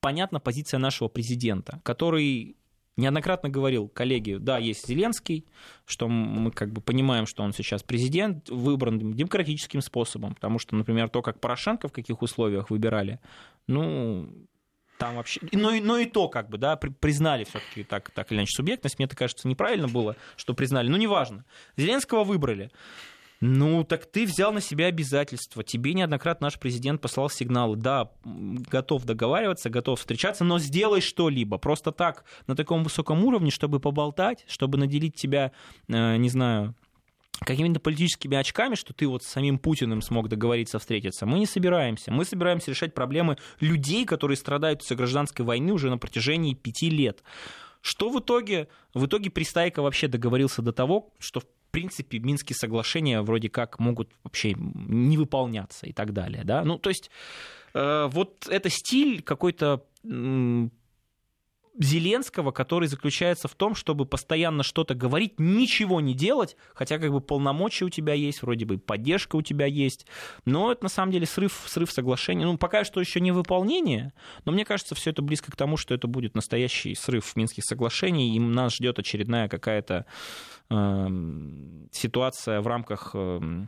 понятна 0.00 0.40
позиция 0.40 0.78
нашего 0.78 1.08
президента, 1.08 1.80
который 1.84 2.56
неоднократно 2.96 3.48
говорил, 3.48 3.88
коллеги, 3.88 4.36
да, 4.38 4.58
есть 4.58 4.86
Зеленский, 4.86 5.46
что 5.86 6.08
мы 6.08 6.50
как 6.50 6.72
бы 6.72 6.80
понимаем, 6.80 7.26
что 7.26 7.42
он 7.42 7.52
сейчас 7.52 7.82
президент, 7.82 8.50
выбран 8.50 8.98
демократическим 8.98 9.80
способом, 9.80 10.34
потому 10.34 10.58
что, 10.58 10.76
например, 10.76 11.08
то, 11.08 11.22
как 11.22 11.40
Порошенко 11.40 11.88
в 11.88 11.92
каких 11.92 12.20
условиях 12.22 12.70
выбирали, 12.70 13.20
ну, 13.66 14.28
там 15.02 15.16
вообще... 15.16 15.40
Но, 15.50 15.72
но 15.72 15.98
и 15.98 16.06
то, 16.06 16.28
как 16.28 16.48
бы, 16.48 16.58
да, 16.58 16.76
признали 16.76 17.42
все-таки 17.42 17.82
так, 17.82 18.10
так 18.10 18.30
или 18.30 18.38
иначе 18.38 18.52
субъектность. 18.54 18.98
Мне 18.98 19.06
это 19.06 19.16
кажется 19.16 19.48
неправильно 19.48 19.88
было, 19.88 20.14
что 20.36 20.54
признали. 20.54 20.88
Ну, 20.88 20.96
неважно. 20.96 21.44
Зеленского 21.76 22.22
выбрали. 22.22 22.70
Ну, 23.40 23.82
так 23.82 24.06
ты 24.06 24.24
взял 24.24 24.52
на 24.52 24.60
себя 24.60 24.86
обязательства. 24.86 25.64
Тебе 25.64 25.94
неоднократно 25.94 26.46
наш 26.46 26.60
президент 26.60 27.00
послал 27.00 27.28
сигналы. 27.28 27.76
Да, 27.76 28.12
готов 28.24 29.04
договариваться, 29.04 29.70
готов 29.70 29.98
встречаться, 29.98 30.44
но 30.44 30.60
сделай 30.60 31.00
что-либо. 31.00 31.58
Просто 31.58 31.90
так, 31.90 32.24
на 32.46 32.54
таком 32.54 32.84
высоком 32.84 33.24
уровне, 33.24 33.50
чтобы 33.50 33.80
поболтать, 33.80 34.44
чтобы 34.46 34.78
наделить 34.78 35.16
тебя, 35.16 35.50
э, 35.88 36.16
не 36.16 36.28
знаю, 36.28 36.76
какими-то 37.40 37.80
политическими 37.80 38.36
очками, 38.36 38.74
что 38.74 38.92
ты 38.92 39.06
вот 39.06 39.22
с 39.22 39.26
самим 39.26 39.58
Путиным 39.58 40.02
смог 40.02 40.28
договориться 40.28 40.78
встретиться, 40.78 41.26
мы 41.26 41.38
не 41.38 41.46
собираемся. 41.46 42.12
Мы 42.12 42.24
собираемся 42.24 42.70
решать 42.70 42.94
проблемы 42.94 43.36
людей, 43.60 44.04
которые 44.04 44.36
страдают 44.36 44.82
из-за 44.82 44.94
гражданской 44.94 45.44
войны 45.44 45.72
уже 45.72 45.90
на 45.90 45.98
протяжении 45.98 46.54
пяти 46.54 46.90
лет. 46.90 47.22
Что 47.80 48.10
в 48.10 48.20
итоге? 48.20 48.68
В 48.94 49.06
итоге 49.06 49.30
Пристайко 49.30 49.82
вообще 49.82 50.06
договорился 50.06 50.62
до 50.62 50.72
того, 50.72 51.12
что 51.18 51.40
в 51.40 51.46
принципе 51.72 52.18
Минские 52.18 52.54
соглашения 52.54 53.22
вроде 53.22 53.48
как 53.48 53.80
могут 53.80 54.10
вообще 54.22 54.54
не 54.54 55.16
выполняться 55.16 55.86
и 55.86 55.92
так 55.92 56.12
далее. 56.12 56.44
Да? 56.44 56.64
Ну, 56.64 56.78
то 56.78 56.90
есть 56.90 57.10
э, 57.74 58.08
вот 58.10 58.46
это 58.48 58.68
стиль 58.68 59.22
какой-то 59.22 59.84
Зеленского, 61.78 62.50
который 62.50 62.86
заключается 62.86 63.48
в 63.48 63.54
том, 63.54 63.74
чтобы 63.74 64.04
постоянно 64.04 64.62
что-то 64.62 64.94
говорить, 64.94 65.38
ничего 65.38 66.00
не 66.00 66.14
делать, 66.14 66.56
хотя 66.74 66.98
как 66.98 67.10
бы 67.10 67.20
полномочия 67.20 67.86
у 67.86 67.90
тебя 67.90 68.12
есть, 68.12 68.42
вроде 68.42 68.66
бы 68.66 68.78
поддержка 68.78 69.36
у 69.36 69.42
тебя 69.42 69.66
есть, 69.66 70.06
но 70.44 70.72
это 70.72 70.84
на 70.84 70.88
самом 70.90 71.12
деле 71.12 71.26
срыв, 71.26 71.64
срыв 71.66 71.90
соглашения. 71.90 72.44
Ну, 72.44 72.58
пока 72.58 72.84
что 72.84 73.00
еще 73.00 73.20
не 73.20 73.32
выполнение, 73.32 74.12
но 74.44 74.52
мне 74.52 74.64
кажется, 74.64 74.94
все 74.94 75.10
это 75.10 75.22
близко 75.22 75.50
к 75.50 75.56
тому, 75.56 75.76
что 75.76 75.94
это 75.94 76.06
будет 76.06 76.34
настоящий 76.34 76.94
срыв 76.94 77.34
Минских 77.36 77.64
соглашений, 77.64 78.36
и 78.36 78.40
нас 78.40 78.74
ждет 78.74 78.98
очередная 78.98 79.48
какая-то 79.48 80.04
э, 80.68 81.08
ситуация 81.90 82.60
в 82.60 82.66
рамках... 82.66 83.12
Э, 83.14 83.66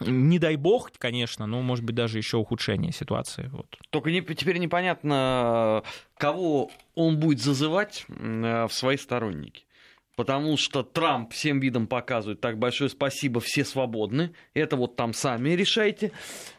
не 0.00 0.38
дай 0.38 0.56
бог, 0.56 0.90
конечно, 0.98 1.46
но, 1.46 1.62
может 1.62 1.84
быть, 1.84 1.94
даже 1.94 2.18
еще 2.18 2.36
ухудшение 2.36 2.92
ситуации. 2.92 3.48
Вот. 3.52 3.66
Только 3.90 4.10
не, 4.10 4.22
теперь 4.22 4.58
непонятно, 4.58 5.82
кого 6.16 6.70
он 6.94 7.18
будет 7.18 7.40
зазывать 7.40 8.04
в 8.08 8.70
свои 8.70 8.96
сторонники. 8.96 9.64
Потому 10.16 10.56
что 10.56 10.84
Трамп 10.84 11.32
всем 11.32 11.58
видом 11.58 11.88
показывает, 11.88 12.40
так, 12.40 12.56
большое 12.56 12.88
спасибо, 12.88 13.40
все 13.40 13.64
свободны. 13.64 14.32
Это 14.54 14.76
вот 14.76 14.94
там 14.94 15.12
сами 15.12 15.50
решайте. 15.50 16.12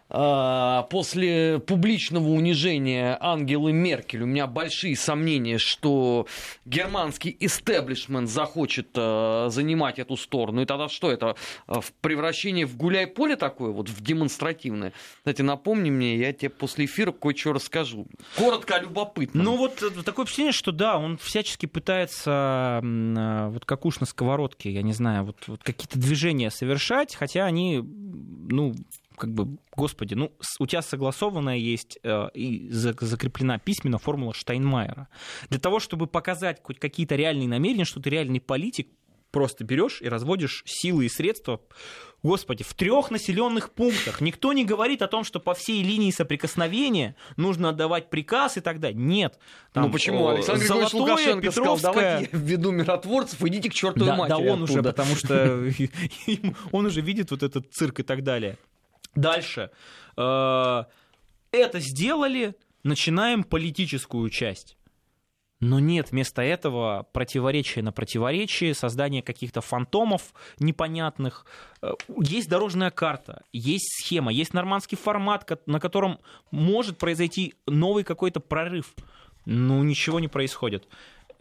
А, 0.08 0.84
после 0.84 1.60
публичного 1.60 2.30
унижения 2.30 3.18
Ангелы 3.20 3.74
Меркель 3.74 4.22
у 4.22 4.28
меня 4.28 4.46
большие 4.46 4.96
сомнения, 4.96 5.58
что 5.58 6.28
германский 6.66 7.36
истеблишмент 7.40 8.30
захочет 8.30 8.90
а, 8.96 9.50
занимать 9.50 9.98
эту 9.98 10.16
сторону. 10.16 10.62
И 10.62 10.66
тогда 10.66 10.90
что 10.90 11.12
это? 11.12 11.36
А, 11.66 11.82
в 11.82 11.92
превращение 11.94 12.68
в 12.68 12.78
гуляй-поле 12.78 13.36
такое, 13.36 13.72
вот 13.72 13.90
в 13.90 14.02
демонстративное? 14.02 14.94
Кстати, 15.18 15.42
напомни 15.42 15.90
мне, 15.90 16.18
я 16.18 16.34
тебе 16.34 16.50
после 16.50 16.86
эфира 16.86 17.12
кое-что 17.12 17.54
расскажу. 17.54 18.06
Коротко, 18.38 18.78
любопытно. 18.80 19.42
Ну 19.42 19.58
вот 19.58 19.82
э, 19.82 19.90
такое 20.04 20.26
впечатление, 20.26 20.54
что 20.54 20.72
да, 20.72 21.00
он 21.00 21.18
всячески 21.18 21.66
пытается, 21.66 22.80
вот 22.84 23.66
как 23.66 23.86
уж 23.86 24.00
на 24.00 24.06
сковородке, 24.06 24.70
я 24.70 24.84
не 24.84 24.94
знаю, 24.94 25.24
вот, 25.26 25.38
вот 25.48 25.64
какие-то 25.64 25.98
движения 25.98 26.52
совершать, 26.52 27.16
хотя 27.16 27.46
они, 27.46 27.82
ну, 27.82 28.76
как 29.16 29.34
бы, 29.34 29.58
господи, 29.76 30.14
ну, 30.14 30.32
у 30.60 30.68
тебя 30.68 30.82
согласованная 30.82 31.58
есть 31.58 31.98
э, 32.04 32.30
и 32.34 32.68
закреплена 32.70 33.58
письменно 33.58 33.98
формула 33.98 34.34
Штайнмайера. 34.34 35.08
Для 35.50 35.60
того, 35.60 35.80
чтобы 35.80 36.08
показать 36.08 36.62
хоть 36.64 36.80
какие-то 36.80 37.16
реальные 37.16 37.48
намерения, 37.48 37.86
что 37.86 38.00
ты 38.00 38.10
реальный 38.10 38.42
политик, 38.42 38.90
просто 39.36 39.66
берешь 39.66 40.02
и 40.02 40.08
разводишь 40.08 40.64
силы 40.66 41.08
и 41.08 41.10
средства, 41.10 41.60
господи, 42.24 42.64
в 42.64 42.74
трех 42.74 43.12
населенных 43.12 43.74
пунктах. 43.74 44.22
Никто 44.22 44.54
не 44.54 44.64
говорит 44.64 45.02
о 45.02 45.08
том, 45.08 45.26
что 45.26 45.42
по 45.42 45.54
всей 45.54 45.84
линии 45.84 46.10
соприкосновения 46.12 47.18
нужно 47.36 47.70
отдавать 47.70 48.10
приказ 48.10 48.56
и 48.56 48.62
так 48.62 48.80
далее. 48.80 48.98
Нет. 48.98 49.38
Там, 49.74 49.88
ну 49.88 49.92
почему? 49.92 50.30
Александр 50.30 50.62
Григорьевич 50.62 50.94
Лукашенко 50.94 51.48
Петровская... 51.48 51.78
сказал, 51.78 51.94
давайте 51.94 52.30
введу 52.32 52.72
миротворцев, 52.72 53.44
идите 53.44 53.70
к 53.70 53.74
чертовой 53.74 54.08
да, 54.08 54.16
матери 54.16 54.38
Да, 54.38 54.54
он 54.54 54.64
оттуда. 54.64 54.80
уже, 54.80 54.84
потому 54.84 55.16
что 55.18 55.70
он 56.72 56.86
уже 56.86 57.02
видит 57.02 57.32
вот 57.32 57.44
этот 57.44 57.74
цирк 57.74 58.00
и 58.00 58.04
так 58.04 58.24
далее. 58.24 58.58
Дальше. 59.16 59.72
Э, 60.18 60.84
это 61.52 61.80
сделали, 61.80 62.56
начинаем 62.84 63.44
политическую 63.44 64.30
часть. 64.30 64.78
Но 65.62 65.80
нет, 65.80 66.12
вместо 66.12 66.42
этого 66.42 67.08
противоречие 67.14 67.84
на 67.84 67.94
противоречие, 67.94 68.74
создание 68.74 69.22
каких-то 69.22 69.62
фантомов 69.62 70.34
непонятных. 70.60 71.46
Э, 71.82 71.94
есть 72.20 72.50
дорожная 72.50 72.92
карта, 72.92 73.44
есть 73.54 73.88
схема, 74.00 74.34
есть 74.34 74.54
нормандский 74.54 74.98
формат, 74.98 75.50
на 75.66 75.80
котором 75.80 76.20
может 76.52 76.98
произойти 76.98 77.56
новый 77.66 78.04
какой-то 78.04 78.42
прорыв. 78.42 78.94
Но 79.46 79.84
ничего 79.84 80.20
не 80.20 80.28
происходит. 80.28 80.88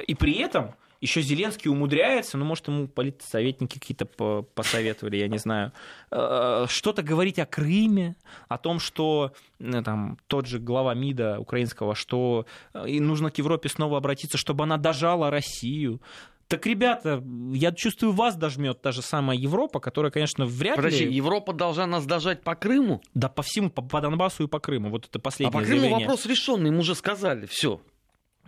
И 0.07 0.15
при 0.15 0.35
этом 0.35 0.75
еще 1.05 1.21
Зеленский 1.21 1.71
умудряется, 1.71 2.39
ну, 2.39 2.45
может, 2.47 2.67
ему 2.69 2.89
политсоветники 2.89 3.79
какие-то 3.79 4.07
посоветовали, 4.07 5.17
я 5.19 5.29
не 5.29 5.39
знаю, 5.39 5.73
э, 6.11 6.67
что-то 6.69 7.03
говорить 7.03 7.39
о 7.39 7.45
Крыме, 7.47 8.17
о 8.49 8.57
том, 8.57 8.81
что 8.81 9.33
э, 9.61 9.83
там, 9.83 10.17
тот 10.27 10.47
же 10.47 10.59
глава 10.59 10.95
МИДа 10.95 11.39
украинского, 11.39 11.95
что 11.95 12.47
э, 12.73 13.01
нужно 13.01 13.31
к 13.31 13.37
Европе 13.37 13.69
снова 13.69 13.99
обратиться, 13.99 14.39
чтобы 14.39 14.65
она 14.65 14.79
дожала 14.79 15.31
Россию. 15.31 16.01
Так, 16.49 16.67
ребята, 16.67 17.23
я 17.53 17.73
чувствую, 17.73 18.13
вас 18.13 18.37
дожмет 18.37 18.81
та 18.81 18.93
же 18.93 19.03
самая 19.03 19.37
Европа, 19.37 19.81
которая, 19.81 20.11
конечно, 20.11 20.47
вряд 20.47 20.77
Подожди, 20.77 21.05
ли... 21.05 21.15
Европа 21.15 21.53
должна 21.53 21.87
нас 21.87 22.07
дожать 22.07 22.43
по 22.43 22.55
Крыму? 22.55 23.03
Да, 23.15 23.29
по 23.29 23.43
всему, 23.43 23.71
по, 23.71 23.83
по 23.83 24.01
Донбассу 24.01 24.45
и 24.45 24.47
по 24.47 24.59
Крыму. 24.59 24.91
Вот 24.91 25.07
это 25.07 25.19
последнее 25.19 25.51
А 25.51 25.53
по 25.53 25.65
Крыму 25.65 25.81
заявление. 25.81 26.07
вопрос 26.07 26.27
решенный, 26.27 26.71
ему 26.71 26.81
уже 26.81 26.95
сказали, 26.95 27.47
все. 27.47 27.81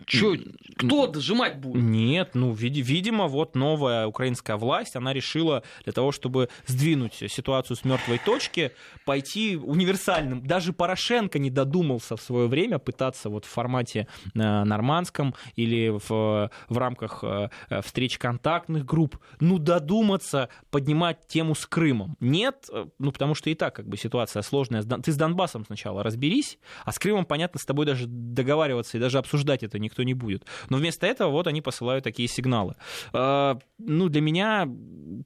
Чё, 0.05 0.35
кто 0.77 1.07
дожимать 1.07 1.59
будет? 1.59 1.81
Нет, 1.81 2.31
ну, 2.35 2.53
види- 2.53 2.81
видимо, 2.81 3.27
вот 3.27 3.55
новая 3.55 4.07
украинская 4.07 4.55
власть, 4.57 4.95
она 4.95 5.13
решила 5.13 5.63
для 5.83 5.93
того, 5.93 6.11
чтобы 6.11 6.49
сдвинуть 6.65 7.15
ситуацию 7.27 7.75
с 7.77 7.83
мертвой 7.83 8.19
точки, 8.19 8.71
пойти 9.05 9.57
универсальным. 9.57 10.45
Даже 10.45 10.73
Порошенко 10.73 11.39
не 11.39 11.49
додумался 11.49 12.15
в 12.15 12.21
свое 12.21 12.47
время 12.47 12.79
пытаться 12.79 13.29
вот 13.29 13.45
в 13.45 13.49
формате 13.49 14.07
э, 14.33 14.39
нормандском 14.63 15.33
или 15.55 15.89
в, 15.89 16.49
в 16.69 16.77
рамках 16.77 17.23
э, 17.23 17.49
встреч 17.81 18.17
контактных 18.17 18.85
групп, 18.85 19.17
ну, 19.39 19.57
додуматься 19.57 20.49
поднимать 20.69 21.27
тему 21.27 21.55
с 21.55 21.65
Крымом. 21.65 22.15
Нет, 22.19 22.69
э, 22.71 22.85
ну, 22.99 23.11
потому 23.11 23.33
что 23.35 23.49
и 23.49 23.55
так 23.55 23.75
как 23.75 23.87
бы 23.87 23.97
ситуация 23.97 24.41
сложная. 24.43 24.83
Ты 24.83 25.11
с 25.11 25.15
Донбассом 25.15 25.65
сначала 25.65 26.03
разберись, 26.03 26.59
а 26.85 26.91
с 26.91 26.99
Крымом, 26.99 27.25
понятно, 27.25 27.59
с 27.59 27.65
тобой 27.65 27.85
даже 27.85 28.05
договариваться 28.07 28.97
и 28.97 28.99
даже 28.99 29.17
обсуждать 29.17 29.63
это 29.63 29.79
никто 29.87 30.03
не 30.03 30.13
будет. 30.13 30.45
Но 30.69 30.77
вместо 30.77 31.07
этого 31.07 31.31
вот 31.31 31.47
они 31.47 31.61
посылают 31.61 32.03
такие 32.03 32.27
сигналы. 32.27 32.75
Э, 33.13 33.55
Ну, 33.79 34.09
для 34.09 34.21
меня 34.21 34.67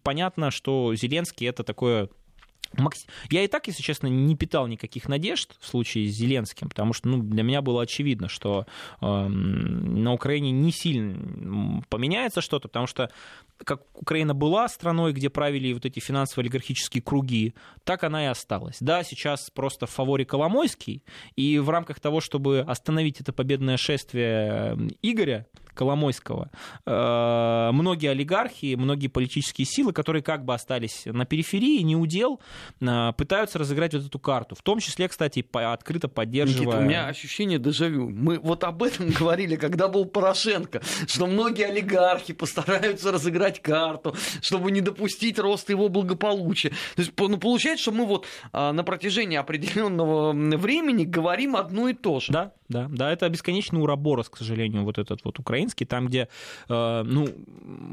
понятно, 0.04 0.52
что 0.52 0.96
Зеленский 0.96 1.48
это 1.50 1.64
такое 1.64 2.10
Я 3.30 3.44
и 3.44 3.48
так, 3.48 3.68
если 3.68 3.82
честно, 3.82 4.08
не 4.08 4.36
питал 4.36 4.68
никаких 4.68 5.10
надежд 5.10 5.58
в 5.60 5.68
случае 5.68 6.08
с 6.08 6.16
Зеленским, 6.16 6.70
потому 6.70 6.94
что 6.94 7.10
ну, 7.10 7.22
для 7.22 7.44
меня 7.44 7.62
было 7.62 7.84
очевидно, 7.84 8.30
что 8.30 8.66
эм, 9.02 10.04
на 10.04 10.14
Украине 10.14 10.52
не 10.52 10.72
сильно 10.72 11.82
поменяется 11.90 12.42
что-то, 12.42 12.68
потому 12.68 12.88
что 12.88 13.12
как 13.58 13.82
Украина 13.94 14.34
была 14.34 14.68
страной, 14.70 15.14
где 15.14 15.30
правили 15.30 15.74
вот 15.74 15.86
эти 15.86 16.00
финансово-олигархические 16.00 17.02
круги, 17.04 17.54
так 17.84 18.04
она 18.04 18.24
и 18.24 18.28
осталась. 18.28 18.78
Да, 18.80 19.04
сейчас 19.04 19.50
просто 19.50 19.86
в 19.86 19.92
фаворе 19.92 20.26
Коломойский, 20.26 21.04
и 21.36 21.60
в 21.60 21.70
рамках 21.70 22.00
того, 22.00 22.22
чтобы 22.22 22.62
остановить 22.62 23.22
это 23.22 23.34
победное 23.34 23.78
шествие 23.78 24.76
э, 24.76 24.78
Игоря 25.02 25.46
Коломойского, 25.74 26.50
э, 26.86 27.70
многие 27.74 28.12
олигархи, 28.12 28.76
многие 28.76 29.08
политические 29.08 29.66
силы, 29.66 29.94
которые 29.94 30.22
как 30.22 30.46
бы 30.46 30.54
остались 30.54 31.04
на 31.06 31.26
периферии, 31.26 31.82
не 31.82 31.96
удел, 31.96 32.40
э, 32.80 33.14
пытаются 33.18 33.60
разыграть 33.60 33.94
вот 33.94 34.06
эту 34.06 34.20
карту. 34.20 34.56
В 34.56 34.62
том 34.62 34.80
числе, 34.80 35.08
кстати, 35.08 35.46
открыто 35.54 36.08
поддерживая... 36.08 36.66
Никита, 36.66 36.78
у 36.78 36.82
меня 36.82 37.08
ощущение 37.08 37.60
дежавю. 37.60 38.10
Мы 38.10 38.40
вот 38.40 38.64
об 38.64 38.84
этом 38.84 39.10
говорили, 39.20 39.56
когда 39.56 39.88
был 39.88 40.06
Порошенко, 40.06 40.82
что 41.08 41.28
многие 41.28 41.68
олигархи 41.68 42.34
постараются 42.34 43.12
разыграть 43.12 43.62
карту, 43.62 44.16
чтобы 44.42 44.72
не 44.72 44.82
допустить 44.82 45.40
роста 45.40 45.72
его 45.72 45.90
благополучия. 45.90 46.70
То 46.70 47.02
есть, 47.02 47.12
ну, 47.18 47.38
получается, 47.38 47.84
что 47.84 47.92
мы 47.92 48.06
вот 48.06 48.26
а, 48.52 48.74
на 48.74 48.84
протяжении 48.84 49.38
определенного 49.38 50.34
времени 50.34 51.06
говорим 51.06 51.56
одно 51.56 51.90
и 51.90 51.94
то 51.94 52.20
же. 52.20 52.32
Да, 52.32 52.54
да, 52.72 52.88
да, 52.90 53.12
это 53.12 53.30
бесконечный 53.30 53.82
уроборос, 53.82 54.30
к 54.30 54.38
сожалению, 54.38 54.84
вот 54.84 54.98
этот 54.98 55.24
вот 55.24 55.40
украинский, 55.40 55.86
там, 55.86 56.08
где, 56.08 56.28
э, 56.70 57.04
ну, 57.06 57.28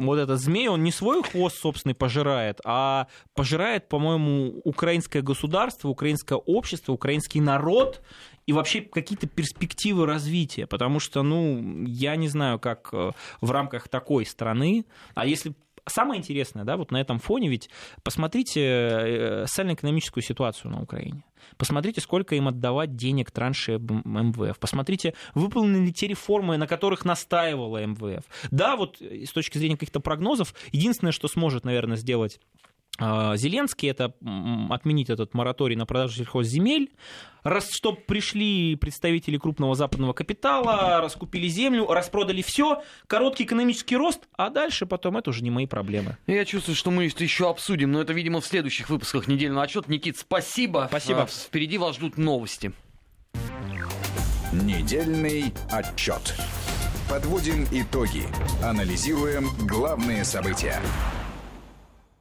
вот 0.05 0.19
этот 0.19 0.41
змей, 0.41 0.69
он 0.69 0.83
не 0.85 0.93
свой 0.93 1.23
хвост 1.23 1.59
собственный 1.59 1.95
пожирает, 1.95 2.61
а 2.65 3.09
пожирает, 3.35 3.89
по-моему, 3.89 4.61
украинское 4.65 5.23
государство, 5.23 5.89
украинское 5.89 6.39
общество, 6.39 6.93
украинский 6.93 7.41
народ 7.41 8.01
и 8.47 8.53
вообще 8.53 8.81
какие-то 8.81 9.27
перспективы 9.27 10.07
развития, 10.07 10.67
потому 10.67 11.01
что, 11.01 11.23
ну, 11.23 11.85
я 11.85 12.17
не 12.17 12.29
знаю, 12.29 12.59
как 12.59 12.89
э, 12.93 13.13
в 13.41 13.51
рамках 13.51 13.89
такой 13.89 14.25
страны, 14.25 14.87
а 15.15 15.27
если 15.27 15.55
Самое 15.89 16.19
интересное, 16.19 16.65
да, 16.65 16.77
вот 16.77 16.91
на 16.91 17.01
этом 17.01 17.19
фоне, 17.19 17.49
ведь 17.49 17.71
посмотрите 18.03 18.61
э, 18.63 19.47
социально-экономическую 19.47 20.23
ситуацию 20.23 20.71
на 20.71 20.83
Украине. 20.83 21.25
Посмотрите, 21.57 22.01
сколько 22.01 22.35
им 22.35 22.49
отдавать 22.49 22.97
денег 22.97 23.31
транши 23.31 23.79
МВФ. 23.79 24.59
Посмотрите, 24.59 25.15
выполнены 25.35 25.87
ли 25.87 25.93
те 25.93 26.07
реформы, 26.07 26.57
на 26.57 26.67
которых 26.67 27.05
настаивала 27.05 27.85
МВФ. 27.87 28.25
Да, 28.51 28.77
вот 28.77 29.01
э, 29.01 29.25
с 29.25 29.33
точки 29.33 29.59
зрения 29.59 29.77
каких-то 29.77 30.01
прогнозов, 30.01 30.55
единственное, 30.73 31.13
что 31.13 31.29
сможет, 31.29 31.65
наверное, 31.65 31.97
сделать 31.97 32.41
Зеленский, 32.99 33.89
это 33.89 34.13
отменить 34.71 35.09
этот 35.09 35.33
мораторий 35.33 35.77
на 35.77 35.87
продажу 35.87 36.15
сельхозземель, 36.15 36.91
раз, 37.45 37.71
чтобы 37.71 37.99
пришли 37.99 38.75
представители 38.77 39.37
крупного 39.39 39.75
западного 39.77 40.13
капитала, 40.13 41.01
раскупили 41.01 41.47
землю, 41.47 41.87
распродали 41.87 42.43
все, 42.43 42.83
короткий 43.07 43.45
экономический 43.45 43.97
рост, 43.97 44.29
а 44.37 44.51
дальше 44.51 44.85
потом 44.87 45.17
это 45.17 45.31
уже 45.31 45.43
не 45.45 45.51
мои 45.51 45.67
проблемы. 45.67 46.17
Я 46.27 46.45
чувствую, 46.45 46.75
что 46.75 46.91
мы 46.91 47.07
это 47.07 47.23
еще 47.23 47.49
обсудим, 47.49 47.93
но 47.93 48.01
это, 48.01 48.13
видимо, 48.13 48.41
в 48.41 48.47
следующих 48.47 48.91
выпусках 48.91 49.29
недельного 49.29 49.63
отчета. 49.63 49.91
Никит, 49.91 50.19
спасибо. 50.19 50.87
Спасибо. 50.89 51.23
А, 51.23 51.27
Впереди 51.27 51.79
вас 51.79 51.97
ждут 51.97 52.19
новости. 52.19 52.73
Недельный 54.53 55.53
отчет. 55.71 56.35
Подводим 57.09 57.65
итоги. 57.71 58.25
Анализируем 58.63 59.51
главные 59.67 60.25
события. 60.25 60.81